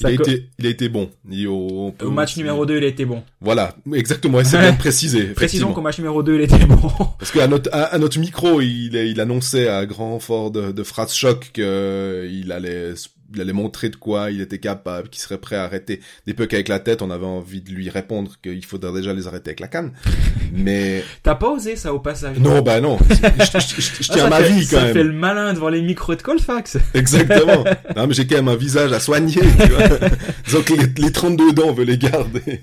il, 0.00 0.06
a 0.06 0.10
été, 0.10 0.50
il 0.58 0.66
a 0.66 0.68
été 0.68 0.90
bon. 0.90 1.10
Il, 1.30 1.48
au, 1.48 1.94
au 2.02 2.10
match 2.10 2.36
numéro 2.36 2.66
2, 2.66 2.76
il 2.76 2.84
a 2.84 2.88
été 2.88 3.06
bon. 3.06 3.22
Voilà, 3.40 3.74
exactement. 3.94 4.44
C'est 4.44 4.58
bien 4.58 4.74
précisé. 4.74 5.24
Précisons 5.34 5.72
qu'au 5.72 5.80
match 5.80 5.96
numéro 5.96 6.22
2, 6.22 6.34
il 6.34 6.40
était 6.42 6.66
bon. 6.66 6.76
parce 7.18 7.30
qu'à 7.30 7.48
notre, 7.48 7.70
à, 7.72 7.96
notre 7.98 8.18
micro, 8.18 8.60
il, 8.60 8.94
il 8.94 9.18
annonçait 9.18 9.68
à 9.68 9.86
grand 9.86 10.20
fort 10.20 10.50
de, 10.50 10.72
de 10.72 10.82
phrases 10.82 11.14
choc 11.14 11.52
qu'il 11.54 12.52
allait 12.52 12.92
il 13.34 13.40
allait 13.40 13.52
montrer 13.52 13.88
de 13.88 13.96
quoi 13.96 14.30
il 14.30 14.40
était 14.40 14.58
capable, 14.58 15.08
qu'il 15.08 15.22
serait 15.22 15.38
prêt 15.38 15.56
à 15.56 15.64
arrêter 15.64 16.00
des 16.26 16.34
pucks 16.34 16.52
avec 16.52 16.68
la 16.68 16.80
tête. 16.80 17.02
On 17.02 17.10
avait 17.10 17.26
envie 17.26 17.60
de 17.60 17.70
lui 17.70 17.88
répondre 17.88 18.32
qu'il 18.42 18.64
faudrait 18.64 18.92
déjà 18.92 19.12
les 19.14 19.26
arrêter 19.26 19.50
avec 19.50 19.60
la 19.60 19.68
canne. 19.68 19.92
Mais... 20.52 21.04
T'as 21.22 21.36
pas 21.36 21.50
osé 21.50 21.76
ça 21.76 21.94
au 21.94 22.00
passage 22.00 22.38
Non, 22.38 22.60
bah 22.62 22.80
non. 22.80 22.98
je, 23.10 24.02
tiens 24.02 24.28
ma 24.28 24.42
vie 24.42 24.66
quand 24.66 24.76
ça 24.76 24.84
même. 24.84 24.86
Ça 24.88 24.92
fait 24.92 25.04
le 25.04 25.12
malin 25.12 25.52
devant 25.52 25.68
les 25.68 25.82
micros 25.82 26.14
de 26.14 26.22
Colfax. 26.22 26.78
Exactement. 26.94 27.64
non, 27.96 28.06
mais 28.06 28.14
j'ai 28.14 28.26
quand 28.26 28.36
même 28.36 28.48
un 28.48 28.56
visage 28.56 28.92
à 28.92 29.00
soigner. 29.00 29.34
Tu 29.34 29.72
vois. 29.72 30.08
donc 30.52 30.70
les, 30.70 31.02
les 31.02 31.12
32 31.12 31.52
dents, 31.52 31.68
on 31.68 31.72
veut 31.72 31.84
les 31.84 31.98
garder. 31.98 32.62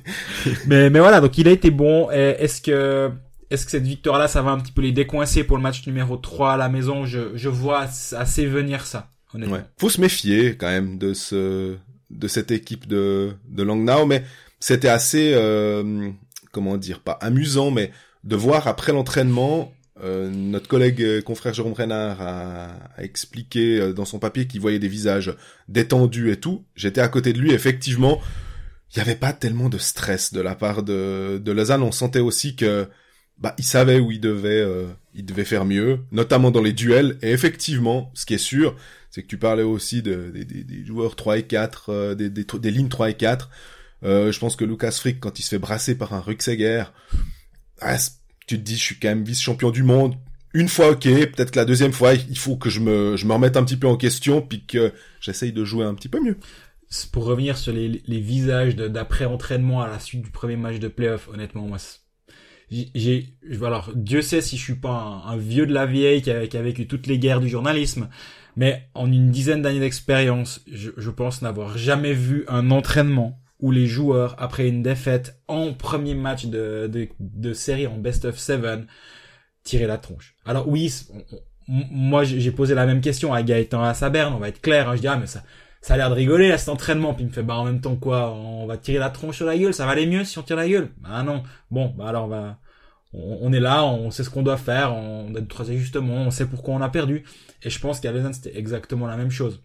mais, 0.68 0.90
mais 0.90 1.00
voilà, 1.00 1.22
donc 1.22 1.38
il 1.38 1.48
a 1.48 1.52
été 1.52 1.72
bon. 1.72 2.10
Est-ce 2.12 2.62
que... 2.62 3.12
Est-ce 3.50 3.64
que 3.64 3.72
cette 3.72 3.88
victoire-là, 3.88 4.28
ça 4.28 4.42
va 4.42 4.52
un 4.52 4.60
petit 4.60 4.74
peu 4.74 4.82
les 4.82 4.92
décoincer 4.92 5.46
pour 5.46 5.56
le 5.56 5.64
match 5.64 5.88
numéro 5.88 6.18
3 6.18 6.54
à 6.54 6.58
la 6.58 6.68
maison? 6.68 7.06
Je, 7.06 7.30
je 7.36 7.48
vois 7.48 7.86
assez 8.12 8.46
venir 8.46 8.86
ça. 8.86 9.08
Ouais. 9.34 9.64
Faut 9.78 9.90
se 9.90 10.00
méfier 10.02 10.56
quand 10.56 10.68
même 10.68 10.98
de 10.98 11.14
ce 11.14 11.76
de 12.10 12.28
cette 12.28 12.52
équipe 12.52 12.88
de 12.88 13.34
de 13.50 13.64
Langnau, 13.64 14.06
mais 14.06 14.24
c'était 14.60 14.88
assez 14.88 15.34
euh, 15.34 16.10
comment 16.52 16.78
dire 16.78 17.02
pas 17.02 17.14
amusant, 17.14 17.72
mais 17.72 17.92
de 18.24 18.36
voir 18.36 18.68
après 18.68 18.92
l'entraînement 18.94 19.74
euh, 20.04 20.30
notre 20.30 20.68
collègue 20.68 21.02
euh, 21.02 21.22
confrère 21.22 21.54
Jérôme 21.54 21.74
Renard 21.74 22.22
a, 22.22 22.68
a 22.96 23.04
expliqué 23.04 23.80
euh, 23.80 23.94
dans 23.94 24.06
son 24.06 24.20
papier 24.20 24.46
qu'il 24.46 24.62
voyait 24.62 24.80
des 24.80 24.88
visages 24.88 25.34
détendus 25.70 26.32
et 26.32 26.38
tout. 26.38 26.66
J'étais 26.76 27.02
à 27.02 27.08
côté 27.08 27.34
de 27.34 27.40
lui, 27.40 27.52
effectivement, 27.52 28.22
il 28.92 28.98
n'y 28.98 29.02
avait 29.02 29.16
pas 29.16 29.34
tellement 29.34 29.70
de 29.70 29.80
stress 29.80 30.34
de 30.34 30.42
la 30.42 30.54
part 30.54 30.84
de, 30.84 31.42
de 31.44 31.52
Lausanne. 31.52 31.82
On 31.82 31.92
sentait 31.92 32.20
aussi 32.20 32.56
que 32.56 32.88
bah, 33.40 33.54
il 33.58 33.64
savait 33.64 34.00
où 34.00 34.12
il 34.12 34.20
devait, 34.20 34.62
euh, 34.62 34.88
il 35.14 35.26
devait 35.26 35.46
faire 35.46 35.66
mieux, 35.66 36.00
notamment 36.12 36.52
dans 36.52 36.62
les 36.62 36.74
duels. 36.74 37.18
Et 37.22 37.32
effectivement, 37.32 38.12
ce 38.14 38.26
qui 38.26 38.34
est 38.34 38.40
sûr, 38.40 38.76
c'est 39.12 39.22
que 39.22 39.28
tu 39.28 39.38
parlais 39.38 39.64
aussi 39.64 40.02
de, 40.02 40.32
des, 40.34 40.46
des 40.46 40.86
joueurs 40.86 41.16
3 41.16 41.40
et 41.40 41.44
4, 41.44 41.90
euh, 41.90 42.16
des, 42.16 42.30
des, 42.30 42.46
des, 42.46 42.72
lignes 42.72 42.90
3 42.90 43.12
et 43.12 43.14
4. 43.14 43.50
Euh, 44.04 44.32
je 44.32 44.40
pense 44.40 44.56
que 44.56 44.66
Lucas 44.66 44.92
Frick, 44.92 45.20
quand 45.20 45.40
il 45.40 45.44
se 45.44 45.50
fait 45.50 45.60
brasser 45.60 45.96
par 45.96 46.14
un 46.14 46.20
Ruxeger, 46.20 46.86
ah, 47.82 47.98
tu 48.48 48.58
te 48.58 48.64
dis, 48.64 48.76
je 48.76 48.84
suis 48.84 49.00
quand 49.00 49.10
même 49.10 49.24
vice-champion 49.24 49.70
du 49.70 49.84
monde. 49.84 50.16
Une 50.54 50.70
fois, 50.70 50.92
ok, 50.92 51.04
peut-être 51.04 51.52
que 51.52 51.60
la 51.60 51.66
deuxième 51.66 51.94
fois, 51.94 52.16
il 52.16 52.38
faut 52.38 52.56
que 52.56 52.70
je 52.70 52.80
me, 52.80 53.16
je 53.18 53.26
me 53.28 53.34
remette 53.34 53.58
un 53.58 53.64
petit 53.64 53.78
peu 53.78 53.88
en 53.88 53.98
question, 53.98 54.42
puis 54.42 54.66
que 54.66 54.94
j'essaye 55.22 55.52
de 55.52 55.64
jouer 55.64 55.86
un 55.86 55.94
petit 55.94 56.10
peu 56.10 56.20
mieux. 56.20 56.38
Pour 57.12 57.26
revenir 57.26 57.58
sur 57.58 57.74
les, 57.74 58.02
les 58.08 58.20
visages 58.20 58.76
d'après-entraînement 58.76 59.82
à 59.82 59.88
la 59.88 60.00
suite 60.00 60.22
du 60.22 60.32
premier 60.32 60.56
match 60.56 60.80
de 60.80 60.88
playoff, 60.88 61.28
honnêtement, 61.28 61.68
moi, 61.68 61.78
j'ai 62.70 63.38
alors 63.64 63.92
Dieu 63.96 64.22
sait 64.22 64.42
si 64.42 64.58
je 64.58 64.64
suis 64.64 64.76
pas 64.76 65.24
un, 65.26 65.38
vieux 65.38 65.66
de 65.66 65.74
la 65.74 65.86
vieille 65.86 66.22
qui 66.22 66.32
a, 66.32 66.48
qui 66.48 66.58
a, 66.58 66.62
vécu 66.62 66.88
toutes 66.88 67.08
les 67.08 67.18
guerres 67.18 67.40
du 67.40 67.48
journalisme 67.48 68.10
mais 68.56 68.90
en 68.94 69.12
une 69.12 69.32
dizaine 69.32 69.62
d'années 69.62 69.80
d'expérience 69.80 70.62
je, 70.72 70.92
je, 70.98 71.10
pense 71.10 71.42
n'avoir 71.42 71.78
jamais 71.78 72.14
vu 72.14 72.44
un 72.50 72.72
entraînement 72.72 73.40
où 73.60 73.72
les 73.72 73.88
joueurs 73.88 74.36
après 74.38 74.68
une 74.68 74.84
défaite 74.84 75.40
en 75.48 75.74
premier 75.74 76.14
match 76.14 76.46
de, 76.46 76.88
de, 76.92 77.08
de 77.20 77.54
série 77.54 77.88
en 77.88 77.98
best 77.98 78.26
of 78.26 78.38
seven 78.38 78.86
tirer 79.64 79.88
la 79.88 79.98
tronche. 79.98 80.36
Alors 80.46 80.68
oui 80.68 80.92
moi 81.68 82.24
j'ai 82.24 82.52
posé 82.52 82.76
la 82.76 82.86
même 82.86 83.02
question 83.02 83.34
à 83.34 83.44
Gaëtan 83.44 83.84
à 83.84 83.94
Saberne 83.94 84.34
on 84.34 84.40
va 84.40 84.50
être 84.50 84.62
clair 84.62 84.90
hein, 84.90 84.96
je 84.96 85.02
dis 85.02 85.08
ah 85.08 85.18
mais 85.18 85.28
ça 85.28 85.44
ça 85.82 85.94
a 85.94 85.98
l'air 85.98 86.10
de 86.10 86.16
rigoler 86.16 86.52
à 86.52 86.58
cet 86.58 86.70
entraînement. 86.70 87.14
Puis 87.14 87.24
il 87.24 87.28
me 87.28 87.34
fait 87.34 87.44
bah 87.44 87.56
en 87.56 87.66
même 87.66 87.82
temps 87.82 87.96
quoi 87.96 88.34
on 88.34 88.66
va 88.66 88.78
tirer 88.78 89.00
la 89.00 89.10
tronche 89.10 89.38
sur 89.38 89.46
la 89.46 89.58
gueule 89.58 89.74
ça 89.74 89.86
va 89.86 89.92
aller 89.92 90.06
mieux 90.06 90.24
si 90.24 90.38
on 90.38 90.44
tire 90.44 90.56
la 90.56 90.68
gueule? 90.68 90.90
Bah 91.00 91.24
non. 91.24 91.44
Bon 91.72 91.94
bah 91.98 92.08
alors 92.08 92.26
on 92.26 92.30
va 92.30 92.60
on, 93.14 93.52
est 93.54 93.60
là 93.60 93.86
on 93.86 94.12
sait 94.12 94.24
ce 94.24 94.30
qu'on 94.30 94.44
doit 94.44 94.58
faire 94.58 94.94
on 94.94 95.34
a 95.34 95.42
trois 95.42 95.72
ajustements 95.72 96.16
on 96.16 96.32
sait 96.32 96.46
pourquoi 96.46 96.76
on 96.76 96.82
a 96.82 96.90
perdu. 96.90 97.24
Et 97.64 97.70
je 97.70 97.80
pense 97.80 98.00
qu'à 98.00 98.12
Lausanne 98.12 98.34
c'était 98.34 98.58
exactement 98.58 99.08
la 99.08 99.18
même 99.18 99.32
chose. 99.32 99.62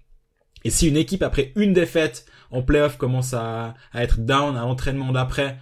Et 0.64 0.70
si 0.70 0.88
une 0.88 0.96
équipe 0.96 1.22
après 1.22 1.52
une 1.56 1.72
défaite 1.72 2.26
en 2.50 2.62
playoff 2.62 2.98
commence 2.98 3.34
à, 3.34 3.74
être 3.94 4.20
down 4.20 4.56
à 4.56 4.60
l'entraînement 4.60 5.12
d'après 5.12 5.58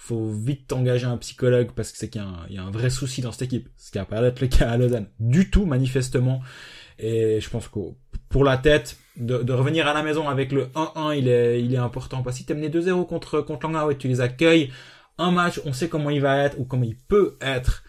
faut 0.00 0.30
vite 0.30 0.72
engager 0.72 1.06
un 1.06 1.16
psychologue 1.16 1.72
parce 1.74 1.90
que 1.90 1.98
c'est 1.98 2.08
qu'il 2.08 2.24
y, 2.48 2.54
y, 2.54 2.58
a 2.58 2.62
un 2.62 2.70
vrai 2.70 2.88
souci 2.88 3.20
dans 3.20 3.32
cette 3.32 3.42
équipe. 3.42 3.68
Ce 3.76 3.90
qui 3.90 3.98
a 3.98 4.04
pas 4.04 4.22
d'être 4.22 4.40
le 4.40 4.46
cas 4.46 4.70
à 4.70 4.76
Lausanne. 4.76 5.08
Du 5.18 5.50
tout 5.50 5.66
manifestement. 5.66 6.40
Et 7.00 7.40
je 7.40 7.50
pense 7.50 7.66
que 7.66 7.80
pour 8.28 8.44
la 8.44 8.56
tête, 8.58 8.96
de, 9.18 9.38
de, 9.38 9.52
revenir 9.52 9.86
à 9.86 9.94
la 9.94 10.02
maison 10.02 10.28
avec 10.28 10.52
le 10.52 10.66
1-1, 10.66 11.18
il 11.18 11.28
est, 11.28 11.62
il 11.62 11.74
est 11.74 11.78
important. 11.78 12.22
Parce 12.22 12.36
que 12.36 12.38
si 12.40 12.46
t'es 12.46 12.54
mené 12.54 12.68
2-0 12.68 13.06
contre, 13.06 13.40
contre 13.40 13.66
Langnau 13.66 13.90
et 13.90 13.98
tu 13.98 14.08
les 14.08 14.20
accueilles, 14.20 14.70
un 15.18 15.30
match, 15.30 15.60
on 15.64 15.72
sait 15.72 15.88
comment 15.88 16.10
il 16.10 16.20
va 16.20 16.44
être 16.44 16.58
ou 16.58 16.64
comment 16.64 16.84
il 16.84 16.96
peut 16.96 17.36
être, 17.40 17.82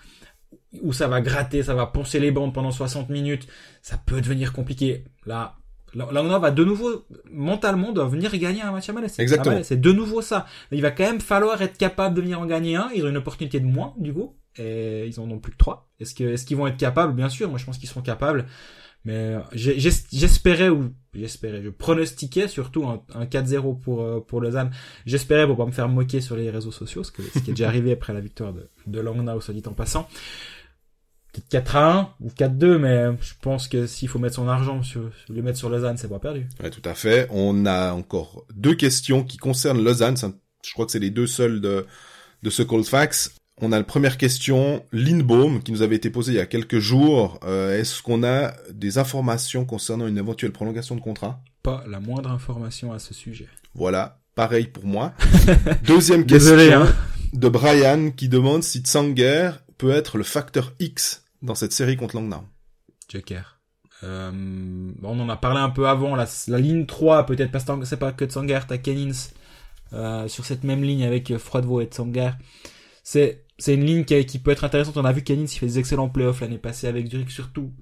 où 0.81 0.93
ça 0.93 1.07
va 1.07 1.21
gratter, 1.21 1.63
ça 1.63 1.75
va 1.75 1.85
poncer 1.85 2.19
les 2.19 2.31
bandes 2.31 2.53
pendant 2.53 2.71
60 2.71 3.09
minutes, 3.09 3.47
ça 3.81 3.97
peut 3.97 4.21
devenir 4.21 4.53
compliqué. 4.53 5.05
Là, 5.25 5.58
Langnau 5.93 6.39
va 6.39 6.51
de 6.51 6.63
nouveau, 6.63 7.05
mentalement, 7.31 7.91
doit 7.91 8.07
venir 8.07 8.35
gagner 8.37 8.61
un 8.61 8.71
match 8.71 8.89
à 8.89 8.93
Malais. 8.93 9.07
Exactement. 9.17 9.61
C'est 9.63 9.79
de 9.79 9.91
nouveau 9.91 10.21
ça. 10.21 10.45
Il 10.71 10.81
va 10.81 10.91
quand 10.91 11.03
même 11.03 11.21
falloir 11.21 11.61
être 11.61 11.77
capable 11.77 12.15
de 12.15 12.21
venir 12.21 12.39
en 12.39 12.45
gagner 12.45 12.75
un. 12.75 12.89
Ils 12.95 13.05
ont 13.05 13.09
une 13.09 13.17
opportunité 13.17 13.59
de 13.59 13.65
moins, 13.65 13.93
du 13.97 14.13
coup. 14.13 14.35
Et 14.57 15.05
ils 15.07 15.19
en 15.19 15.29
ont 15.29 15.39
plus 15.39 15.51
que 15.51 15.57
trois. 15.57 15.89
Est-ce 15.99 16.13
que, 16.13 16.23
est-ce 16.23 16.45
qu'ils 16.45 16.57
vont 16.57 16.67
être 16.67 16.77
capables? 16.77 17.13
Bien 17.13 17.29
sûr. 17.29 17.49
Moi, 17.49 17.57
je 17.57 17.65
pense 17.65 17.77
qu'ils 17.77 17.89
seront 17.89 18.01
capables. 18.01 18.45
Mais 19.05 19.35
j'espérais 19.53 20.67
ou 20.67 20.93
j'espérais, 21.13 21.61
je 21.63 21.69
pronostiquais 21.69 22.49
surtout 22.49 22.85
un, 22.85 23.01
un 23.15 23.25
4-0 23.25 23.79
pour 23.79 24.01
euh, 24.01 24.19
pour 24.19 24.41
Lausanne. 24.41 24.71
J'espérais 25.05 25.47
pour 25.47 25.55
pas 25.55 25.65
me 25.65 25.71
faire 25.71 25.87
moquer 25.87 26.19
sur 26.19 26.35
les 26.35 26.49
réseaux 26.49 26.73
sociaux, 26.73 27.05
ce, 27.05 27.11
que, 27.11 27.21
ce 27.21 27.39
qui 27.39 27.51
est 27.51 27.53
déjà 27.53 27.67
arrivé 27.69 27.93
après 27.93 28.11
la 28.11 28.19
victoire 28.19 28.51
de, 28.51 28.69
de 28.87 28.99
Langnau, 28.99 29.39
soit 29.39 29.53
dit 29.53 29.63
en 29.67 29.71
passant. 29.71 30.09
Peut-être 31.31 31.49
4 31.49 31.75
1 31.75 32.13
ou 32.21 32.29
4-2, 32.29 32.77
mais 32.77 33.17
je 33.21 33.33
pense 33.41 33.67
que 33.67 33.85
s'il 33.85 34.07
faut 34.07 34.19
mettre 34.19 34.35
son 34.35 34.47
argent 34.47 34.81
sur, 34.81 35.09
le 35.29 35.41
mettre 35.41 35.57
sur 35.57 35.69
Lausanne, 35.69 35.97
c'est 35.97 36.07
pas 36.07 36.19
perdu. 36.19 36.47
Ouais, 36.61 36.69
tout 36.69 36.81
à 36.85 36.95
fait. 36.95 37.27
On 37.31 37.65
a 37.65 37.93
encore 37.93 38.45
deux 38.55 38.75
questions 38.75 39.23
qui 39.23 39.37
concernent 39.37 39.83
Lausanne. 39.83 40.15
Je 40.65 40.73
crois 40.73 40.85
que 40.85 40.91
c'est 40.91 40.99
les 40.99 41.11
deux 41.11 41.27
seuls 41.27 41.61
de 41.61 41.85
de 42.41 42.49
ce 42.49 42.63
Fax 42.83 43.35
on 43.61 43.71
a 43.71 43.77
la 43.77 43.83
première 43.83 44.17
question, 44.17 44.83
Lindbaum, 44.93 45.61
qui 45.61 45.71
nous 45.71 45.81
avait 45.81 45.95
été 45.95 46.09
posée 46.09 46.33
il 46.33 46.35
y 46.35 46.41
a 46.41 46.45
quelques 46.45 46.79
jours. 46.79 47.39
Euh, 47.43 47.77
est-ce 47.77 48.01
qu'on 48.01 48.23
a 48.23 48.53
des 48.71 48.97
informations 48.97 49.65
concernant 49.65 50.07
une 50.07 50.17
éventuelle 50.17 50.51
prolongation 50.51 50.95
de 50.95 51.01
contrat? 51.01 51.41
Pas 51.61 51.83
la 51.87 51.99
moindre 51.99 52.31
information 52.31 52.93
à 52.93 52.99
ce 52.99 53.13
sujet. 53.13 53.47
Voilà, 53.75 54.19
pareil 54.35 54.67
pour 54.67 54.85
moi. 54.85 55.13
Deuxième 55.85 56.25
question 56.25 56.83
hein. 56.83 56.87
de 57.33 57.49
Brian, 57.49 58.11
qui 58.11 58.29
demande 58.29 58.63
si 58.63 58.79
Tsanger 58.79 59.51
peut 59.79 59.89
être 59.89 60.19
le 60.19 60.23
facteur 60.23 60.73
X 60.79 61.23
dans 61.41 61.55
cette 61.55 61.71
série 61.71 61.97
contre 61.97 62.15
Langnau. 62.15 62.43
Joker. 63.07 63.59
Euh, 64.03 64.91
on 65.01 65.19
en 65.19 65.29
a 65.29 65.35
parlé 65.35 65.59
un 65.59 65.71
peu 65.71 65.87
avant, 65.87 66.15
la, 66.15 66.27
ligne 66.59 66.85
3, 66.85 67.25
peut-être 67.25 67.51
pas, 67.51 67.59
c'est 67.83 67.97
pas 67.97 68.11
que 68.11 68.25
Tsanger, 68.25 68.59
t'as 68.67 68.77
Kenins 68.77 69.31
euh, 69.93 70.27
sur 70.27 70.45
cette 70.45 70.63
même 70.63 70.83
ligne 70.83 71.03
avec 71.03 71.35
Froidevaux 71.37 71.81
et 71.81 71.85
Tsanger. 71.85 72.31
C'est 73.03 73.45
c'est 73.57 73.73
une 73.73 73.83
ligne 73.83 74.05
qui, 74.05 74.39
peut 74.39 74.51
être 74.51 74.63
intéressante. 74.63 74.95
On 74.95 75.03
a 75.03 75.11
vu 75.11 75.21
Canins 75.21 75.43
il 75.43 75.47
fait 75.49 75.65
des 75.65 75.79
excellents 75.79 76.07
playoffs 76.07 76.39
l'année 76.39 76.57
passée 76.57 76.87
avec 76.87 77.09
Zurich 77.09 77.29
surtout 77.29 77.73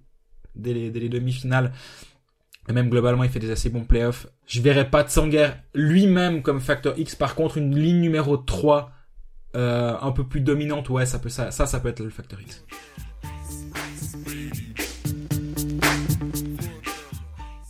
dès 0.55 0.73
les, 0.73 0.89
les 0.89 1.09
demi-finales. 1.09 1.71
Et 2.67 2.73
même 2.73 2.89
globalement, 2.89 3.23
il 3.23 3.29
fait 3.29 3.39
des 3.39 3.51
assez 3.51 3.69
bons 3.69 3.85
playoffs. 3.85 4.27
Je 4.47 4.61
verrais 4.61 4.89
pas 4.89 5.03
Tsanger 5.03 5.51
lui-même 5.75 6.41
comme 6.41 6.59
facteur 6.59 6.97
X. 6.97 7.15
Par 7.15 7.35
contre, 7.35 7.57
une 7.57 7.77
ligne 7.77 8.01
numéro 8.01 8.37
3 8.37 8.91
euh, 9.57 9.95
un 9.99 10.11
peu 10.11 10.23
plus 10.23 10.41
dominante, 10.41 10.87
ouais, 10.89 11.07
ça 11.07 11.17
peut 11.17 11.29
ça, 11.29 11.51
ça, 11.51 11.79
peut 11.79 11.89
être 11.89 12.01
le 12.01 12.11
facteur 12.11 12.39
X. 12.39 12.63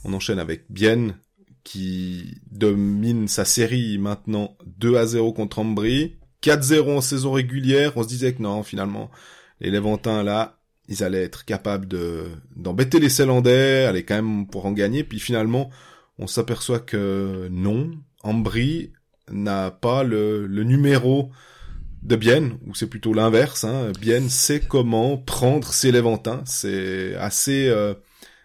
On 0.03 0.13
enchaîne 0.13 0.39
avec 0.39 0.65
Bien 0.69 1.15
qui 1.63 2.41
domine 2.51 3.29
sa 3.29 3.45
série 3.45 3.97
maintenant 3.97 4.57
2 4.65 4.97
à 4.97 5.05
0 5.05 5.31
contre 5.31 5.59
Ambry. 5.59 6.17
4-0 6.43 6.97
en 6.97 7.01
saison 7.01 7.31
régulière, 7.31 7.93
on 7.95 8.03
se 8.03 8.07
disait 8.09 8.33
que 8.33 8.41
non, 8.41 8.63
finalement, 8.63 9.09
les 9.61 9.71
Levantins, 9.71 10.23
là, 10.23 10.59
ils 10.89 11.03
allaient 11.03 11.23
être 11.23 11.45
capables 11.45 11.87
de 11.87 12.25
d'embêter 12.55 12.99
les 12.99 13.09
Célandais, 13.09 13.85
aller 13.85 14.03
quand 14.03 14.15
même 14.15 14.47
pour 14.47 14.65
en 14.65 14.73
gagner, 14.73 15.03
puis 15.03 15.19
finalement, 15.19 15.69
on 16.19 16.27
s'aperçoit 16.27 16.79
que 16.79 17.47
non, 17.49 17.91
Ambry 18.23 18.91
n'a 19.31 19.71
pas 19.71 20.03
le, 20.03 20.47
le 20.47 20.63
numéro 20.63 21.31
de 22.03 22.15
Bienne, 22.15 22.57
ou 22.65 22.75
c'est 22.75 22.87
plutôt 22.89 23.13
l'inverse. 23.13 23.63
Hein. 23.63 23.91
Bienne 23.99 24.29
sait 24.29 24.59
comment 24.59 25.17
prendre 25.17 25.71
ses 25.73 25.91
Levantins. 25.91 26.41
C'est 26.45 27.15
assez 27.15 27.67
euh, 27.69 27.93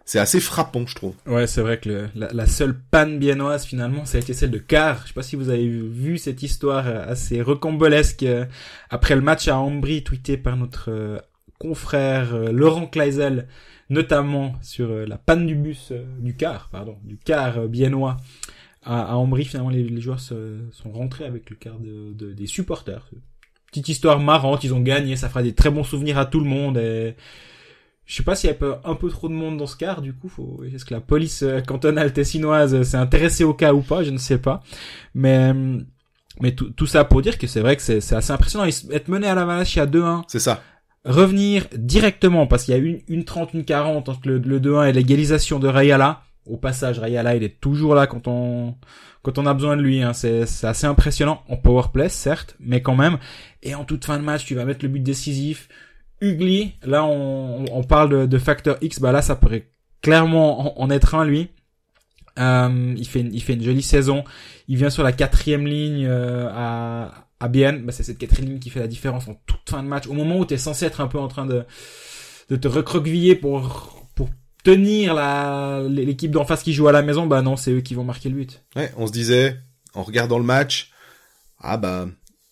c'est 0.05 0.19
assez 0.19 0.41
frappant, 0.41 0.85
je 0.87 0.95
trouve. 0.97 1.15
Ouais, 1.27 1.47
c'est 1.47 1.61
vrai 1.61 1.79
que 1.79 2.09
la, 2.15 2.47
seule 2.47 2.77
panne 2.91 3.19
biennoise 3.21 3.65
finalement, 3.65 4.05
ça 4.05 4.19
a 4.19 4.21
été 4.21 4.35
celle 4.35 4.51
de 4.51 4.59
Car. 4.59 5.03
Je 5.03 5.09
sais 5.09 5.15
pas 5.15 5.23
si 5.23 5.37
vous 5.37 5.49
avez 5.49 5.69
vu 5.69 6.19
cette 6.19 6.43
histoire 6.43 6.87
euh, 6.89 7.05
assez 7.07 7.41
recambolesque 7.41 8.25
euh, 8.25 8.45
après 8.91 9.15
le 9.15 9.21
match 9.21 9.47
à 9.49 9.57
Ambry, 9.59 10.03
tweeté 10.03 10.37
par 10.37 10.57
notre 10.57 10.91
euh, 10.91 11.19
confrère 11.59 12.37
Laurent 12.53 12.87
Kleisel, 12.89 13.47
notamment 13.91 14.55
sur 14.63 14.91
euh, 14.91 15.07
la 15.07 15.19
panne 15.19 15.47
du 15.47 15.55
bus, 15.55 15.91
euh, 15.93 16.05
du 16.19 16.35
car, 16.35 16.69
pardon, 16.71 16.99
du 17.05 17.17
car 17.17 17.59
euh, 17.59 17.69
biennois 17.69 18.17
à, 18.83 19.17
Ambry. 19.17 19.45
Finalement, 19.45 19.71
les, 19.71 20.01
joueurs 20.01 20.19
se- 20.19 20.59
sont 20.73 20.91
rentrés 20.91 21.25
avec 21.25 21.49
le 21.51 21.55
car 21.57 21.79
de, 21.79 22.13
de- 22.13 22.33
des 22.33 22.47
supporters. 22.47 23.09
Petite 23.73 23.89
histoire 23.89 24.21
marrante, 24.21 24.65
ils 24.65 24.75
ont 24.75 24.81
gagné, 24.81 25.17
ça 25.17 25.31
fera 25.31 25.43
des 25.43 25.55
très 25.55 25.71
bons 25.71 25.83
souvenirs 25.83 26.19
à 26.19 26.27
tout 26.27 26.41
le 26.41 26.47
monde. 26.47 26.77
Et... 26.77 27.17
Je 28.05 28.17
sais 28.17 28.23
pas 28.23 28.35
s'il 28.35 28.51
y 28.51 28.53
a 28.53 28.81
un 28.85 28.95
peu 28.95 29.09
trop 29.09 29.29
de 29.29 29.33
monde 29.33 29.57
dans 29.57 29.67
ce 29.67 29.77
car, 29.77 30.03
du 30.03 30.13
coup, 30.13 30.29
faut... 30.29 30.63
est-ce 30.63 30.85
que 30.85 30.93
la 30.93 31.01
police 31.01 31.43
euh, 31.43 31.63
cantonale 31.63 32.13
tessinoise 32.13 32.75
euh, 32.75 32.83
s'est 32.83 32.99
intéressée 32.99 33.45
au 33.45 33.55
cas 33.55 33.73
ou 33.73 33.81
pas, 33.81 34.03
je 34.05 34.11
ne 34.11 34.19
sais 34.19 34.37
pas. 34.37 34.63
Mais, 35.15 35.55
euh, 35.55 35.79
mais 36.43 36.55
tout, 36.55 36.69
tout 36.69 36.87
ça 36.87 37.05
pour 37.05 37.23
dire 37.23 37.39
que 37.39 37.47
c'est 37.47 37.61
vrai 37.61 37.75
que 37.75 37.81
c'est 37.81 38.03
c'est 38.03 38.15
assez 38.15 38.31
impressionnant. 38.31 38.67
Être 38.67 39.09
mené 39.09 39.27
à 39.27 39.35
la 39.35 39.45
à 39.45 39.63
2-1, 39.65 40.25
C'est 40.29 40.39
ça. 40.39 40.63
revenir 41.07 41.67
directement, 41.75 42.47
parce 42.47 42.65
qu'il 42.65 42.75
y 42.75 42.77
a 42.77 42.81
une, 42.81 43.01
une 43.09 43.25
30, 43.25 43.55
une 43.55 43.65
40 43.65 44.07
entre 44.11 44.29
le, 44.29 44.37
le 44.37 44.61
2-1 44.61 44.91
et 44.91 44.93
l'égalisation 44.93 45.59
de 45.59 45.69
Rayala. 45.69 46.25
Au 46.45 46.59
passage, 46.59 46.99
Rayala, 46.99 47.37
il 47.37 47.43
est 47.43 47.59
toujours 47.61 47.95
là 47.95 48.07
quand 48.07 48.29
on, 48.29 48.75
quand 49.23 49.39
on 49.39 49.47
a 49.47 49.55
besoin 49.55 49.77
de 49.77 49.83
lui. 49.83 50.03
Hein. 50.03 50.13
C'est, 50.13 50.43
assez 50.65 50.87
impressionnant 50.87 51.43
en 51.49 51.57
powerplay, 51.57 52.09
certes, 52.09 52.57
mais 52.61 52.83
quand 52.83 52.97
même. 52.97 53.19
Et 53.63 53.75
en 53.75 53.85
toute 53.85 54.05
fin 54.05 54.19
de 54.19 54.25
match, 54.25 54.45
tu 54.45 54.55
vas 54.55 54.65
mettre 54.65 54.85
le 54.85 54.89
but 54.89 55.01
décisif. 55.01 55.69
Ugly, 56.21 56.75
là, 56.85 57.05
on, 57.05 57.83
parle 57.83 58.29
de, 58.29 58.39
facteur 58.39 58.77
X, 58.81 59.01
bah 59.01 59.11
là, 59.11 59.23
ça 59.23 59.35
pourrait 59.35 59.71
clairement 60.03 60.81
en, 60.81 60.85
en 60.85 60.91
être 60.91 61.15
un, 61.15 61.25
lui. 61.25 61.51
Euh, 62.39 62.95
il 62.97 63.07
fait, 63.07 63.21
une, 63.21 63.63
jolie 63.63 63.83
saison. 63.83 64.25
Il 64.69 64.77
vient 64.77 64.91
sur 64.91 65.03
la 65.03 65.13
quatrième 65.13 65.67
ligne 65.67 66.07
euh, 66.07 66.49
à, 66.51 67.27
à. 67.41 67.49
Bah, 67.49 67.93
c'est 67.93 68.03
cette 68.03 68.19
quatrième 68.19 68.51
ligne 68.51 68.59
qui 68.59 68.71
fait 68.71 68.81
la 68.81 68.87
différence 68.87 69.29
en 69.29 69.35
toute 69.47 69.69
fin 69.69 69.83
de 69.83 69.89
match. 69.89 70.07
Au 70.07 70.15
moment 70.15 70.39
où 70.39 70.47
tu 70.47 70.55
es 70.55 70.59
censé 70.59 70.87
être 70.87 71.01
un 71.01 71.09
peu 71.09 71.19
en 71.19 71.29
train 71.29 71.47
de, 71.47 71.65
te 72.57 72.69
recroqueviller 72.69 73.35
pour 73.35 74.02
tenir 74.63 75.15
la, 75.15 75.83
l'équipe 75.89 76.31
d'en 76.31 76.45
face 76.45 76.63
qui 76.63 76.73
joue 76.73 76.89
à 76.89 76.93
la 76.93 77.03
maison, 77.03 77.27
bah 77.27 77.43
non, 77.43 77.57
c'est 77.57 77.73
eux 77.73 77.81
qui 77.81 77.95
vont 77.95 78.05
marquer 78.05 78.29
le 78.29 78.37
but. 78.37 78.63
Ouais, 78.77 78.93
on 78.97 79.07
se 79.07 79.13
disait, 79.13 79.57
en 79.95 80.03
regardant 80.03 80.39
le 80.39 80.45
match, 80.45 80.91
ah 81.59 81.77
bah, 81.77 82.09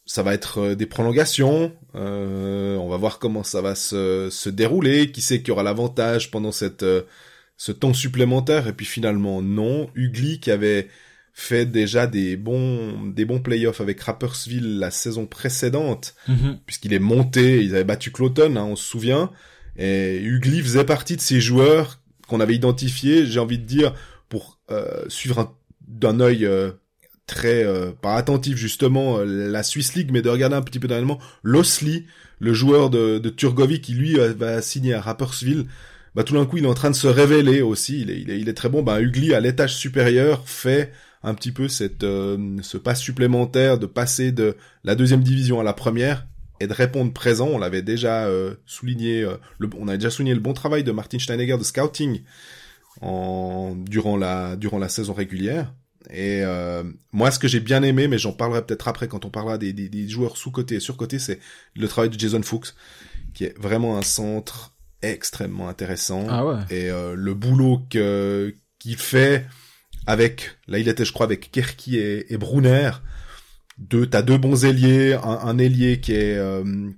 ça 0.06 0.22
va 0.22 0.34
être 0.34 0.58
euh, 0.58 0.74
des 0.74 0.86
prolongations, 0.86 1.72
euh, 1.94 2.76
on 2.76 2.88
va 2.88 2.96
voir 2.96 3.18
comment 3.18 3.44
ça 3.44 3.60
va 3.60 3.74
se, 3.74 4.28
se 4.30 4.50
dérouler, 4.50 5.12
qui 5.12 5.22
c'est 5.22 5.42
qui 5.42 5.50
aura 5.50 5.62
l'avantage 5.62 6.30
pendant 6.30 6.52
cette, 6.52 6.82
euh, 6.82 7.02
ce 7.56 7.70
temps 7.70 7.94
supplémentaire, 7.94 8.66
et 8.66 8.72
puis 8.72 8.86
finalement 8.86 9.40
non, 9.40 9.88
Ugly 9.94 10.40
qui 10.40 10.50
avait 10.50 10.88
fait 11.32 11.64
déjà 11.64 12.08
des 12.08 12.36
bons, 12.36 13.06
des 13.06 13.24
bons 13.24 13.38
playoffs 13.38 13.80
avec 13.80 14.00
Rappersville 14.00 14.80
la 14.80 14.90
saison 14.90 15.26
précédente, 15.26 16.14
puisqu'il 16.66 16.92
est 16.92 16.98
monté, 16.98 17.62
ils 17.62 17.74
avaient 17.74 17.84
battu 17.84 18.10
Cloton, 18.10 18.56
hein, 18.56 18.64
on 18.64 18.74
se 18.74 18.84
souvient, 18.84 19.30
et 19.76 20.20
Ugly 20.20 20.60
faisait 20.60 20.84
partie 20.84 21.16
de 21.16 21.20
ces 21.20 21.40
joueurs 21.40 21.99
qu'on 22.30 22.40
avait 22.40 22.54
identifiés, 22.54 23.26
j'ai 23.26 23.40
envie 23.40 23.58
de 23.58 23.66
dire, 23.66 23.92
pour 24.30 24.58
euh, 24.70 25.04
suivre 25.08 25.38
un- 25.40 25.52
d'un 25.86 26.20
œil 26.20 26.46
euh, 26.46 26.70
très 27.26 27.64
euh, 27.64 27.90
pas 27.92 28.14
attentif 28.14 28.56
justement 28.56 29.18
euh, 29.18 29.24
la 29.24 29.62
Swiss 29.62 29.94
League, 29.94 30.10
mais 30.12 30.22
de 30.22 30.28
regarder 30.30 30.56
un 30.56 30.62
petit 30.62 30.78
peu 30.78 30.88
dernièrement 30.88 31.18
Losli, 31.42 32.06
le 32.38 32.54
joueur 32.54 32.88
de, 32.90 33.18
de 33.18 33.28
Turgovie 33.30 33.80
qui 33.80 33.94
lui 33.94 34.14
va 34.14 34.62
signer 34.62 34.94
à 34.94 35.00
Rappersville. 35.00 35.66
Bah 36.14 36.24
tout 36.24 36.34
d'un 36.34 36.46
coup 36.46 36.56
il 36.56 36.64
est 36.64 36.68
en 36.68 36.74
train 36.74 36.90
de 36.90 36.96
se 36.96 37.06
révéler 37.06 37.62
aussi, 37.62 38.00
il 38.00 38.48
est, 38.48 38.54
très 38.54 38.68
bon. 38.68 38.82
Bah 38.82 39.00
Ugly 39.00 39.34
à 39.34 39.40
l'étage 39.40 39.74
supérieur 39.76 40.42
fait 40.48 40.92
un 41.22 41.34
petit 41.34 41.52
peu 41.52 41.68
cette 41.68 42.02
ce 42.02 42.76
pas 42.78 42.94
supplémentaire 42.96 43.78
de 43.78 43.86
passer 43.86 44.32
de 44.32 44.56
la 44.82 44.94
deuxième 44.96 45.22
division 45.22 45.60
à 45.60 45.62
la 45.64 45.72
première 45.72 46.26
et 46.60 46.66
de 46.66 46.72
répondre 46.72 47.12
présent. 47.12 47.48
On 47.48 47.58
l'avait 47.58 47.82
déjà 47.82 48.26
euh, 48.26 48.54
souligné, 48.66 49.22
euh, 49.22 49.36
le, 49.58 49.68
on 49.78 49.88
avait 49.88 49.98
déjà 49.98 50.10
souligné 50.10 50.34
le 50.34 50.40
bon 50.40 50.52
travail 50.52 50.84
de 50.84 50.92
Martin 50.92 51.18
Steinegger 51.18 51.58
de 51.58 51.64
scouting 51.64 52.22
en 53.00 53.74
durant 53.76 54.16
la 54.16 54.56
durant 54.56 54.78
la 54.78 54.88
saison 54.88 55.14
régulière. 55.14 55.74
Et 56.10 56.42
euh, 56.42 56.82
moi, 57.12 57.30
ce 57.30 57.38
que 57.38 57.46
j'ai 57.46 57.60
bien 57.60 57.82
aimé, 57.82 58.08
mais 58.08 58.18
j'en 58.18 58.32
parlerai 58.32 58.64
peut-être 58.64 58.88
après 58.88 59.06
quand 59.06 59.24
on 59.24 59.30
parlera 59.30 59.58
des, 59.58 59.72
des, 59.72 59.88
des 59.88 60.08
joueurs 60.08 60.36
sous-côté 60.36 60.76
et 60.76 60.80
sur-côté, 60.80 61.18
c'est 61.18 61.38
le 61.76 61.86
travail 61.88 62.10
de 62.10 62.18
Jason 62.18 62.42
Fuchs, 62.42 62.74
qui 63.34 63.44
est 63.44 63.56
vraiment 63.58 63.96
un 63.96 64.02
centre 64.02 64.74
extrêmement 65.02 65.68
intéressant. 65.68 66.26
Ah 66.28 66.46
ouais. 66.46 66.56
Et 66.70 66.90
euh, 66.90 67.14
le 67.14 67.34
boulot 67.34 67.82
que 67.90 68.54
qu'il 68.78 68.96
fait 68.96 69.46
avec, 70.06 70.56
là 70.66 70.78
il 70.78 70.88
était 70.88 71.04
je 71.04 71.12
crois 71.12 71.26
avec 71.26 71.50
Kerky 71.50 71.98
et, 71.98 72.32
et 72.32 72.38
Brunner, 72.38 72.90
deux, 73.80 74.06
t'as 74.06 74.22
deux 74.22 74.38
bons 74.38 74.64
ailiers, 74.64 75.14
un, 75.14 75.38
un 75.42 75.58
ailier 75.58 76.00
qui 76.00 76.12
est 76.12 76.36
euh, 76.36 76.90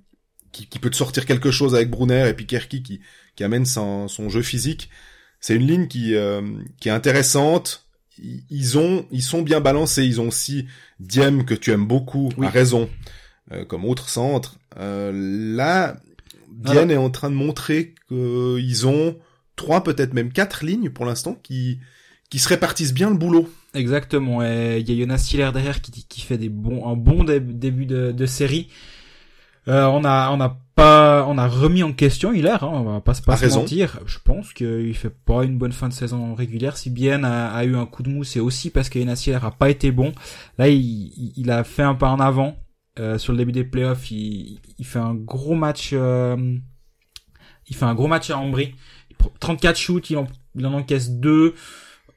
qui, 0.50 0.66
qui 0.66 0.78
peut 0.78 0.90
te 0.90 0.96
sortir 0.96 1.24
quelque 1.24 1.50
chose 1.50 1.74
avec 1.74 1.88
Brunner 1.90 2.28
et 2.28 2.34
puis 2.34 2.46
Kerky 2.46 2.82
qui 2.82 3.00
qui 3.36 3.44
amène 3.44 3.64
son, 3.64 4.08
son 4.08 4.28
jeu 4.28 4.42
physique. 4.42 4.90
C'est 5.40 5.54
une 5.56 5.66
ligne 5.66 5.88
qui 5.88 6.14
euh, 6.14 6.42
qui 6.80 6.88
est 6.88 6.92
intéressante. 6.92 7.86
Ils- 8.50 8.76
ont 8.78 9.06
ils 9.10 9.22
sont 9.22 9.42
bien 9.42 9.60
balancés. 9.60 10.04
Ils 10.04 10.20
ont 10.20 10.28
aussi 10.28 10.66
Diem 11.00 11.44
que 11.44 11.54
tu 11.54 11.70
aimes 11.72 11.86
beaucoup, 11.86 12.28
Oui. 12.36 12.46
à 12.46 12.50
raison, 12.50 12.90
euh, 13.52 13.64
comme 13.64 13.84
autre 13.86 14.08
centre. 14.10 14.58
Euh, 14.78 15.10
là, 15.56 15.96
Diem 16.50 16.90
est 16.90 16.96
en 16.96 17.10
train 17.10 17.30
de 17.30 17.34
montrer 17.34 17.94
qu'ils 18.08 18.86
ont 18.86 19.16
trois 19.56 19.82
peut-être 19.82 20.12
même 20.14 20.32
quatre 20.32 20.64
lignes 20.64 20.90
pour 20.90 21.06
l'instant 21.06 21.34
qui 21.42 21.78
qui 22.30 22.38
se 22.38 22.48
répartissent 22.48 22.94
bien 22.94 23.08
le 23.10 23.16
boulot. 23.16 23.48
Exactement. 23.74 24.42
Et 24.42 24.78
il 24.80 24.90
y 24.90 24.96
a 24.96 25.00
Jonas 25.02 25.18
Stiller 25.18 25.50
derrière 25.52 25.80
qui, 25.80 26.04
qui 26.06 26.20
fait 26.20 26.38
des 26.38 26.48
bons, 26.48 26.86
un 26.88 26.96
bon 26.96 27.24
dé- 27.24 27.40
début 27.40 27.86
de, 27.86 28.12
de 28.12 28.26
série. 28.26 28.68
Euh, 29.68 29.84
on 29.86 30.04
a, 30.04 30.30
on 30.30 30.40
a 30.40 30.58
pas, 30.74 31.24
on 31.28 31.38
a 31.38 31.46
remis 31.46 31.82
en 31.84 31.92
question 31.92 32.32
Hiller, 32.32 32.56
hein, 32.62 32.70
on 32.72 32.82
va 32.82 33.00
pas, 33.00 33.14
se- 33.14 33.22
pas 33.22 33.34
A 33.34 33.36
se 33.36 33.44
raison. 33.44 33.60
mentir. 33.60 34.00
Je 34.06 34.18
pense 34.18 34.52
qu'il 34.52 34.94
fait 34.94 35.10
pas 35.24 35.44
une 35.44 35.56
bonne 35.56 35.72
fin 35.72 35.88
de 35.88 35.92
saison 35.94 36.34
régulière. 36.34 36.76
Si 36.76 36.90
bien 36.90 37.22
a, 37.24 37.48
a 37.50 37.64
eu 37.64 37.76
un 37.76 37.86
coup 37.86 38.02
de 38.02 38.10
mou, 38.10 38.24
c'est 38.24 38.40
aussi 38.40 38.70
parce 38.70 38.88
que 38.88 38.98
Jonas 38.98 39.16
Stiller 39.16 39.38
a 39.42 39.50
pas 39.52 39.70
été 39.70 39.90
bon. 39.92 40.12
Là, 40.58 40.68
il, 40.68 41.32
il- 41.36 41.50
a 41.50 41.62
fait 41.64 41.82
un 41.84 41.94
pas 41.94 42.08
en 42.10 42.20
avant. 42.20 42.56
Euh, 42.98 43.16
sur 43.16 43.32
le 43.32 43.38
début 43.38 43.52
des 43.52 43.64
playoffs, 43.64 44.10
il, 44.10 44.60
il 44.78 44.84
fait 44.84 44.98
un 44.98 45.14
gros 45.14 45.54
match, 45.54 45.90
euh, 45.94 46.36
il 47.68 47.74
fait 47.76 47.86
un 47.86 47.94
gros 47.94 48.08
match 48.08 48.28
à 48.30 48.36
Ambry. 48.36 48.74
Il 49.10 49.16
prend 49.16 49.32
34 49.40 49.78
shoots, 49.78 50.10
il 50.10 50.18
en, 50.18 50.26
il 50.56 50.66
en 50.66 50.74
encaisse 50.74 51.10
deux. 51.12 51.54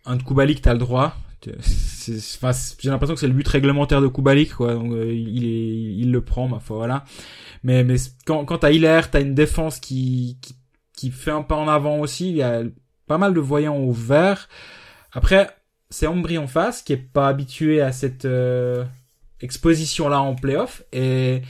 Un 0.05 0.17
de 0.17 0.23
Kubalik, 0.23 0.61
t'as 0.61 0.73
le 0.73 0.79
droit. 0.79 1.15
Enfin, 1.47 2.51
j'ai 2.79 2.89
l'impression 2.89 3.13
que 3.13 3.19
c'est 3.19 3.27
le 3.27 3.33
but 3.33 3.47
réglementaire 3.47 4.01
de 4.01 4.07
Kubalik, 4.07 4.53
quoi. 4.53 4.73
Donc, 4.73 4.91
euh, 4.93 5.13
il, 5.13 5.45
est, 5.45 5.95
il 5.97 6.11
le 6.11 6.21
prend, 6.21 6.47
ma 6.47 6.59
foi, 6.59 6.77
voilà. 6.77 7.03
Mais, 7.63 7.83
mais 7.83 7.95
quand, 8.25 8.45
quand 8.45 8.59
t'as 8.59 8.71
Hiller, 8.71 9.01
t'as 9.11 9.21
une 9.21 9.33
défense 9.35 9.79
qui, 9.79 10.37
qui, 10.41 10.55
qui 10.95 11.11
fait 11.11 11.31
un 11.31 11.41
pas 11.41 11.55
en 11.55 11.67
avant 11.67 11.99
aussi. 11.99 12.29
Il 12.29 12.35
y 12.35 12.43
a 12.43 12.63
pas 13.07 13.17
mal 13.17 13.33
de 13.33 13.39
voyants 13.39 13.77
au 13.77 13.91
vert. 13.91 14.47
Après, 15.11 15.49
c'est 15.89 16.07
Ambry 16.07 16.37
en 16.37 16.47
face 16.47 16.81
qui 16.81 16.93
est 16.93 16.97
pas 16.97 17.27
habitué 17.27 17.81
à 17.81 17.91
cette 17.91 18.25
euh, 18.25 18.83
exposition-là 19.41 20.21
en 20.21 20.35
playoff. 20.35 20.83
Et 20.91 21.41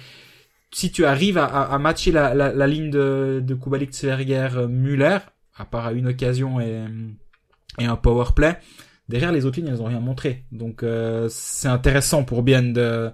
si 0.72 0.92
tu 0.92 1.06
arrives 1.06 1.38
à, 1.38 1.46
à, 1.46 1.74
à 1.74 1.78
matcher 1.80 2.12
la, 2.12 2.34
la, 2.34 2.54
la 2.54 2.68
ligne 2.68 2.90
de, 2.90 3.42
de 3.44 3.56
Kubalik, 3.56 3.92
Tsverger, 3.92 4.50
euh, 4.56 4.68
Muller, 4.68 5.20
à 5.58 5.66
part 5.66 5.86
à 5.86 5.94
une 5.94 6.08
occasion 6.08 6.60
et, 6.60 6.84
et 7.80 7.86
un 7.86 7.96
power 7.96 8.26
play, 8.36 8.58
derrière 9.10 9.32
les 9.32 9.46
autres 9.46 9.60
lignes, 9.60 9.70
elles 9.70 9.82
ont 9.82 9.86
rien 9.86 10.00
montré. 10.00 10.46
Donc 10.52 10.84
euh, 10.84 11.28
c'est 11.30 11.68
intéressant 11.68 12.24
pour 12.24 12.44
bien 12.44 12.62
de... 12.64 13.12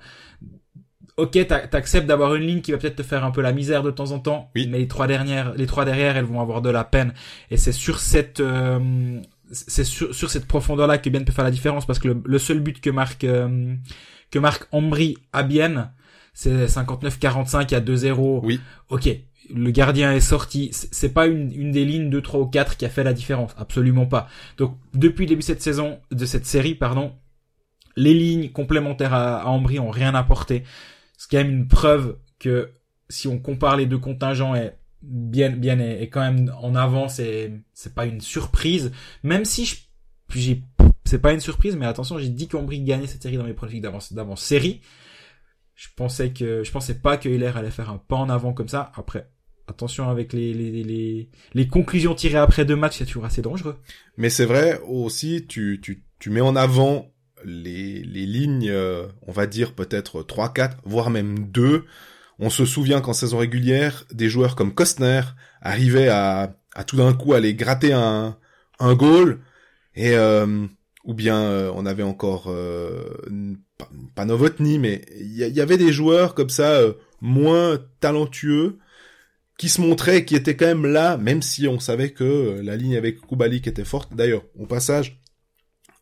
Ok, 1.17 1.37
t'a- 1.45 1.67
t'acceptes 1.67 2.07
d'avoir 2.07 2.35
une 2.35 2.43
ligne 2.47 2.61
qui 2.61 2.71
va 2.71 2.77
peut-être 2.77 2.95
te 2.95 3.03
faire 3.03 3.23
un 3.25 3.31
peu 3.31 3.41
la 3.41 3.51
misère 3.51 3.83
de 3.83 3.91
temps 3.91 4.11
en 4.11 4.19
temps, 4.19 4.49
Oui. 4.55 4.67
mais 4.71 4.79
les 4.79 4.87
trois 4.87 5.07
dernières, 5.07 5.53
les 5.55 5.67
trois 5.67 5.85
derrière, 5.85 6.15
elles 6.17 6.25
vont 6.25 6.41
avoir 6.41 6.61
de 6.61 6.69
la 6.69 6.83
peine. 6.83 7.13
Et 7.51 7.57
c'est 7.57 7.73
sur 7.73 7.99
cette, 7.99 8.39
euh, 8.39 9.19
c'est 9.51 9.83
sur, 9.83 10.15
sur 10.15 10.31
cette 10.31 10.47
profondeur-là 10.47 10.97
que 10.97 11.09
Bien 11.09 11.23
peut 11.23 11.33
faire 11.33 11.43
la 11.43 11.51
différence, 11.51 11.85
parce 11.85 11.99
que 11.99 12.07
le, 12.07 12.21
le 12.25 12.39
seul 12.39 12.59
but 12.61 12.79
que 12.79 12.89
marque 12.89 13.25
euh, 13.25 13.75
que 14.31 14.39
marque 14.39 14.67
Ambry 14.71 15.17
à 15.33 15.43
Bienne, 15.43 15.91
c'est 16.33 16.65
59-45 16.65 17.75
à 17.75 17.81
2-0. 17.81 18.41
Oui. 18.43 18.59
Ok, 18.89 19.09
le 19.53 19.71
gardien 19.71 20.13
est 20.13 20.19
sorti. 20.19 20.69
C'est 20.73 21.13
pas 21.13 21.27
une, 21.27 21.51
une 21.53 21.71
des 21.71 21.85
lignes 21.85 22.09
2, 22.09 22.21
3 22.21 22.39
ou 22.39 22.45
4 22.45 22.77
qui 22.77 22.85
a 22.85 22.89
fait 22.89 23.03
la 23.03 23.13
différence. 23.13 23.51
Absolument 23.57 24.05
pas. 24.05 24.27
Donc, 24.57 24.77
depuis 24.93 25.25
le 25.25 25.29
début 25.29 25.41
de 25.41 25.45
cette 25.45 25.61
saison, 25.61 25.99
de 26.11 26.25
cette 26.25 26.45
série, 26.45 26.75
pardon, 26.75 27.13
les 27.95 28.13
lignes 28.13 28.49
complémentaires 28.49 29.13
à, 29.13 29.41
à 29.41 29.45
Ambry 29.47 29.79
ont 29.79 29.89
rien 29.89 30.15
apporté. 30.15 30.63
C'est 31.17 31.29
quand 31.29 31.37
même 31.37 31.51
une 31.51 31.67
preuve 31.67 32.17
que 32.39 32.71
si 33.09 33.27
on 33.27 33.37
compare 33.37 33.77
les 33.77 33.85
deux 33.85 33.97
contingents 33.97 34.55
et 34.55 34.71
bien, 35.01 35.49
bien 35.49 35.79
est, 35.79 36.03
est 36.03 36.09
quand 36.09 36.21
même 36.21 36.53
en 36.59 36.75
avance 36.75 37.19
et 37.19 37.51
c'est 37.73 37.93
pas 37.93 38.05
une 38.05 38.21
surprise. 38.21 38.91
Même 39.23 39.45
si 39.45 39.65
je, 39.65 39.75
j'ai, 40.33 40.63
c'est 41.05 41.19
pas 41.19 41.33
une 41.33 41.39
surprise, 41.39 41.75
mais 41.75 41.85
attention, 41.85 42.17
j'ai 42.17 42.29
dit 42.29 42.47
qu'Ambry 42.47 42.81
gagnait 42.81 43.07
cette 43.07 43.21
série 43.21 43.37
dans 43.37 43.43
mes 43.43 43.53
pronostics 43.53 43.81
d'avance, 43.81 44.13
d'avance 44.13 44.41
série. 44.41 44.81
Je 45.81 45.87
pensais 45.95 46.31
que, 46.31 46.63
je 46.63 46.71
pensais 46.71 46.93
pas 46.93 47.17
que 47.17 47.27
Hiller 47.27 47.53
allait 47.55 47.71
faire 47.71 47.89
un 47.89 47.97
pas 47.97 48.15
en 48.15 48.29
avant 48.29 48.53
comme 48.53 48.67
ça. 48.67 48.91
Après, 48.93 49.31
attention 49.67 50.09
avec 50.09 50.31
les, 50.31 50.53
les, 50.53 50.83
les, 50.83 51.29
les 51.55 51.67
conclusions 51.67 52.13
tirées 52.13 52.37
après 52.37 52.65
deux 52.65 52.75
matchs, 52.75 52.99
c'est 52.99 53.05
toujours 53.07 53.25
assez 53.25 53.41
dangereux. 53.41 53.77
Mais 54.15 54.29
c'est 54.29 54.45
vrai 54.45 54.79
aussi, 54.87 55.47
tu, 55.47 55.79
tu, 55.81 56.03
tu 56.19 56.29
mets 56.29 56.39
en 56.39 56.55
avant 56.55 57.11
les, 57.43 58.03
les 58.03 58.27
lignes, 58.27 58.69
euh, 58.69 59.07
on 59.23 59.31
va 59.31 59.47
dire 59.47 59.73
peut-être 59.73 60.21
3, 60.21 60.53
4, 60.53 60.77
voire 60.85 61.09
même 61.09 61.47
2. 61.49 61.85
On 62.37 62.51
se 62.51 62.65
souvient 62.65 63.01
qu'en 63.01 63.13
saison 63.13 63.39
régulière, 63.39 64.05
des 64.13 64.29
joueurs 64.29 64.55
comme 64.55 64.75
Kostner 64.75 65.21
arrivaient 65.61 66.09
à, 66.09 66.59
à 66.75 66.83
tout 66.83 66.97
d'un 66.97 67.13
coup 67.13 67.33
aller 67.33 67.55
gratter 67.55 67.91
un, 67.91 68.37
un 68.77 68.93
goal 68.93 69.39
et 69.95 70.15
euh, 70.15 70.67
ou 71.03 71.13
bien 71.13 71.37
euh, 71.41 71.71
on 71.75 71.85
avait 71.85 72.03
encore 72.03 72.45
euh, 72.49 73.03
pas, 73.77 73.89
pas 74.15 74.25
Novotny 74.25 74.77
mais 74.79 75.03
il 75.19 75.31
y, 75.33 75.49
y 75.49 75.61
avait 75.61 75.77
des 75.77 75.91
joueurs 75.91 76.35
comme 76.35 76.49
ça 76.49 76.71
euh, 76.73 76.93
moins 77.21 77.79
talentueux 77.99 78.77
qui 79.57 79.69
se 79.69 79.81
montraient 79.81 80.25
qui 80.25 80.35
étaient 80.35 80.55
quand 80.55 80.67
même 80.67 80.85
là 80.85 81.17
même 81.17 81.41
si 81.41 81.67
on 81.67 81.79
savait 81.79 82.11
que 82.11 82.23
euh, 82.23 82.61
la 82.63 82.75
ligne 82.75 82.97
avec 82.97 83.21
Kubalik 83.27 83.67
était 83.67 83.85
forte. 83.85 84.13
D'ailleurs 84.15 84.43
au 84.59 84.65
passage 84.67 85.21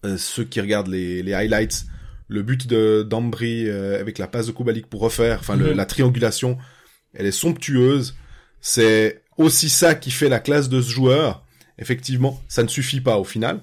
euh, 0.05 0.17
ceux 0.17 0.43
qui 0.43 0.61
regardent 0.61 0.87
les, 0.89 1.23
les 1.23 1.33
highlights 1.33 1.85
le 2.27 2.43
but 2.43 2.67
de 2.67 3.03
d'Ambry 3.09 3.67
euh, 3.67 3.99
avec 3.99 4.17
la 4.17 4.27
passe 4.27 4.47
de 4.47 4.51
Kubalik 4.51 4.87
pour 4.87 5.01
refaire 5.01 5.39
enfin 5.39 5.55
Mhm. 5.57 5.71
la 5.71 5.85
triangulation 5.85 6.57
elle 7.13 7.25
est 7.25 7.31
somptueuse. 7.31 8.15
C'est 8.61 9.23
aussi 9.37 9.69
ça 9.69 9.95
qui 9.95 10.11
fait 10.11 10.29
la 10.29 10.39
classe 10.39 10.69
de 10.69 10.81
ce 10.81 10.89
joueur. 10.91 11.43
Effectivement 11.77 12.41
ça 12.49 12.61
ne 12.63 12.67
suffit 12.67 13.01
pas 13.01 13.17
au 13.17 13.23
final 13.23 13.61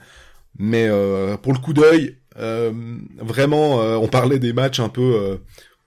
mais 0.59 0.86
euh, 0.88 1.36
pour 1.36 1.52
le 1.52 1.59
coup 1.59 1.72
d'œil 1.72 2.18
euh, 2.38 2.72
vraiment 3.18 3.80
euh, 3.80 3.96
on 3.96 4.09
parlait 4.09 4.38
des 4.38 4.52
matchs 4.52 4.80
un 4.80 4.88
peu 4.88 5.38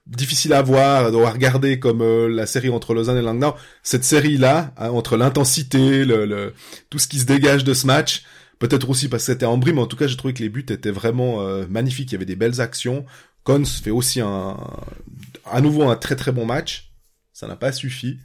difficiles 0.07 0.53
à 0.53 0.61
voir 0.61 1.05
à 1.05 1.31
regarder 1.31 1.79
comme 1.79 2.03
la 2.27 2.45
série 2.45 2.69
entre 2.69 2.93
Lausanne 2.93 3.17
et 3.17 3.21
Langnau. 3.21 3.53
Cette 3.83 4.03
série 4.03 4.37
là 4.37 4.73
entre 4.77 5.17
l'intensité 5.17 6.05
le, 6.05 6.25
le 6.25 6.53
tout 6.89 6.99
ce 6.99 7.07
qui 7.07 7.19
se 7.19 7.25
dégage 7.25 7.63
de 7.63 7.73
ce 7.73 7.85
match 7.85 8.23
peut-être 8.59 8.89
aussi 8.89 9.07
parce 9.07 9.25
que 9.25 9.31
c'était 9.31 9.45
en 9.45 9.57
bris 9.57 9.73
mais 9.73 9.81
en 9.81 9.87
tout 9.87 9.95
cas 9.95 10.05
j'ai 10.05 10.17
trouvé 10.17 10.33
que 10.33 10.43
les 10.43 10.49
buts 10.49 10.65
étaient 10.69 10.91
vraiment 10.91 11.41
euh, 11.41 11.65
magnifiques. 11.67 12.11
Il 12.11 12.13
y 12.13 12.17
avait 12.17 12.25
des 12.25 12.35
belles 12.35 12.61
actions. 12.61 13.05
Cons 13.43 13.65
fait 13.65 13.89
aussi 13.89 14.21
un 14.21 14.57
à 15.45 15.61
nouveau 15.61 15.89
un 15.89 15.95
très 15.95 16.15
très 16.15 16.31
bon 16.31 16.45
match. 16.45 16.91
Ça 17.33 17.47
n'a 17.47 17.55
pas 17.55 17.71
suffi. 17.71 18.19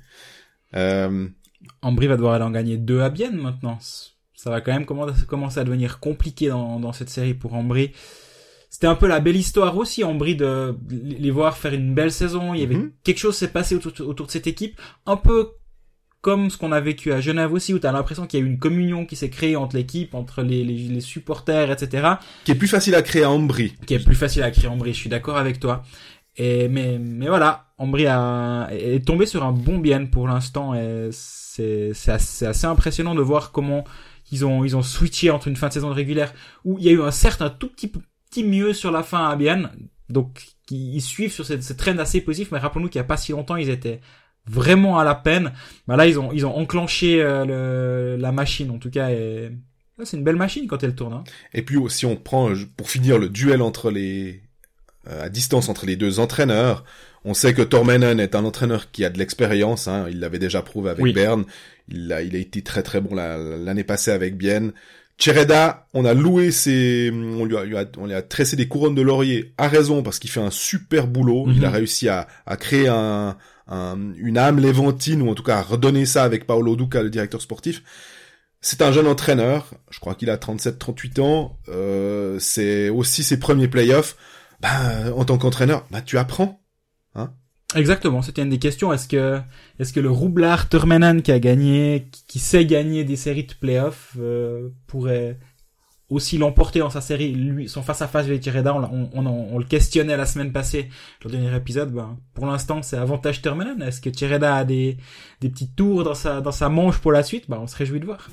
Euh, 0.74 1.28
Ambry 1.82 2.08
va 2.08 2.16
devoir 2.16 2.34
aller 2.34 2.44
en 2.44 2.50
gagner 2.50 2.76
deux 2.76 3.00
à 3.00 3.10
Bienne 3.10 3.36
maintenant. 3.36 3.78
Ça 4.44 4.50
va 4.50 4.60
quand 4.60 4.72
même 4.74 4.84
commen- 4.84 5.24
commencer 5.24 5.58
à 5.58 5.64
devenir 5.64 6.00
compliqué 6.00 6.48
dans, 6.48 6.78
dans 6.78 6.92
cette 6.92 7.08
série 7.08 7.32
pour 7.32 7.54
Ambry. 7.54 7.92
C'était 8.68 8.86
un 8.88 8.94
peu 8.94 9.06
la 9.06 9.20
belle 9.20 9.36
histoire 9.36 9.74
aussi, 9.78 10.04
Ambry, 10.04 10.36
de 10.36 10.76
les 10.90 11.30
voir 11.30 11.56
faire 11.56 11.72
une 11.72 11.94
belle 11.94 12.12
saison. 12.12 12.52
Il 12.52 12.60
y 12.60 12.62
avait 12.62 12.74
Mhm. 12.74 12.92
quelque 13.04 13.18
chose 13.18 13.36
s'est 13.36 13.48
passé 13.48 13.74
autour, 13.74 13.92
autour 14.06 14.26
de 14.26 14.30
cette 14.32 14.46
équipe, 14.46 14.78
un 15.06 15.16
peu 15.16 15.48
comme 16.20 16.50
ce 16.50 16.58
qu'on 16.58 16.72
a 16.72 16.80
vécu 16.80 17.10
à 17.12 17.20
Genève 17.22 17.54
aussi, 17.54 17.72
où 17.72 17.78
t'as 17.78 17.92
l'impression 17.92 18.26
qu'il 18.26 18.38
y 18.40 18.42
a 18.42 18.46
eu 18.46 18.48
une 18.50 18.58
communion 18.58 19.06
qui 19.06 19.16
s'est 19.16 19.30
créée 19.30 19.56
entre 19.56 19.76
l'équipe, 19.76 20.14
entre 20.14 20.42
les, 20.42 20.62
les, 20.62 20.76
les 20.88 21.00
supporters, 21.00 21.70
etc 21.70 22.08
qui 22.44 22.52
est 22.52 22.54
plus 22.54 22.68
facile 22.68 22.94
à 22.96 23.02
créer 23.02 23.22
à 23.24 23.30
Ambry 23.30 23.74
qui 23.86 23.94
est 23.94 24.04
plus 24.04 24.14
facile 24.14 24.42
à 24.42 24.50
créer 24.50 24.66
Ambry, 24.68 24.92
je 24.92 24.98
suis 24.98 25.10
d'accord 25.10 25.36
avec 25.38 25.58
toi. 25.60 25.82
Et 26.36 26.68
mais 26.68 26.98
mais 26.98 27.28
voilà, 27.28 27.66
Ambry 27.78 28.06
a 28.06 28.68
est 28.72 29.06
tombé 29.06 29.24
sur 29.26 29.44
un 29.44 29.52
bon 29.52 29.78
bien 29.78 30.04
pour 30.06 30.26
l'instant 30.26 30.74
et 30.74 31.08
c'est 31.12 31.92
c'est 31.94 32.10
assez, 32.12 32.26
c'est 32.38 32.46
assez 32.46 32.66
impressionnant 32.66 33.14
de 33.14 33.20
voir 33.22 33.52
comment 33.52 33.84
ils 34.34 34.44
ont 34.44 34.64
ils 34.64 34.76
ont 34.76 34.82
switché 34.82 35.30
entre 35.30 35.48
une 35.48 35.56
fin 35.56 35.68
de 35.68 35.72
saison 35.72 35.92
régulière 35.92 36.34
où 36.64 36.76
il 36.78 36.84
y 36.84 36.88
a 36.88 36.92
eu 36.92 37.02
un 37.02 37.12
certain 37.12 37.50
tout 37.50 37.68
petit 37.68 37.88
petit 37.88 38.42
mieux 38.44 38.72
sur 38.72 38.90
la 38.90 39.02
fin 39.02 39.28
à 39.28 39.36
Bienne. 39.36 39.70
Donc 40.08 40.44
ils 40.70 41.00
suivent 41.00 41.32
sur 41.32 41.46
cette, 41.46 41.62
cette 41.62 41.76
trend 41.76 41.98
assez 41.98 42.20
positive, 42.20 42.48
mais 42.52 42.58
rappelons-nous 42.58 42.88
qu'il 42.88 42.98
y 42.98 43.00
a 43.00 43.04
pas 43.04 43.16
si 43.16 43.32
longtemps 43.32 43.56
ils 43.56 43.70
étaient 43.70 44.00
vraiment 44.46 44.98
à 44.98 45.04
la 45.04 45.14
peine. 45.14 45.52
Bah 45.86 45.96
là 45.96 46.06
ils 46.06 46.18
ont 46.18 46.32
ils 46.32 46.44
ont 46.46 46.54
enclenché 46.56 47.22
euh, 47.22 48.16
la 48.16 48.32
machine 48.32 48.70
en 48.70 48.78
tout 48.78 48.90
cas 48.90 49.10
et 49.10 49.52
c'est 50.02 50.16
une 50.16 50.24
belle 50.24 50.36
machine 50.36 50.66
quand 50.66 50.82
elle 50.82 50.96
tourne. 50.96 51.12
Hein. 51.14 51.24
Et 51.52 51.62
puis 51.62 51.78
si 51.88 52.04
on 52.04 52.16
prend 52.16 52.50
euh, 52.50 52.56
pour 52.76 52.90
finir 52.90 53.18
le 53.18 53.28
duel 53.28 53.62
entre 53.62 53.90
les 53.90 54.42
à 55.06 55.28
distance 55.28 55.68
entre 55.68 55.86
les 55.86 55.96
deux 55.96 56.18
entraîneurs, 56.20 56.84
on 57.24 57.34
sait 57.34 57.54
que 57.54 57.62
Tormenon 57.62 58.18
est 58.18 58.34
un 58.34 58.44
entraîneur 58.44 58.90
qui 58.90 59.04
a 59.04 59.10
de 59.10 59.18
l'expérience. 59.18 59.88
Hein, 59.88 60.06
il 60.10 60.20
l'avait 60.20 60.38
déjà 60.38 60.60
prouvé 60.62 60.90
avec 60.90 61.02
Oui. 61.02 61.12
Berne. 61.12 61.44
Il 61.88 62.12
a, 62.12 62.22
il 62.22 62.34
a 62.36 62.38
été 62.38 62.62
très 62.62 62.82
très 62.82 63.00
bon 63.00 63.14
la- 63.14 63.38
l'année 63.38 63.84
passée 63.84 64.10
avec 64.10 64.36
Bienne. 64.36 64.72
Chereda, 65.16 65.86
on 65.94 66.04
a 66.04 66.12
loué 66.12 66.50
ses, 66.50 67.10
on 67.12 67.44
lui 67.44 67.56
a, 67.56 67.64
lui 67.64 67.76
a- 67.76 67.84
on 67.98 68.06
lui 68.06 68.14
a 68.14 68.22
tressé 68.22 68.56
des 68.56 68.66
couronnes 68.66 68.94
de 68.96 69.02
laurier 69.02 69.54
à 69.58 69.68
raison 69.68 70.02
parce 70.02 70.18
qu'il 70.18 70.28
fait 70.30 70.40
un 70.40 70.50
super 70.50 71.06
boulot. 71.06 71.44
Il 71.48 71.58
Mhm. 71.58 71.64
a 71.64 71.70
réussi 71.70 72.08
à, 72.08 72.26
à 72.46 72.56
créer 72.56 72.88
un, 72.88 73.36
un- 73.68 73.98
une 74.16 74.36
âme 74.38 74.58
léventine 74.58 75.22
ou 75.22 75.30
en 75.30 75.34
tout 75.34 75.42
cas 75.44 75.58
à 75.58 75.62
redonner 75.62 76.04
ça 76.04 76.24
avec 76.24 76.46
Paolo 76.46 76.74
Duca, 76.76 77.02
le 77.02 77.10
directeur 77.10 77.40
sportif. 77.40 77.82
C'est 78.60 78.82
un 78.82 78.92
jeune 78.92 79.06
entraîneur, 79.06 79.70
je 79.90 80.00
crois 80.00 80.14
qu'il 80.14 80.30
a 80.30 80.36
37-38 80.38 81.20
ans, 81.20 81.58
euh, 81.68 82.38
c'est 82.40 82.88
aussi 82.88 83.22
ses 83.22 83.38
premiers 83.38 83.68
playoffs. 83.68 84.16
Bah, 84.64 85.14
en 85.14 85.26
tant 85.26 85.36
qu'entraîneur, 85.36 85.84
bah 85.90 86.00
tu 86.00 86.16
apprends. 86.16 86.58
Exactement, 87.76 88.22
c'était 88.22 88.42
une 88.42 88.50
des 88.50 88.60
questions. 88.60 88.92
Est-ce 88.92 89.08
que, 89.08 89.40
est-ce 89.80 89.92
que 89.92 90.00
le 90.00 90.08
roublard 90.08 90.68
Turmenen 90.68 91.22
qui 91.22 91.32
a 91.32 91.40
gagné, 91.40 92.06
qui, 92.28 92.38
sait 92.38 92.64
gagner 92.64 93.02
des 93.02 93.16
séries 93.16 93.44
de 93.44 93.52
playoffs, 93.52 94.12
euh, 94.16 94.68
pourrait 94.86 95.38
aussi 96.08 96.38
l'emporter 96.38 96.78
dans 96.78 96.90
sa 96.90 97.00
série, 97.00 97.32
lui, 97.32 97.68
son 97.68 97.82
face 97.82 98.00
à 98.00 98.06
face 98.06 98.26
avec 98.26 98.40
Tireda, 98.42 98.74
on, 98.74 99.58
le 99.58 99.64
questionnait 99.64 100.16
la 100.16 100.24
semaine 100.24 100.52
passée, 100.52 100.88
le 101.24 101.30
dernier 101.30 101.56
épisode, 101.56 101.92
ben, 101.92 102.16
pour 102.32 102.46
l'instant, 102.46 102.80
c'est 102.82 102.96
avantage 102.96 103.42
Turmenen. 103.42 103.82
Est-ce 103.82 104.00
que 104.00 104.10
Tireda 104.10 104.54
a 104.54 104.64
des, 104.64 104.96
des 105.40 105.48
petits 105.48 105.72
tours 105.74 106.04
dans 106.04 106.14
sa, 106.14 106.40
dans 106.40 106.52
sa 106.52 106.68
manche 106.68 106.98
pour 106.98 107.10
la 107.10 107.24
suite? 107.24 107.50
Ben, 107.50 107.58
on 107.60 107.66
se 107.66 107.76
réjouit 107.76 107.98
de 107.98 108.06
voir. 108.06 108.28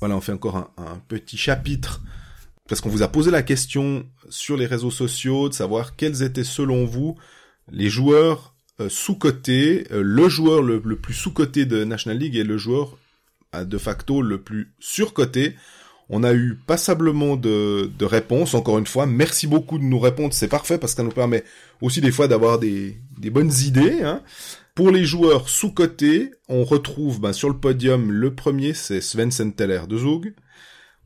Voilà, 0.00 0.16
on 0.16 0.20
fait 0.20 0.32
encore 0.32 0.56
un, 0.56 1.00
petit 1.08 1.36
chapitre 1.36 2.02
parce 2.68 2.80
qu'on 2.80 2.88
vous 2.88 3.02
a 3.02 3.08
posé 3.08 3.30
la 3.30 3.42
question 3.42 4.06
sur 4.28 4.56
les 4.56 4.66
réseaux 4.66 4.90
sociaux 4.90 5.48
de 5.48 5.54
savoir 5.54 5.96
quels 5.96 6.22
étaient 6.22 6.44
selon 6.44 6.84
vous 6.84 7.16
les 7.70 7.88
joueurs 7.88 8.54
euh, 8.80 8.88
sous-cotés, 8.88 9.86
euh, 9.92 10.02
le 10.02 10.28
joueur 10.28 10.62
le, 10.62 10.80
plus 10.96 11.14
sous-coté 11.14 11.64
de 11.64 11.84
National 11.84 12.18
League 12.18 12.36
et 12.36 12.44
le 12.44 12.58
joueur 12.58 12.98
euh, 13.54 13.64
de 13.64 13.78
facto 13.78 14.20
le 14.20 14.42
plus 14.42 14.72
surcoté. 14.80 15.54
On 16.08 16.22
a 16.22 16.34
eu 16.34 16.58
passablement 16.66 17.36
de, 17.36 17.90
réponses, 18.02 18.54
encore 18.54 18.78
une 18.78 18.86
fois. 18.86 19.06
Merci 19.06 19.46
beaucoup 19.46 19.78
de 19.78 19.82
nous 19.82 19.98
répondre, 19.98 20.32
c'est 20.34 20.46
parfait 20.46 20.78
parce 20.78 20.92
que 20.92 20.98
ça 20.98 21.02
nous 21.02 21.10
permet 21.10 21.42
aussi 21.80 22.00
des 22.00 22.12
fois 22.12 22.28
d'avoir 22.28 22.58
des, 22.58 22.96
des 23.18 23.30
bonnes 23.30 23.52
idées. 23.64 24.02
Hein. 24.02 24.22
Pour 24.76 24.90
les 24.90 25.06
joueurs 25.06 25.48
sous-cotés, 25.48 26.32
on 26.50 26.62
retrouve 26.62 27.18
ben, 27.18 27.32
sur 27.32 27.48
le 27.48 27.58
podium, 27.58 28.12
le 28.12 28.34
premier 28.34 28.74
c'est 28.74 29.00
Sven 29.00 29.30
Teller 29.30 29.80
de 29.88 29.96
Zug. 29.96 30.34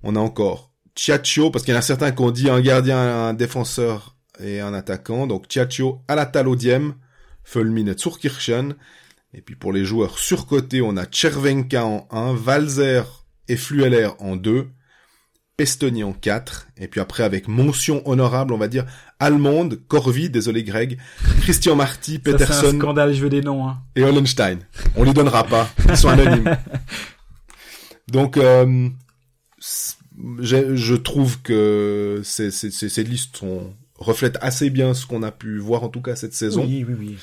On 0.03 0.17
a 0.17 0.19
encore 0.19 0.73
Chiaccio, 0.97 1.53
parce 1.53 1.65
qu'il 1.65 1.73
y 1.73 1.77
en 1.77 1.79
a 1.79 1.83
certains 1.83 2.11
qui 2.11 2.21
ont 2.21 2.33
dit 2.33 2.51
un 2.51 2.61
gardien, 2.61 2.99
un 2.99 3.33
défenseur 3.33 4.17
et 4.41 4.59
un 4.59 4.75
attaquant. 4.75 5.29
Donc 5.29 5.47
Chiaccio 5.49 6.03
à 6.09 6.17
la 6.17 6.27
Talodiem, 6.27 6.95
Fulmin 7.45 7.87
et 7.87 7.97
Zurkirchen. 7.97 8.75
Et 9.35 9.41
puis 9.41 9.55
pour 9.55 9.73
les 9.73 9.85
joueurs 9.85 10.19
surcotés, 10.19 10.83
on 10.83 10.97
a 10.97 11.07
Chervenka 11.09 11.87
en 11.87 12.09
1, 12.11 12.35
Valzer 12.35 13.05
et 13.47 13.57
Flueller 13.57 14.09
en 14.19 14.35
2, 14.35 14.69
Pestoni 15.61 16.03
en 16.05 16.15
4. 16.15 16.69
Et 16.81 16.89
puis 16.89 17.01
après, 17.01 17.23
avec 17.23 17.47
mention 17.47 18.01
honorable, 18.09 18.55
on 18.55 18.57
va 18.57 18.67
dire 18.67 18.87
Allemande, 19.19 19.79
Corvi, 19.89 20.31
désolé 20.31 20.65
Greg, 20.65 20.97
Christian 21.43 21.77
Marty, 21.77 22.15
Ça, 22.15 22.21
C'est 22.25 22.31
un 22.31 22.33
Peterson 22.39 22.79
scandale, 22.79 23.13
je 23.13 23.21
veux 23.21 23.29
des 23.29 23.43
noms, 23.43 23.69
hein. 23.69 23.77
et 23.95 24.03
Hollenstein. 24.03 24.61
On 24.97 25.05
les 25.05 25.13
donnera 25.13 25.45
pas. 25.45 25.71
Ils 25.87 25.99
sont 25.99 26.09
anonymes. 26.09 26.57
Donc, 28.09 28.39
euh, 28.39 28.89
je 30.41 30.95
trouve 30.95 31.43
que 31.43 32.23
ces, 32.25 32.51
ces, 32.51 32.71
ces, 32.71 32.89
ces 32.89 33.05
listes 33.05 33.37
sont, 33.37 33.75
reflètent 33.99 34.39
assez 34.41 34.71
bien 34.71 34.95
ce 34.95 35.05
qu'on 35.05 35.23
a 35.23 35.31
pu 35.31 35.59
voir 35.59 35.83
en 35.83 35.91
tout 35.91 36.01
cas 36.01 36.17
cette 36.17 36.33
saison. 36.33 36.65
Oui, 36.65 36.87
oui, 36.89 36.95
oui. 36.99 37.17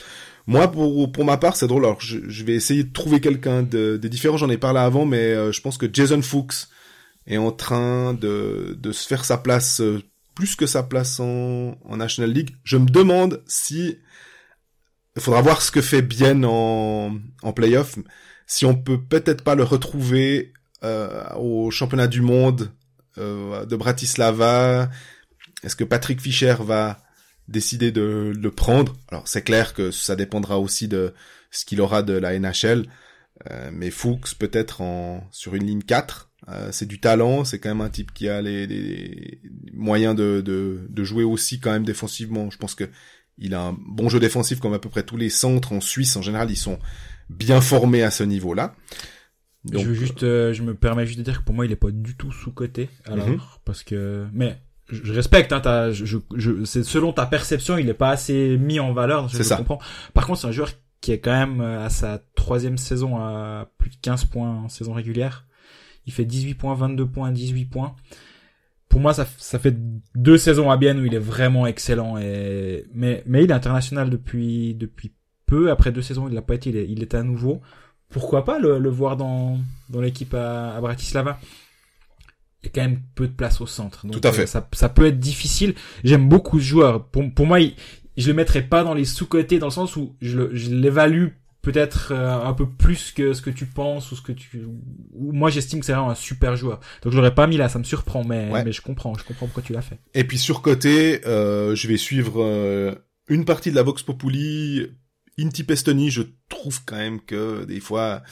Moi, 0.46 0.72
pour, 0.72 1.12
pour 1.12 1.26
ma 1.26 1.38
part, 1.38 1.56
c'est 1.56 1.66
drôle. 1.66 1.86
Alors, 1.86 2.02
je, 2.02 2.20
je 2.28 2.44
vais 2.44 2.54
essayer 2.54 2.84
de 2.84 2.94
trouver 2.94 3.20
quelqu'un 3.20 3.64
de, 3.64 3.98
de 3.98 4.08
différent. 4.08 4.38
J'en 4.38 4.52
ai 4.52 4.58
parlé 4.58 4.80
avant, 4.80 5.08
mais 5.08 5.34
euh, 5.34 5.52
je 5.52 5.60
pense 5.60 5.80
que 5.80 5.88
Jason 5.92 6.22
Fuchs 6.22 6.68
est 7.28 7.38
en 7.38 7.52
train 7.52 8.14
de, 8.14 8.78
de 8.80 8.92
se 8.92 9.08
faire 9.08 9.26
sa 9.26 9.38
place, 9.38 9.82
euh, 9.82 10.02
plus 10.36 10.56
que 10.56 10.66
sa 10.66 10.84
place 10.84 11.20
en, 11.20 11.78
en 11.84 11.98
National 11.98 12.32
League. 12.32 12.56
Je 12.64 12.78
me 12.78 12.88
demande 12.88 13.44
si 13.48 13.98
il 15.16 15.22
faudra 15.22 15.42
voir 15.42 15.62
ce 15.62 15.72
que 15.72 15.82
fait 15.82 16.02
Bien 16.02 16.44
en, 16.44 17.18
en 17.42 17.54
playoff. 17.54 17.98
Si 18.46 18.66
on 18.66 18.76
peut 18.76 19.02
peut-être 19.02 19.44
pas 19.44 19.56
le 19.56 19.64
retrouver 19.64 20.54
euh, 20.84 21.24
au 21.36 21.72
championnat 21.72 22.06
du 22.06 22.22
monde 22.22 22.72
euh, 23.18 23.66
de 23.66 23.76
Bratislava. 23.76 24.92
Est-ce 25.64 25.76
que 25.76 25.84
Patrick 25.84 26.22
Fischer 26.22 26.56
va 26.60 27.02
décider 27.48 27.92
de 27.92 28.32
le 28.36 28.52
prendre? 28.52 28.96
Alors 29.10 29.28
c'est 29.28 29.42
clair 29.42 29.74
que 29.74 29.90
ça 29.90 30.16
dépendra 30.16 30.60
aussi 30.60 30.88
de 30.88 31.16
ce 31.50 31.66
qu'il 31.66 31.82
aura 31.82 32.04
de 32.04 32.14
la 32.14 32.38
NHL. 32.38 32.86
Euh, 33.50 33.72
mais 33.74 33.90
Fuchs 33.90 34.36
peut-être 34.38 34.82
en 34.82 35.28
sur 35.32 35.56
une 35.56 35.66
ligne 35.66 35.82
4. 35.82 36.27
Euh, 36.50 36.70
c'est 36.72 36.86
du 36.86 37.00
talent, 37.00 37.44
c'est 37.44 37.60
quand 37.60 37.70
même 37.70 37.82
un 37.82 37.90
type 37.90 38.14
qui 38.14 38.30
a 38.30 38.42
les, 38.42 38.66
les 38.68 39.42
moyens 39.74 40.16
de, 40.16 40.42
de, 40.42 40.88
de 40.90 41.04
jouer 41.04 41.24
aussi 41.26 41.60
quand 41.60 41.72
même 41.72 41.84
défensivement. 41.84 42.50
Je 42.50 42.58
pense 42.58 42.74
que 42.76 42.86
il 43.38 43.54
a 43.54 43.62
un 43.62 43.78
bon 43.88 44.08
jeu 44.10 44.20
défensif 44.20 44.60
comme 44.60 44.74
à 44.74 44.80
peu 44.80 44.90
près 44.90 45.04
tous 45.04 45.18
les 45.18 45.30
centres 45.30 45.74
en 45.74 45.82
Suisse 45.82 46.16
en 46.16 46.22
général, 46.22 46.50
ils 46.50 46.56
sont 46.56 46.80
bien 47.30 47.60
formés 47.62 48.02
à 48.04 48.12
ce 48.12 48.24
niveau-là. 48.24 48.74
Donc, 49.66 49.82
je 49.84 49.88
veux 49.90 49.94
juste, 49.94 50.24
euh, 50.24 50.54
je 50.54 50.64
me 50.64 50.74
permets 50.74 51.06
juste 51.06 51.20
de 51.20 51.24
dire 51.24 51.40
que 51.40 51.44
pour 51.44 51.54
moi, 51.54 51.66
il 51.66 51.72
est 51.72 51.76
pas 51.76 51.92
du 51.92 52.16
tout 52.16 52.32
sous 52.32 52.52
coté. 52.52 52.90
Alors, 53.06 53.28
Mhm. 53.28 53.40
parce 53.66 53.84
que, 53.84 54.26
mais 54.32 54.58
je, 54.88 55.12
respecte. 55.12 55.52
Hein, 55.52 55.60
ta, 55.60 55.92
je, 55.92 56.06
je, 56.06 56.18
je- 56.36 56.64
c'est 56.64 56.84
selon 56.84 57.12
ta 57.12 57.26
perception, 57.26 57.78
il 57.78 57.90
est 57.90 57.94
pas 57.94 58.12
assez 58.12 58.58
mis 58.58 58.80
en 58.80 58.94
valeur. 58.94 59.28
Je 59.28 59.44
ça. 59.44 59.58
comprends. 59.58 59.80
Par 60.14 60.26
contre, 60.26 60.40
c'est 60.40 60.48
un 60.48 60.52
joueur 60.54 60.70
qui 61.02 61.12
est 61.12 61.20
quand 61.20 61.38
même 61.38 61.60
euh, 61.60 61.84
à 61.86 61.90
sa 61.90 62.24
troisième 62.36 62.78
saison 62.78 63.18
à 63.18 63.70
plus 63.78 63.90
de 63.90 63.98
15 64.02 64.24
points 64.26 64.50
en 64.50 64.70
saison 64.70 64.94
régulière. 64.94 65.46
Il 66.08 66.14
fait 66.14 66.26
18 66.26 66.56
points, 66.56 66.74
22 66.74 67.06
points, 67.06 67.32
18 67.32 67.66
points. 67.66 67.96
Pour 68.90 69.00
moi, 69.02 69.14
ça, 69.14 69.28
ça 69.38 69.60
fait 69.60 69.76
deux 70.16 70.38
saisons 70.38 70.72
à 70.72 70.78
Bienne 70.78 71.00
où 71.00 71.06
il 71.06 71.14
est 71.14 71.20
vraiment 71.20 71.68
excellent. 71.68 72.18
Et... 72.18 72.86
Mais, 72.94 73.22
mais 73.28 73.44
il 73.44 73.52
est 73.52 73.54
international 73.54 74.10
depuis, 74.10 74.74
depuis 74.74 75.12
peu. 75.46 75.70
Après 75.70 75.92
deux 75.92 76.02
saisons, 76.02 76.28
il 76.28 76.34
l'a 76.34 76.42
pas 76.42 76.56
été, 76.56 76.70
il 76.70 76.78
est, 76.78 76.88
il 76.90 77.02
est 77.02 77.14
à 77.14 77.22
nouveau. 77.24 77.62
Pourquoi 78.10 78.46
pas 78.46 78.58
le, 78.60 78.80
le 78.80 78.90
voir 78.90 79.18
dans, 79.18 79.60
dans 79.90 80.00
l'équipe 80.02 80.34
à, 80.34 80.74
à 80.76 80.80
Bratislava? 80.82 81.40
Il 82.64 82.68
y 82.68 82.70
a 82.70 82.72
quand 82.74 82.82
même 82.90 83.02
peu 83.14 83.28
de 83.28 83.34
place 83.34 83.60
au 83.62 83.68
centre. 83.68 84.08
Donc, 84.08 84.20
Tout 84.20 84.28
à 84.28 84.32
fait. 84.32 84.44
euh, 84.44 84.48
ça, 84.48 84.68
ça 84.72 84.90
peut 84.90 85.06
être 85.06 85.20
difficile. 85.20 85.76
J'aime 86.06 86.28
beaucoup 86.30 86.60
ce 86.60 86.66
joueur. 86.66 87.06
Pour, 87.08 87.24
pour 87.34 87.46
moi, 87.46 87.60
il, 87.60 87.76
je 88.16 88.30
le 88.30 88.34
mettrais 88.34 88.64
pas 88.64 88.84
dans 88.86 88.94
les 88.94 89.06
sous-côtés 89.06 89.60
dans 89.60 89.68
le 89.68 89.72
sens 89.72 89.96
où 89.98 90.16
je 90.22 90.40
l'évalue 90.40 91.28
peut-être 91.72 92.12
euh, 92.14 92.42
un 92.44 92.54
peu 92.54 92.68
plus 92.70 93.12
que 93.12 93.34
ce 93.34 93.42
que 93.42 93.50
tu 93.50 93.66
penses 93.66 94.12
ou 94.12 94.16
ce 94.16 94.22
que 94.22 94.32
tu 94.32 94.64
ou 95.14 95.32
moi 95.34 95.50
j'estime 95.50 95.80
que 95.80 95.86
c'est 95.86 95.94
vraiment 95.94 96.10
un 96.10 96.16
super 96.16 96.56
joueur 96.56 96.80
donc 97.02 97.12
je 97.12 97.18
l'aurais 97.18 97.36
pas 97.36 97.48
mis 97.48 97.58
là 97.58 97.68
ça 97.70 97.78
me 97.80 97.84
surprend 97.84 98.24
mais 98.24 98.50
Ouais. 98.52 98.64
mais 98.64 98.72
je 98.72 98.82
comprends 98.82 99.14
je 99.18 99.24
comprends 99.24 99.48
pourquoi 99.48 99.64
tu 99.64 99.74
l'as 99.74 99.82
fait 99.82 100.00
Et 100.14 100.24
puis 100.24 100.38
sur 100.38 100.62
côté, 100.62 101.26
euh, 101.28 101.76
je 101.76 101.88
vais 101.88 101.98
suivre 101.98 102.42
euh, 102.42 102.96
une 103.28 103.44
partie 103.46 103.72
de 103.72 103.76
la 103.76 103.84
Vox 103.84 104.02
Populi. 104.04 104.88
Inti 105.40 105.64
Pestoni, 105.64 106.10
je 106.10 106.24
trouve 106.50 106.84
quand 106.86 106.96
même 106.96 107.22
que 107.22 107.64
des 107.66 107.80
fois, 107.80 108.24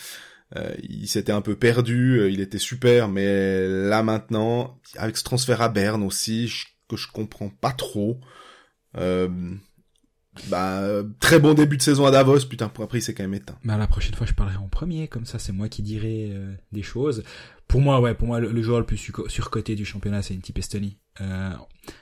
euh, 0.55 0.73
il 0.81 1.07
s'était 1.07 1.31
un 1.33 1.41
peu 1.41 1.55
perdu, 1.55 2.17
euh, 2.19 2.31
il 2.31 2.39
était 2.41 2.57
super, 2.57 3.09
mais 3.09 3.67
là 3.67 4.01
maintenant, 4.01 4.79
avec 4.97 5.15
ce 5.17 5.23
transfert 5.23 5.61
à 5.61 5.69
Berne 5.69 6.01
aussi, 6.01 6.47
je- 6.47 6.65
que 6.89 6.95
je 6.97 7.07
comprends 7.11 7.49
pas 7.49 7.73
trop. 7.73 8.19
Euh, 8.97 9.27
bah, 10.49 10.79
euh, 10.79 11.03
très 11.19 11.39
bon 11.39 11.53
début 11.53 11.77
de 11.77 11.81
saison 11.81 12.05
à 12.05 12.11
Davos, 12.11 12.39
putain, 12.49 12.67
pour 12.69 12.83
après 12.83 12.99
il 12.99 13.01
s'est 13.01 13.13
quand 13.13 13.23
même 13.23 13.33
éteint. 13.33 13.55
bah 13.63 13.77
la 13.77 13.87
prochaine 13.87 14.13
fois 14.13 14.27
je 14.27 14.33
parlerai 14.33 14.57
en 14.57 14.67
premier 14.67 15.07
comme 15.07 15.25
ça 15.25 15.39
c'est 15.39 15.51
moi 15.53 15.69
qui 15.69 15.81
dirai 15.81 16.31
euh, 16.33 16.53
des 16.71 16.83
choses. 16.83 17.23
Pour 17.67 17.81
moi 17.81 17.99
ouais 17.99 18.13
pour 18.13 18.27
moi 18.27 18.39
le, 18.39 18.51
le 18.51 18.61
joueur 18.61 18.79
le 18.79 18.85
plus 18.85 18.97
su- 18.97 19.11
surcoté 19.27 19.75
du 19.75 19.85
championnat 19.85 20.21
c'est 20.21 20.35
Inti 20.35 20.53
Pestoni 20.53 20.99
euh, 21.21 21.49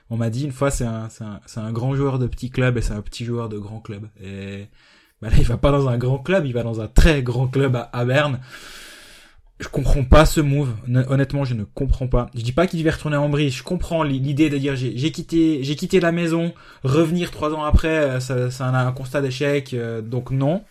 on 0.10 0.18
m'a 0.18 0.30
dit 0.30 0.44
une 0.44 0.52
fois 0.52 0.72
c'est 0.72 0.86
un 0.86 1.08
c'est 1.10 1.24
un 1.24 1.40
un 1.64 1.72
grand 1.72 1.96
joueur 1.96 2.18
de 2.20 2.28
petit 2.28 2.50
club 2.50 2.78
et 2.78 2.82
c'est 2.82 2.94
un 2.94 3.02
petit 3.02 3.24
joueur 3.26 3.48
de 3.50 3.58
grand 3.60 3.80
club. 3.80 4.08
Et 4.22 4.68
bah 5.22 5.30
là 5.30 5.36
il 5.38 5.46
va 5.46 5.58
pas 5.58 5.72
dans 5.72 5.88
un 5.88 5.98
grand 5.98 6.18
club 6.20 6.46
il 6.46 6.54
va 6.54 6.64
dans 6.64 6.82
un 6.82 6.88
très 6.88 7.24
grand 7.24 7.48
club 7.48 7.76
à, 7.76 7.90
à 7.94 8.04
Berne 8.04 8.40
je 9.60 9.68
comprends 9.68 10.04
pas 10.04 10.26
ce 10.26 10.42
move. 10.42 10.74
Hon- 10.90 11.06
Honnêtement, 11.10 11.46
je 11.46 11.54
ne 11.54 11.64
comprends 11.64 12.08
pas. 12.08 12.30
Je 12.36 12.42
dis 12.42 12.52
pas 12.52 12.68
qu'il 12.68 12.80
devait 12.80 12.90
retourner 12.92 13.18
en 13.18 13.30
brise. 13.30 13.54
Je 13.54 13.64
comprends 13.64 14.04
li- 14.04 14.20
l'idée 14.20 14.50
de 14.50 14.58
dire 14.58 14.76
j'ai 14.76 15.12
quitté, 15.12 15.64
j'ai 15.64 15.76
quitté 15.76 16.00
la 16.00 16.12
maison, 16.12 16.54
revenir 16.84 17.32
trois 17.32 17.54
ans 17.54 17.64
après, 17.64 17.88
euh, 17.88 18.20
ça, 18.20 18.52
ça 18.52 18.68
a 18.68 18.86
un 18.86 18.92
constat 18.92 19.22
d'échec. 19.22 19.74
euh, 19.74 20.02
donc 20.02 20.32
non, 20.32 20.64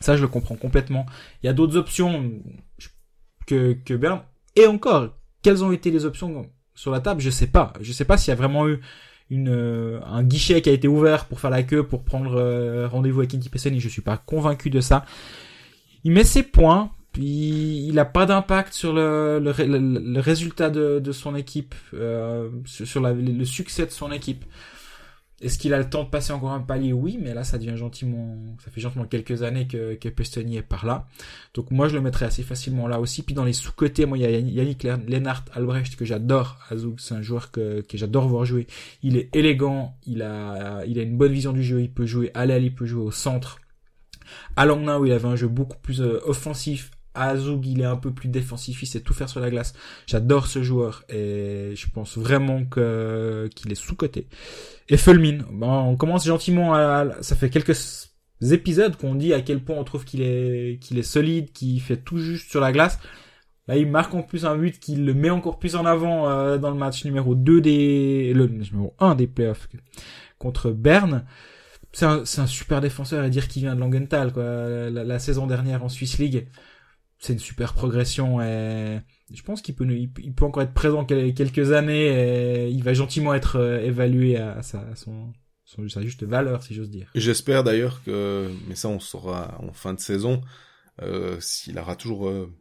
ça 0.00 0.16
je 0.16 0.22
le 0.22 0.28
comprends 0.28 0.56
complètement. 0.56 1.06
Il 1.42 1.46
y 1.46 1.48
a 1.48 1.52
d'autres 1.52 1.76
options 1.76 2.32
que 3.46 3.74
que. 3.84 3.98
Et 4.56 4.66
encore, 4.66 5.08
quelles 5.42 5.62
ont 5.64 5.72
été 5.72 5.90
les 5.90 6.04
options 6.04 6.50
sur 6.74 6.90
la 6.90 7.00
table? 7.00 7.20
Je 7.20 7.30
sais 7.30 7.46
pas. 7.46 7.72
Je 7.80 7.92
sais 7.92 8.04
pas 8.04 8.16
s'il 8.16 8.30
y 8.30 8.32
a 8.32 8.36
vraiment 8.36 8.68
eu 8.68 8.80
une 9.30 9.48
euh, 9.48 10.00
un 10.06 10.22
guichet 10.22 10.60
qui 10.62 10.70
a 10.70 10.72
été 10.72 10.88
ouvert 10.88 11.26
pour 11.26 11.40
faire 11.40 11.50
la 11.50 11.62
queue 11.62 11.82
pour 11.86 12.04
prendre 12.04 12.86
rendez-vous 12.86 13.20
avec 13.20 13.34
Inti 13.34 13.48
Pessoni. 13.48 13.80
Je 13.80 13.88
suis 13.88 14.02
pas 14.02 14.16
convaincu 14.16 14.70
de 14.70 14.80
ça. 14.80 15.04
Il 16.04 16.12
met 16.12 16.24
ses 16.24 16.42
points, 16.42 16.90
puis 17.14 17.86
il 17.86 17.98
a 18.00 18.04
pas 18.04 18.26
d'impact 18.26 18.74
sur 18.74 18.92
le, 18.92 19.38
le, 19.38 19.50
ré- 19.50 19.68
le, 19.68 19.78
le 19.78 20.20
résultat 20.20 20.68
de, 20.68 21.12
son 21.12 21.36
équipe, 21.36 21.74
euh, 21.94 22.50
sur, 22.66 23.00
le 23.00 23.44
succès 23.44 23.86
de 23.86 23.92
son 23.92 24.12
équipe. 24.12 24.44
Est-ce 25.40 25.58
qu'il 25.58 25.74
a 25.74 25.78
le 25.78 25.88
temps 25.88 26.04
de 26.04 26.08
passer 26.08 26.32
encore 26.32 26.52
un 26.52 26.60
palier? 26.60 26.92
Oui, 26.92 27.18
mais 27.20 27.32
là 27.34 27.44
ça 27.44 27.58
devient 27.58 27.76
gentiment, 27.76 28.36
ça 28.64 28.70
fait 28.70 28.80
gentiment 28.80 29.04
quelques 29.04 29.42
années 29.42 29.66
que, 29.66 29.94
que 29.94 30.08
Pestoni 30.08 30.56
est 30.56 30.62
par 30.62 30.86
là. 30.86 31.06
Donc 31.54 31.70
moi 31.70 31.86
je 31.86 31.94
le 31.94 32.00
mettrais 32.00 32.26
assez 32.26 32.42
facilement 32.42 32.88
là 32.88 32.98
aussi. 32.98 33.22
Puis 33.22 33.34
dans 33.34 33.44
les 33.44 33.52
sous-côtés, 33.52 34.06
moi 34.06 34.18
il 34.18 34.22
y 34.22 34.26
a 34.26 34.30
Yann- 34.30 34.48
Yannick 34.48 34.82
Lennart 34.82 35.44
Albrecht 35.52 35.96
que 35.96 36.04
j'adore. 36.04 36.58
Azug, 36.70 36.98
c'est 36.98 37.14
un 37.14 37.22
joueur 37.22 37.50
que, 37.52 37.84
j'adore 37.94 38.26
voir 38.26 38.44
jouer. 38.44 38.66
Il 39.02 39.16
est 39.16 39.34
élégant, 39.36 39.96
il 40.06 40.22
a, 40.22 40.84
une 40.86 41.16
bonne 41.16 41.32
vision 41.32 41.52
du 41.52 41.62
jeu, 41.62 41.80
il 41.80 41.92
peut 41.92 42.06
jouer 42.06 42.30
à 42.34 42.44
l'aile, 42.46 42.64
il 42.64 42.74
peut 42.74 42.86
jouer 42.86 43.02
au 43.04 43.12
centre. 43.12 43.60
À 44.56 44.64
Langnau, 44.66 45.04
il 45.04 45.12
avait 45.12 45.28
un 45.28 45.36
jeu 45.36 45.48
beaucoup 45.48 45.78
plus 45.78 46.00
euh, 46.00 46.20
offensif. 46.24 46.90
Azug, 47.14 47.66
il 47.66 47.80
est 47.80 47.86
un 47.86 47.96
peu 47.96 48.12
plus 48.12 48.28
défensif, 48.28 48.82
il 48.82 48.86
sait 48.86 49.00
tout 49.00 49.14
faire 49.14 49.28
sur 49.28 49.40
la 49.40 49.50
glace. 49.50 49.74
J'adore 50.06 50.46
ce 50.46 50.62
joueur 50.62 51.04
et 51.08 51.72
je 51.76 51.86
pense 51.90 52.18
vraiment 52.18 52.64
que 52.64 53.48
qu'il 53.54 53.70
est 53.72 53.76
sous-coté. 53.76 54.28
Et 54.88 54.96
Fulmin, 54.96 55.38
on 55.60 55.96
commence 55.96 56.26
gentiment 56.26 56.74
à, 56.74 57.06
ça 57.20 57.36
fait 57.36 57.50
quelques 57.50 58.10
épisodes 58.42 58.96
qu'on 58.96 59.14
dit 59.14 59.32
à 59.32 59.40
quel 59.40 59.62
point 59.62 59.76
on 59.76 59.84
trouve 59.84 60.04
qu'il 60.04 60.22
est 60.22 60.78
qu'il 60.80 60.98
est 60.98 61.02
solide, 61.02 61.52
qu'il 61.52 61.80
fait 61.80 61.96
tout 61.96 62.18
juste 62.18 62.50
sur 62.50 62.60
la 62.60 62.72
glace. 62.72 62.98
Là, 63.66 63.76
il 63.78 63.88
marque 63.88 64.14
en 64.14 64.22
plus 64.22 64.44
un 64.44 64.56
but 64.56 64.78
qui 64.78 64.96
le 64.96 65.14
met 65.14 65.30
encore 65.30 65.58
plus 65.58 65.74
en 65.74 65.86
avant 65.86 66.28
euh, 66.28 66.58
dans 66.58 66.70
le 66.70 66.76
match 66.76 67.04
numéro 67.04 67.34
2 67.34 67.60
des 67.60 68.32
le 68.34 68.46
numéro 68.46 68.94
1 68.98 69.14
des 69.14 69.26
playoffs 69.26 69.68
contre 70.38 70.70
Berne. 70.70 71.24
C'est 71.92 72.04
un, 72.06 72.22
un 72.22 72.46
super 72.46 72.80
défenseur 72.80 73.24
à 73.24 73.28
dire 73.30 73.48
qu'il 73.48 73.62
vient 73.62 73.74
de 73.74 73.80
Langenthal 73.80 74.32
quoi. 74.32 74.90
La 74.90 75.18
saison 75.18 75.46
dernière 75.46 75.82
en 75.84 75.88
Swiss 75.88 76.18
League, 76.18 76.46
c'est 77.24 77.32
une 77.32 77.38
super 77.38 77.72
progression 77.72 78.42
et 78.42 79.00
je 79.32 79.42
pense 79.42 79.62
qu'il 79.62 79.74
peut 79.74 80.44
encore 80.44 80.62
être 80.62 80.74
présent 80.74 81.06
quel- 81.06 81.32
quelques 81.32 81.72
années 81.72 82.08
et 82.08 82.68
il 82.68 82.82
va 82.82 82.92
gentiment 82.92 83.32
être 83.32 83.56
euh, 83.56 83.80
évalué 83.80 84.36
à 84.36 84.60
sa 84.62 84.84
juste 86.02 86.22
valeur 86.22 86.62
si 86.62 86.74
j'ose 86.74 86.90
dire. 86.90 87.10
J'espère 87.14 87.64
d'ailleurs 87.64 88.02
que, 88.04 88.50
mais 88.68 88.74
ça 88.74 88.88
on 88.88 89.00
saura 89.00 89.58
en 89.66 89.72
fin 89.72 89.94
de 89.94 90.00
saison, 90.00 90.42
euh, 91.00 91.38
s'il 91.40 91.78
aura 91.78 91.96
toujours 91.96 92.28
euh, 92.28 92.52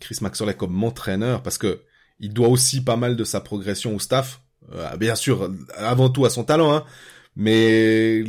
Chris 0.00 0.18
Maxwell 0.20 0.56
comme 0.56 0.82
entraîneur, 0.82 1.40
parce 1.44 1.56
que 1.58 1.80
il 2.18 2.34
doit 2.34 2.48
aussi 2.48 2.82
pas 2.82 2.96
mal 2.96 3.14
de 3.14 3.22
sa 3.22 3.40
progression 3.40 3.94
au 3.94 4.00
staff, 4.00 4.42
bien 4.98 5.14
sûr 5.14 5.50
avant 5.76 6.10
tout 6.10 6.24
à 6.24 6.30
son 6.30 6.42
talent, 6.42 6.72
hein, 6.74 6.84
mais 7.36 8.24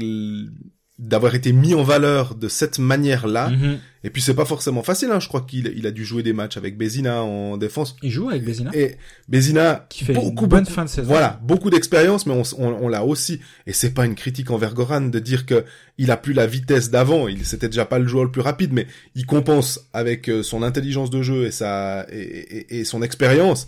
d'avoir 1.02 1.34
été 1.34 1.52
mis 1.52 1.74
en 1.74 1.82
valeur 1.84 2.36
de 2.36 2.48
cette 2.48 2.78
manière-là. 2.78 3.50
Mhm. 3.50 3.80
Et 4.04 4.10
puis 4.12 4.22
c'est 4.22 4.34
pas 4.36 4.46
forcément 4.46 4.84
facile, 4.84 5.10
hein. 5.12 5.20
je 5.20 5.28
crois 5.28 5.42
qu'il 5.42 5.74
il 5.76 5.86
a 5.88 5.92
dû 5.92 6.06
jouer 6.06 6.22
des 6.24 6.32
matchs 6.34 6.58
avec 6.58 6.78
Bézina 6.78 7.24
en 7.24 7.58
défense. 7.58 7.96
Il 8.04 8.12
joue 8.12 8.30
avec 8.30 8.44
Bézina 8.46 8.70
Et 8.74 8.98
Bézina, 9.28 9.86
qui 9.90 10.06
fait 10.06 10.14
beaucoup, 10.14 10.44
une 10.46 10.50
bonne 10.50 10.60
beaucoup- 10.64 10.74
fin 10.74 10.86
de 10.86 10.90
saison. 10.90 11.08
voilà, 11.08 11.40
beaucoup 11.44 11.70
d'expérience, 11.72 12.26
mais 12.28 12.34
on, 12.34 12.44
on, 12.60 12.68
on 12.84 12.88
l'a 12.88 13.04
aussi. 13.04 13.40
Et 13.68 13.74
c'est 13.74 13.92
pas 13.94 14.06
une 14.06 14.16
critique 14.16 14.52
envers 14.52 14.74
Goran 14.76 15.02
de 15.02 15.20
dire 15.20 15.46
que 15.46 15.66
il 15.98 16.10
a 16.12 16.18
plus 16.18 16.34
la 16.34 16.46
vitesse 16.48 16.90
d'avant. 16.92 17.28
Il 17.28 17.46
c'était 17.46 17.68
déjà 17.68 17.86
pas 17.86 18.00
le 18.00 18.08
joueur 18.08 18.24
le 18.26 18.32
plus 18.32 18.42
rapide, 18.42 18.72
mais 18.74 18.86
il 19.16 19.26
compense 19.26 19.88
avec 19.94 20.30
euh, 20.30 20.44
son 20.44 20.62
intelligence 20.64 21.10
de 21.10 21.22
jeu 21.22 21.46
et 21.46 21.52
sa 21.52 22.06
et, 22.12 22.20
et- 22.20 22.80
et 22.80 22.86
son 22.86 23.02
expérience. 23.02 23.68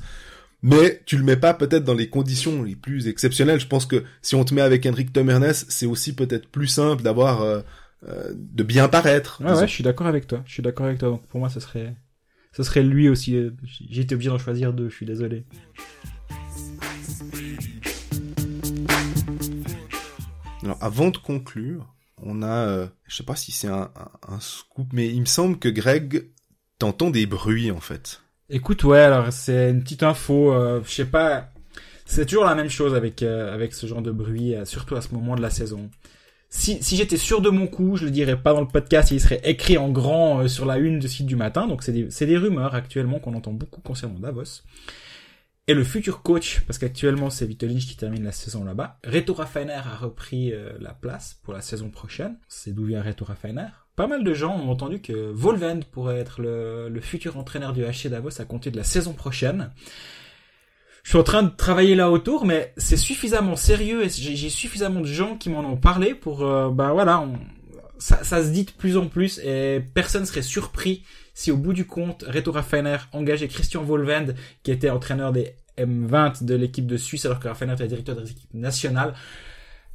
Mais 0.65 1.01
tu 1.05 1.17
le 1.17 1.23
mets 1.23 1.35
pas 1.35 1.53
peut-être 1.53 1.83
dans 1.83 1.93
les 1.93 2.09
conditions 2.09 2.63
les 2.63 2.75
plus 2.77 3.07
exceptionnelles. 3.09 3.59
Je 3.59 3.67
pense 3.67 3.85
que 3.85 4.03
si 4.21 4.33
on 4.35 4.45
te 4.45 4.53
met 4.53 4.61
avec 4.61 4.85
Henrik 4.85 5.11
Tomernes, 5.11 5.51
c'est 5.53 5.85
aussi 5.85 6.15
peut-être 6.15 6.47
plus 6.49 6.67
simple 6.67 7.03
d'avoir 7.03 7.41
euh, 7.41 7.61
euh, 8.07 8.31
de 8.33 8.63
bien 8.63 8.87
paraître. 8.87 9.41
Ouais, 9.41 9.47
disons. 9.49 9.59
ouais, 9.61 9.67
je 9.67 9.73
suis 9.73 9.83
d'accord 9.83 10.07
avec 10.07 10.25
toi. 10.25 10.41
Je 10.45 10.53
suis 10.53 10.63
d'accord 10.63 10.85
avec 10.85 10.99
toi. 10.99 11.09
Donc 11.09 11.27
pour 11.27 11.39
moi, 11.41 11.49
ce 11.49 11.59
serait, 11.59 11.93
ce 12.55 12.63
serait 12.63 12.81
lui 12.83 13.09
aussi. 13.09 13.35
euh, 13.35 13.51
J'ai 13.89 14.01
été 14.01 14.15
obligé 14.15 14.29
d'en 14.29 14.37
choisir 14.37 14.71
deux. 14.73 14.87
Je 14.89 14.95
suis 14.95 15.05
désolé. 15.05 15.45
Alors, 20.63 20.77
avant 20.81 21.09
de 21.09 21.17
conclure, 21.17 21.93
on 22.21 22.41
a, 22.41 22.47
euh, 22.67 22.87
je 23.05 23.17
sais 23.17 23.23
pas 23.23 23.35
si 23.35 23.51
c'est 23.51 23.67
un, 23.67 23.91
un, 23.95 24.11
un 24.35 24.39
scoop, 24.39 24.87
mais 24.93 25.09
il 25.09 25.19
me 25.19 25.25
semble 25.25 25.59
que 25.59 25.67
Greg 25.67 26.29
t'entend 26.79 27.09
des 27.09 27.25
bruits 27.25 27.69
en 27.71 27.81
fait. 27.81 28.22
Écoute, 28.55 28.83
ouais, 28.83 28.99
alors 28.99 29.33
c'est 29.33 29.71
une 29.71 29.81
petite 29.81 30.03
info. 30.03 30.53
euh, 30.53 30.79
je 30.85 30.91
sais 30.91 31.05
pas. 31.05 31.49
C'est 32.05 32.27
toujours 32.27 32.45
la 32.45 32.53
même 32.53 32.69
chose 32.69 32.93
avec 32.93 33.23
euh, 33.23 33.51
avec 33.51 33.73
ce 33.73 33.87
genre 33.87 34.03
de 34.03 34.11
bruit, 34.11 34.53
euh, 34.55 34.63
surtout 34.63 34.95
à 34.95 35.01
ce 35.01 35.11
moment 35.13 35.35
de 35.35 35.41
la 35.41 35.49
saison. 35.49 35.89
Si, 36.49 36.83
si 36.83 36.95
j'étais 36.95 37.17
sûr 37.17 37.41
de 37.41 37.49
mon 37.49 37.65
coup, 37.65 37.95
je 37.97 38.05
le 38.05 38.11
dirais 38.11 38.39
pas 38.39 38.53
dans 38.53 38.61
le 38.61 38.67
podcast, 38.67 39.09
il 39.09 39.19
serait 39.19 39.41
écrit 39.43 39.79
en 39.79 39.89
grand 39.89 40.41
euh, 40.41 40.47
sur 40.47 40.65
la 40.67 40.77
une 40.77 40.99
de 40.99 41.07
site 41.07 41.25
du 41.25 41.35
matin. 41.35 41.65
Donc 41.65 41.81
c'est 41.81 41.91
des, 41.93 42.11
c'est 42.11 42.27
des 42.27 42.37
rumeurs 42.37 42.75
actuellement 42.75 43.17
qu'on 43.19 43.33
entend 43.33 43.53
beaucoup 43.53 43.81
concernant 43.81 44.19
Davos. 44.19 44.61
Et 45.67 45.73
le 45.73 45.83
futur 45.83 46.21
coach, 46.21 46.61
parce 46.67 46.77
qu'actuellement 46.77 47.31
c'est 47.31 47.47
Vito 47.47 47.65
Lynch 47.65 47.87
qui 47.87 47.97
termine 47.97 48.23
la 48.23 48.33
saison 48.33 48.63
là-bas, 48.65 48.99
Reto 49.03 49.33
Raffiner 49.33 49.81
a 49.83 49.95
repris 49.95 50.53
euh, 50.53 50.73
la 50.79 50.93
place 50.93 51.39
pour 51.41 51.53
la 51.53 51.61
saison 51.61 51.89
prochaine. 51.89 52.37
C'est 52.47 52.75
d'où 52.75 52.85
vient 52.85 53.01
Reto 53.01 53.25
Raffiner. 53.25 53.69
Pas 53.95 54.07
mal 54.07 54.23
de 54.23 54.33
gens 54.33 54.55
ont 54.57 54.71
entendu 54.71 55.01
que 55.01 55.31
Volvend 55.31 55.81
pourrait 55.91 56.19
être 56.19 56.41
le, 56.41 56.99
futur 57.01 57.37
entraîneur 57.37 57.73
du 57.73 57.83
HC 57.83 58.07
Davos 58.09 58.41
à 58.41 58.45
compter 58.45 58.71
de 58.71 58.77
la 58.77 58.83
saison 58.83 59.13
prochaine. 59.13 59.71
Je 61.03 61.09
suis 61.09 61.19
en 61.19 61.23
train 61.23 61.43
de 61.43 61.49
travailler 61.49 61.95
là 61.95 62.09
autour, 62.09 62.45
mais 62.45 62.73
c'est 62.77 62.97
suffisamment 62.97 63.55
sérieux 63.55 64.03
et 64.03 64.09
j'ai 64.09 64.49
suffisamment 64.49 65.01
de 65.01 65.05
gens 65.05 65.35
qui 65.37 65.49
m'en 65.49 65.59
ont 65.59 65.77
parlé 65.77 66.15
pour, 66.15 66.43
euh, 66.43 66.69
bah 66.69 66.93
voilà, 66.93 67.27
ça 67.99 68.43
se 68.43 68.49
dit 68.49 68.63
de 68.63 68.71
plus 68.71 68.97
en 68.97 69.07
plus 69.07 69.39
et 69.39 69.81
personne 69.93 70.25
serait 70.25 70.41
surpris 70.41 71.03
si 71.33 71.51
au 71.51 71.57
bout 71.57 71.73
du 71.73 71.85
compte, 71.85 72.23
Reto 72.27 72.51
Raffiner 72.51 72.97
engageait 73.11 73.47
Christian 73.47 73.83
Volvend, 73.83 74.33
qui 74.61 74.71
était 74.71 74.89
entraîneur 74.89 75.31
des 75.31 75.55
M20 75.77 76.45
de 76.45 76.55
l'équipe 76.55 76.85
de 76.85 76.97
Suisse, 76.97 77.25
alors 77.25 77.39
que 77.39 77.47
Raffiner 77.47 77.73
était 77.73 77.87
directeur 77.87 78.15
des 78.15 78.29
équipes 78.29 78.53
nationales. 78.53 79.13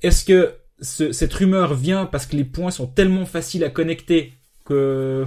Est-ce 0.02 0.24
que 0.24 0.54
ce- 0.80 1.12
cette 1.12 1.32
rumeur 1.34 1.74
vient 1.74 2.06
parce 2.06 2.26
que 2.26 2.36
les 2.36 2.44
points 2.44 2.70
sont 2.70 2.86
tellement 2.86 3.26
faciles 3.26 3.64
à 3.64 3.70
connecter 3.70 4.34
que 4.64 5.24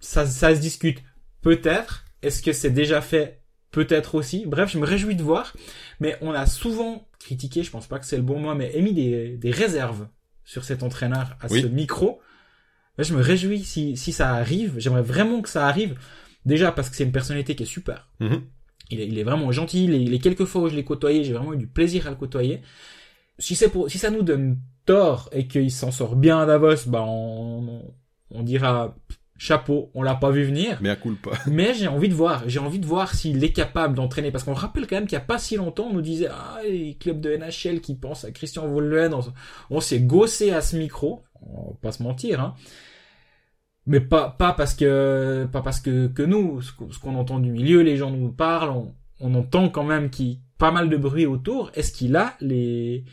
ça, 0.00 0.26
ça 0.26 0.54
se 0.54 0.60
discute. 0.60 1.02
Peut-être. 1.42 2.04
Est-ce 2.22 2.42
que 2.42 2.52
c'est 2.52 2.70
déjà 2.70 3.00
fait? 3.00 3.42
Peut-être 3.70 4.14
aussi. 4.14 4.44
Bref, 4.46 4.70
je 4.72 4.78
me 4.78 4.86
réjouis 4.86 5.16
de 5.16 5.22
voir. 5.22 5.52
Mais 6.00 6.16
on 6.20 6.32
a 6.32 6.46
souvent 6.46 7.08
critiqué, 7.18 7.62
je 7.62 7.70
pense 7.70 7.86
pas 7.86 7.98
que 7.98 8.06
c'est 8.06 8.16
le 8.16 8.22
bon 8.22 8.38
mot, 8.38 8.54
mais 8.54 8.70
émis 8.76 8.92
des, 8.94 9.36
des 9.36 9.50
réserves 9.50 10.06
sur 10.44 10.64
cet 10.64 10.82
entraîneur 10.82 11.36
à 11.40 11.46
Oui. 11.50 11.62
ce 11.62 11.66
micro. 11.66 12.20
Là, 12.96 13.04
je 13.04 13.12
me 13.14 13.20
réjouis 13.20 13.64
si, 13.64 13.96
si 13.96 14.12
ça 14.12 14.34
arrive. 14.34 14.74
J'aimerais 14.78 15.02
vraiment 15.02 15.42
que 15.42 15.48
ça 15.48 15.66
arrive. 15.66 15.98
Déjà 16.46 16.70
parce 16.70 16.88
que 16.90 16.96
c'est 16.96 17.04
une 17.04 17.12
personnalité 17.12 17.54
qui 17.56 17.64
est 17.64 17.66
super. 17.66 18.08
Mhm. 18.20 18.42
Il 18.90 19.00
est, 19.00 19.06
il 19.08 19.18
est 19.18 19.24
vraiment 19.24 19.50
gentil. 19.50 19.86
Les, 19.86 19.98
les 20.04 20.18
quelques 20.18 20.44
fois 20.44 20.62
où 20.62 20.68
je 20.68 20.76
l'ai 20.76 20.84
côtoyé, 20.84 21.24
j'ai 21.24 21.32
vraiment 21.32 21.54
eu 21.54 21.56
du 21.58 21.66
plaisir 21.66 22.06
à 22.06 22.10
le 22.10 22.16
côtoyer. 22.16 22.60
Si 23.38 23.54
c'est 23.54 23.68
pour, 23.68 23.90
si 23.90 23.98
ça 23.98 24.10
nous 24.10 24.22
donne 24.22 24.58
tort 24.86 25.28
et 25.32 25.46
qu'il 25.46 25.70
s'en 25.70 25.90
sort 25.90 26.16
bien 26.16 26.40
à 26.40 26.46
Davos, 26.46 26.86
bah 26.86 27.04
on, 27.06 27.82
on 28.30 28.42
dira 28.42 28.94
chapeau, 29.36 29.90
on 29.94 30.02
l'a 30.02 30.14
pas 30.14 30.30
vu 30.30 30.44
venir. 30.44 30.78
Mais 30.80 30.90
à 30.90 30.96
coup 30.96 31.14
pas. 31.14 31.32
Mais 31.46 31.74
j'ai 31.74 31.88
envie 31.88 32.08
de 32.08 32.14
voir, 32.14 32.48
j'ai 32.48 32.58
envie 32.58 32.78
de 32.78 32.86
voir 32.86 33.14
s'il 33.14 33.42
est 33.42 33.52
capable 33.52 33.94
d'entraîner. 33.94 34.30
Parce 34.30 34.44
qu'on 34.44 34.54
rappelle 34.54 34.86
quand 34.86 34.96
même 34.96 35.06
qu'il 35.06 35.14
y 35.14 35.22
a 35.22 35.24
pas 35.24 35.38
si 35.38 35.56
longtemps, 35.56 35.88
on 35.90 35.94
nous 35.94 36.02
disait, 36.02 36.28
ah, 36.30 36.60
les 36.62 36.94
clubs 36.94 37.20
de 37.20 37.36
NHL 37.36 37.80
qui 37.80 37.94
pensent 37.94 38.24
à 38.24 38.30
Christian 38.30 38.66
Vollen, 38.68 39.12
on, 39.14 39.20
on 39.70 39.80
s'est 39.80 40.00
gossé 40.00 40.50
à 40.50 40.60
ce 40.60 40.76
micro. 40.76 41.24
On 41.42 41.70
va 41.70 41.76
pas 41.80 41.92
se 41.92 42.02
mentir, 42.02 42.40
hein. 42.40 42.54
Mais 43.86 44.00
pas, 44.00 44.30
pas 44.30 44.54
parce 44.54 44.72
que, 44.72 45.46
pas 45.52 45.60
parce 45.60 45.78
que, 45.78 46.06
que 46.06 46.22
nous, 46.22 46.62
ce 46.62 46.72
qu'on 46.72 47.16
entend 47.16 47.38
du 47.38 47.50
milieu, 47.50 47.82
les 47.82 47.98
gens 47.98 48.10
nous 48.10 48.32
parlent, 48.32 48.70
on, 48.70 48.94
on 49.20 49.34
entend 49.34 49.68
quand 49.68 49.84
même 49.84 50.08
a 50.08 50.40
pas 50.56 50.70
mal 50.70 50.88
de 50.88 50.96
bruit 50.96 51.26
autour. 51.26 51.70
Est-ce 51.74 51.92
qu'il 51.92 52.16
a 52.16 52.34
les, 52.40 53.04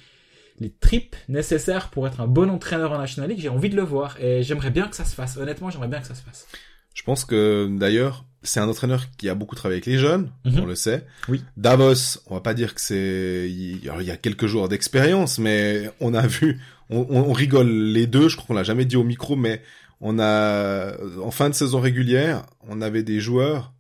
les 0.62 0.70
tripes 0.70 1.16
nécessaires 1.28 1.90
pour 1.90 2.08
être 2.08 2.22
un 2.22 2.28
bon 2.28 2.50
entraîneur 2.50 2.94
en 2.94 2.98
National 3.00 3.30
League? 3.30 3.40
J'ai 3.42 3.50
envie 3.50 3.70
de 3.70 3.76
le 3.76 3.82
voir. 3.82 4.16
Et 4.22 4.44
j'aimerais 4.44 4.72
bien 4.72 4.88
que 4.88 4.96
ça 4.96 5.04
se 5.04 5.14
fasse. 5.16 5.36
Honnêtement, 5.36 5.70
j'aimerais 5.70 5.90
bien 5.90 6.00
que 6.00 6.08
ça 6.08 6.16
se 6.16 6.22
fasse. 6.22 6.48
Je 6.94 7.04
pense 7.04 7.26
que 7.26 7.68
d'ailleurs, 7.70 8.26
c'est 8.44 8.60
un 8.60 8.68
entraîneur 8.70 9.06
qui 9.18 9.28
a 9.30 9.36
beaucoup 9.36 9.56
travaillé 9.56 9.78
avec 9.78 9.86
les 9.86 9.98
jeunes, 9.98 10.32
Mhm. 10.46 10.60
on 10.62 10.66
le 10.66 10.76
sait. 10.76 11.06
Oui. 11.30 11.44
Davos, 11.58 12.20
on 12.28 12.36
va 12.36 12.42
pas 12.42 12.54
dire 12.54 12.74
que 12.76 12.82
c'est, 12.82 13.50
il 13.50 13.84
y 13.84 14.12
a 14.12 14.18
quelques 14.18 14.46
jours 14.48 14.68
d'expérience, 14.70 15.38
mais 15.40 15.90
on 16.00 16.14
a 16.14 16.26
vu, 16.28 16.60
on, 16.90 17.06
on- 17.10 17.30
on 17.30 17.34
rigole 17.34 17.70
les 17.70 18.08
deux. 18.08 18.30
Je 18.30 18.36
crois 18.36 18.48
qu'on 18.48 18.54
l'a 18.54 18.64
jamais 18.64 18.86
dit 18.86 18.98
au 18.98 19.04
micro, 19.04 19.36
mais 19.36 19.62
on 20.02 20.20
a, 20.20 20.98
en 21.24 21.32
fin 21.32 21.50
de 21.50 21.56
saison 21.56 21.80
régulière, 21.80 22.44
on 22.68 22.82
avait 22.82 23.04
des 23.04 23.20
joueurs. 23.20 23.74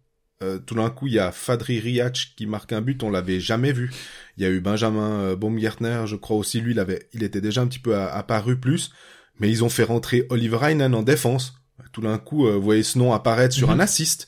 euh, 0.43 0.57
tout 0.57 0.73
d'un 0.73 0.89
coup, 0.89 1.05
il 1.05 1.13
y 1.13 1.19
a 1.19 1.31
Fadri 1.31 1.79
Riach 1.79 2.33
qui 2.35 2.47
marque 2.47 2.73
un 2.73 2.81
but, 2.81 3.03
on 3.03 3.11
l'avait 3.11 3.39
jamais 3.39 3.73
vu. 3.73 3.91
Il 4.37 4.43
y 4.43 4.45
a 4.45 4.49
eu 4.49 4.59
Benjamin 4.61 5.19
euh, 5.19 5.35
Baumgartner, 5.35 6.03
je 6.05 6.15
crois 6.15 6.37
aussi, 6.37 6.61
lui, 6.61 6.71
il 6.71 6.79
avait, 6.79 7.07
il 7.13 7.23
était 7.23 7.41
déjà 7.41 7.61
un 7.61 7.67
petit 7.67 7.79
peu 7.79 7.95
apparu 7.97 8.57
plus, 8.59 8.91
mais 9.39 9.49
ils 9.49 9.63
ont 9.63 9.69
fait 9.69 9.83
rentrer 9.83 10.25
Oliver 10.29 10.59
Heinen 10.63 10.93
en 10.95 11.03
défense. 11.03 11.55
Tout 11.91 12.01
d'un 12.01 12.17
coup, 12.17 12.47
euh, 12.47 12.53
vous 12.55 12.61
voyez 12.61 12.83
ce 12.83 12.97
nom 12.97 13.11
apparaître 13.13 13.53
sur 13.55 13.67
Mhm. 13.69 13.73
un 13.75 13.79
assist. 13.79 14.27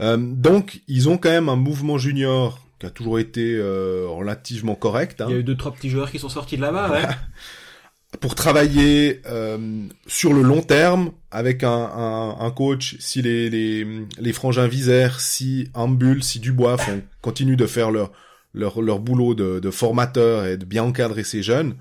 Euh, 0.00 0.16
donc, 0.18 0.80
ils 0.88 1.08
ont 1.08 1.18
quand 1.18 1.30
même 1.30 1.48
un 1.48 1.56
mouvement 1.56 1.98
junior 1.98 2.58
qui 2.78 2.86
a 2.86 2.90
toujours 2.90 3.18
été 3.18 3.56
euh, 3.56 4.06
relativement 4.08 4.74
correct. 4.74 5.20
hein, 5.20 5.26
Il 5.28 5.32
y 5.32 5.36
a 5.36 5.40
eu 5.40 5.44
deux, 5.44 5.56
trois 5.56 5.72
petits 5.72 5.90
joueurs 5.90 6.10
qui 6.10 6.18
sont 6.18 6.28
sortis 6.28 6.56
de 6.56 6.62
là-bas, 6.62 6.90
ouais. 6.90 7.02
pour 8.20 8.34
travailler 8.34 9.22
euh, 9.26 9.86
sur 10.06 10.34
le 10.34 10.42
long 10.42 10.60
terme 10.62 11.12
avec 11.30 11.64
un, 11.64 11.70
un, 11.70 12.36
un 12.40 12.50
coach, 12.50 12.96
si 13.00 13.22
les, 13.22 13.48
les, 13.48 13.86
les 14.18 14.32
frangins 14.34 14.66
Visère, 14.66 15.18
si 15.20 15.68
Ambul, 15.74 16.22
si 16.22 16.38
Dubois 16.38 16.76
font, 16.76 17.02
continuent 17.22 17.56
de 17.56 17.66
faire 17.66 17.90
leur, 17.90 18.12
leur, 18.54 18.82
leur 18.82 18.98
boulot 18.98 19.34
de, 19.34 19.60
de 19.60 19.70
formateur 19.70 20.46
et 20.46 20.56
de 20.56 20.64
bien 20.64 20.84
encadrer 20.84 21.24
ces 21.24 21.42
jeunes, 21.42 21.76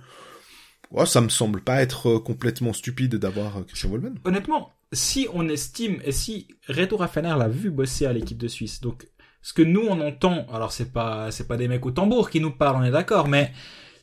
ouais, 0.92 1.06
ça 1.06 1.22
me 1.22 1.30
semble 1.30 1.62
pas 1.62 1.82
être 1.82 2.10
euh, 2.10 2.20
complètement 2.20 2.74
stupide 2.74 3.16
d'avoir 3.16 3.58
euh, 3.58 3.64
Christian 3.64 3.90
Volman. 3.90 4.16
Honnêtement, 4.24 4.72
si 4.94 5.28
on 5.34 5.48
estime, 5.50 6.00
et 6.04 6.12
si 6.12 6.48
Reto 6.68 6.98
Raffaner 6.98 7.36
l'a 7.38 7.48
vu 7.48 7.72
bosser 7.72 8.06
à 8.06 8.14
l'équipe 8.14 8.38
de 8.38 8.48
Suisse, 8.48 8.82
donc, 8.82 9.08
ce 9.42 9.54
que 9.54 9.64
nous 9.64 9.82
on 9.90 10.00
entend, 10.02 10.46
alors 10.54 10.72
c'est 10.72 10.94
pas, 10.94 11.32
c'est 11.32 11.48
pas 11.48 11.58
des 11.58 11.68
mecs 11.68 11.86
au 11.86 11.92
tambour 11.92 12.30
qui 12.30 12.40
nous 12.40 12.52
parlent, 12.52 12.78
on 12.78 12.86
est 12.86 12.92
d'accord, 12.92 13.28
mais 13.28 13.52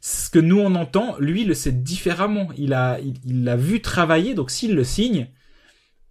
ce 0.01 0.31
que 0.31 0.39
nous 0.39 0.59
on 0.59 0.75
entend, 0.75 1.17
lui 1.19 1.45
le 1.45 1.55
sait 1.55 1.73
différemment. 1.73 2.49
Il 2.57 2.73
a, 2.73 2.99
il 3.01 3.45
l'a 3.45 3.57
vu 3.57 3.81
travailler, 3.81 4.35
donc 4.35 4.51
s'il 4.51 4.75
le 4.75 4.83
signe, 4.85 5.29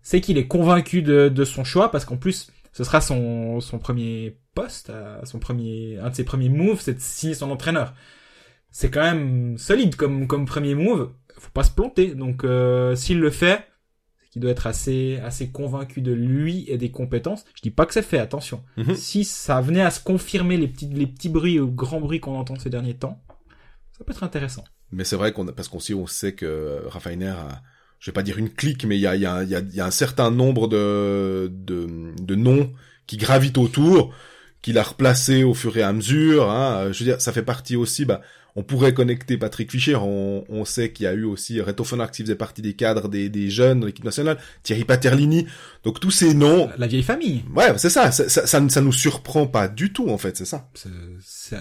c'est 0.01 0.22
qu'il 0.22 0.38
est 0.38 0.47
convaincu 0.47 1.01
de, 1.01 1.28
de 1.28 1.43
son 1.43 1.66
choix, 1.66 1.91
parce 1.91 2.05
qu'en 2.05 2.16
plus, 2.16 2.49
ce 2.72 2.86
sera 2.86 3.01
son, 3.01 3.60
son 3.60 3.80
premier 3.80 4.38
poste, 4.58 4.91
son 5.24 5.38
premier, 5.38 5.99
un 5.99 6.10
de 6.10 6.16
ses 6.16 6.24
premiers 6.24 6.49
moves, 6.49 6.82
c'est 6.82 6.95
de 6.95 6.99
signer 6.99 7.36
son 7.36 7.51
entraîneur. 7.51 7.93
C'est 8.72 8.89
quand 8.89 9.03
même 9.03 9.55
solide 9.60 9.95
comme, 9.95 10.26
comme 10.26 10.45
premier 10.45 10.74
move. 10.74 11.12
Faut 11.38 11.51
pas 11.51 11.64
se 11.64 11.70
planter. 11.72 12.16
Donc, 12.16 12.43
euh, 12.43 12.95
s'il 12.95 13.20
le 13.20 13.30
fait, 13.30 13.68
c'est 14.20 14.30
qu'il 14.32 14.41
doit 14.41 14.49
être 14.49 14.66
assez, 14.66 15.20
assez 15.24 15.51
convaincu 15.51 16.01
de 16.01 16.12
lui 16.12 16.66
et 16.70 16.80
des 16.80 16.89
compétences. 16.89 17.45
Je 17.53 17.62
dis 17.62 17.70
pas 17.70 17.86
que 17.86 17.93
c'est 17.93 18.01
fait, 18.01 18.18
attention. 18.18 18.64
Mhm. 18.78 18.95
Si 18.95 19.24
ça 19.26 19.62
venait 19.62 19.82
à 19.82 19.91
se 19.91 19.99
confirmer 19.99 20.58
les 20.58 20.68
petits, 20.68 20.88
les 20.88 21.05
petits 21.05 21.30
bruits 21.30 21.60
ou 21.60 21.70
grands 21.70 22.01
bruits 22.01 22.20
qu'on 22.20 22.36
entend 22.36 22.58
ces 22.58 22.72
derniers 22.72 22.95
temps, 22.95 23.24
ça 23.95 24.03
peut 24.03 24.12
être 24.12 24.24
intéressant. 24.24 24.64
Mais 24.91 25.03
c'est 25.03 25.18
vrai 25.18 25.34
qu'on 25.34 25.47
a, 25.47 25.51
parce 25.51 25.68
qu'on 25.68 25.80
sait, 25.80 25.93
on 25.93 26.08
sait 26.08 26.34
que 26.34 26.82
Raffiner 26.88 27.28
a, 27.28 27.62
je 27.99 28.10
vais 28.10 28.14
pas 28.14 28.24
dire 28.24 28.39
une 28.39 28.49
clique, 28.49 28.86
mais 28.86 28.97
il 28.97 29.01
y 29.01 29.08
a, 29.08 29.16
y 29.16 29.26
a, 29.28 29.43
y 29.43 29.53
a, 29.53 29.60
y 29.60 29.80
a 29.82 29.86
un 29.86 29.91
certain 29.91 30.32
nombre 30.32 30.68
de, 30.68 31.51
de, 31.53 31.88
de 32.20 32.36
noms 32.36 32.74
qui 33.05 33.18
gravitent 33.18 33.58
autour, 33.58 34.14
qu'il 34.68 34.78
a 34.78 34.84
replacé 34.84 35.45
au 35.45 35.53
fur 35.53 35.78
et 35.78 35.82
à 35.82 35.93
mesure. 35.93 36.51
Hein. 36.51 36.91
Je 36.91 36.99
veux 36.99 37.05
dire, 37.05 37.22
ça 37.22 37.32
fait 37.32 37.41
partie 37.41 37.78
aussi. 37.78 38.03
Bah, 38.03 38.20
on 38.57 38.63
pourrait 38.63 38.93
connecter 38.93 39.38
Patrick 39.38 39.72
Fischer. 39.72 39.95
On, 39.95 40.43
on 40.49 40.65
sait 40.65 40.91
qu'il 40.91 41.05
y 41.05 41.07
a 41.07 41.13
eu 41.13 41.24
aussi 41.24 41.61
Reto 41.61 41.86
Fonac 41.86 42.11
qui 42.11 42.22
faisait 42.22 42.36
partie 42.36 42.61
des 42.61 42.74
cadres 42.74 43.07
des, 43.07 43.30
des 43.30 43.49
jeunes 43.49 43.80
de 43.80 43.86
l'équipe 43.86 44.03
nationale, 44.03 44.38
Thierry 44.63 44.84
Paterlini. 44.84 45.47
Donc 45.86 46.01
tous 46.01 46.11
ces 46.11 46.34
noms. 46.34 46.70
La 46.78 46.88
vieille 46.88 47.01
famille. 47.01 47.45
Ouais, 47.55 47.78
c'est 47.78 47.89
ça. 47.89 48.11
Ça, 48.11 48.28
ça, 48.28 48.45
ça, 48.45 48.68
ça 48.68 48.82
nous 48.82 48.91
surprend 48.91 49.47
pas 49.47 49.70
du 49.70 49.93
tout 49.93 50.09
en 50.09 50.18
fait. 50.18 50.36
C'est 50.36 50.43
ça. 50.43 50.70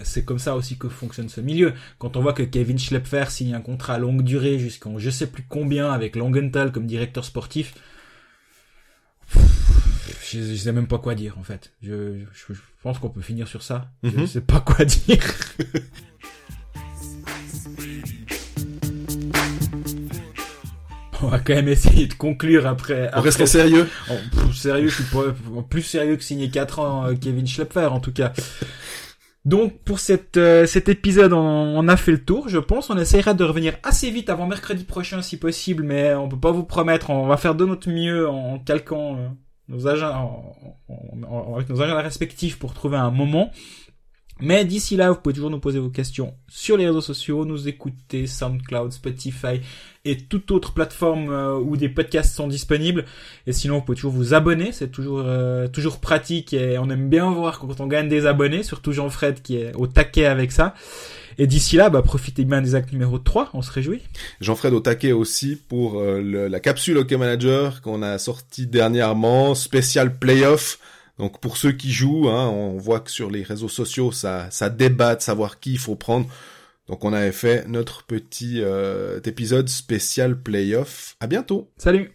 C'est 0.02 0.24
comme 0.24 0.40
ça 0.40 0.56
aussi 0.56 0.76
que 0.76 0.88
fonctionne 0.88 1.28
ce 1.28 1.40
milieu. 1.40 1.74
Quand 2.00 2.16
on 2.16 2.22
voit 2.22 2.32
que 2.32 2.42
Kevin 2.42 2.76
Schlepfer 2.76 3.26
signe 3.28 3.54
un 3.54 3.60
contrat 3.60 3.94
à 3.94 3.98
longue 3.98 4.22
durée 4.22 4.58
jusqu'en 4.58 4.98
je 4.98 5.10
sais 5.10 5.28
plus 5.28 5.44
combien 5.48 5.92
avec 5.92 6.16
Langenthal 6.16 6.72
comme 6.72 6.88
directeur 6.88 7.24
sportif, 7.24 7.74
je, 10.30 10.40
je 10.42 10.54
sais 10.54 10.72
même 10.72 10.86
pas 10.88 10.98
quoi 10.98 11.14
dire 11.14 11.36
en 11.38 11.42
fait. 11.42 11.72
Je, 11.82 12.18
je, 12.32 12.54
je 12.54 12.60
pense 12.82 12.98
qu'on 12.98 13.08
peut 13.10 13.20
finir 13.22 13.48
sur 13.48 13.62
ça. 13.62 13.90
Je 14.02 14.10
Mhm. 14.10 14.26
sais 14.26 14.40
pas 14.40 14.60
quoi 14.60 14.84
dire. 14.84 15.22
On 21.22 21.28
va 21.28 21.38
quand 21.38 21.54
même 21.54 21.68
essayer 21.68 22.06
de 22.06 22.14
conclure 22.14 22.66
après. 22.66 23.08
On 23.14 23.20
reste 23.22 23.36
après 23.40 23.46
sérieux. 23.46 23.88
Pff, 24.06 24.54
sérieux, 24.54 24.88
je 24.88 25.02
suis 25.02 25.04
pas, 25.04 25.22
plus 25.68 25.82
sérieux 25.82 26.16
que 26.16 26.22
signer 26.22 26.50
4 26.50 26.78
ans 26.78 27.06
euh, 27.06 27.14
Kevin 27.14 27.46
Schlepfer 27.46 27.86
en 27.86 28.00
tout 28.00 28.12
cas. 28.12 28.32
Donc 29.46 29.78
pour 29.84 29.98
cette, 29.98 30.36
euh, 30.36 30.66
cet 30.66 30.88
épisode, 30.90 31.32
on, 31.32 31.38
on 31.38 31.88
a 31.88 31.96
fait 31.96 32.12
le 32.12 32.22
tour, 32.22 32.48
je 32.50 32.58
pense. 32.58 32.90
On 32.90 32.98
essaiera 32.98 33.32
de 33.32 33.44
revenir 33.44 33.74
assez 33.82 34.10
vite 34.10 34.28
avant 34.28 34.46
mercredi 34.46 34.84
prochain 34.84 35.22
si 35.22 35.38
possible, 35.38 35.84
mais 35.84 36.14
on 36.14 36.28
peut 36.28 36.38
pas 36.38 36.50
vous 36.50 36.64
promettre. 36.64 37.08
On 37.10 37.26
va 37.26 37.38
faire 37.38 37.54
de 37.54 37.64
notre 37.64 37.88
mieux 37.88 38.28
en 38.28 38.58
calquant 38.58 39.16
euh, 39.16 39.28
nos 39.68 39.86
agendas, 39.88 40.18
en- 40.18 40.54
en- 40.88 41.22
en- 41.28 41.54
avec 41.56 41.68
nos 41.68 41.80
agendas 41.82 42.02
respectifs 42.02 42.58
pour 42.58 42.74
trouver 42.74 42.96
un 42.96 43.10
moment. 43.10 43.50
Mais 44.38 44.66
d'ici 44.66 44.96
là, 44.96 45.10
vous 45.10 45.18
pouvez 45.18 45.34
toujours 45.34 45.48
nous 45.48 45.60
poser 45.60 45.78
vos 45.78 45.88
questions 45.88 46.34
sur 46.46 46.76
les 46.76 46.86
réseaux 46.86 47.00
sociaux, 47.00 47.46
nous 47.46 47.68
écouter 47.68 48.26
SoundCloud, 48.26 48.92
Spotify 48.92 49.62
et 50.04 50.18
toute 50.18 50.50
autre 50.50 50.74
plateforme 50.74 51.30
euh, 51.30 51.56
où 51.58 51.78
des 51.78 51.88
podcasts 51.88 52.34
sont 52.36 52.46
disponibles. 52.46 53.06
Et 53.46 53.54
sinon, 53.54 53.76
vous 53.76 53.80
pouvez 53.86 53.96
toujours 53.96 54.12
vous 54.12 54.34
abonner, 54.34 54.72
c'est 54.72 54.90
toujours 54.90 55.22
euh, 55.24 55.68
toujours 55.68 56.00
pratique 56.00 56.52
et 56.52 56.76
on 56.76 56.90
aime 56.90 57.08
bien 57.08 57.30
voir 57.30 57.58
quand 57.58 57.80
on 57.80 57.86
gagne 57.86 58.08
des 58.10 58.26
abonnés, 58.26 58.62
surtout 58.62 58.92
Jean-Fred 58.92 59.40
qui 59.40 59.56
est 59.56 59.74
au 59.74 59.86
taquet 59.86 60.26
avec 60.26 60.52
ça. 60.52 60.74
Et 61.38 61.46
d'ici 61.46 61.76
là, 61.76 61.90
bah, 61.90 62.02
profitez 62.02 62.44
bien 62.44 62.62
des 62.62 62.74
actes 62.74 62.92
numéro 62.92 63.18
3, 63.18 63.50
on 63.54 63.62
se 63.62 63.70
réjouit. 63.70 64.02
Jean-Fred 64.40 64.72
au 64.72 64.80
taquet 64.80 65.12
aussi 65.12 65.56
pour 65.68 65.98
euh, 66.00 66.20
le- 66.20 66.48
la 66.48 66.60
capsule 66.60 66.96
Hockey 66.98 67.16
Manager 67.16 67.82
qu'on 67.82 68.02
a 68.02 68.18
sortie 68.18 68.66
dernièrement, 68.66 69.54
spécial 69.54 70.18
playoff. 70.18 70.78
Donc 71.18 71.40
pour 71.40 71.56
ceux 71.56 71.72
qui 71.72 71.92
jouent, 71.92 72.28
hein, 72.28 72.48
on 72.48 72.76
voit 72.78 73.00
que 73.00 73.10
sur 73.10 73.30
les 73.30 73.42
réseaux 73.42 73.68
sociaux, 73.68 74.12
ça, 74.12 74.48
ça 74.50 74.68
débat 74.70 75.16
de 75.16 75.22
savoir 75.22 75.60
qui 75.60 75.72
il 75.72 75.78
faut 75.78 75.96
prendre. 75.96 76.26
Donc 76.88 77.04
on 77.04 77.12
avait 77.12 77.32
fait 77.32 77.66
notre 77.68 78.04
petit 78.04 78.60
euh, 78.60 79.18
épisode 79.24 79.68
spécial 79.68 80.40
playoff. 80.40 81.16
À 81.20 81.26
bientôt. 81.26 81.70
Salut 81.78 82.12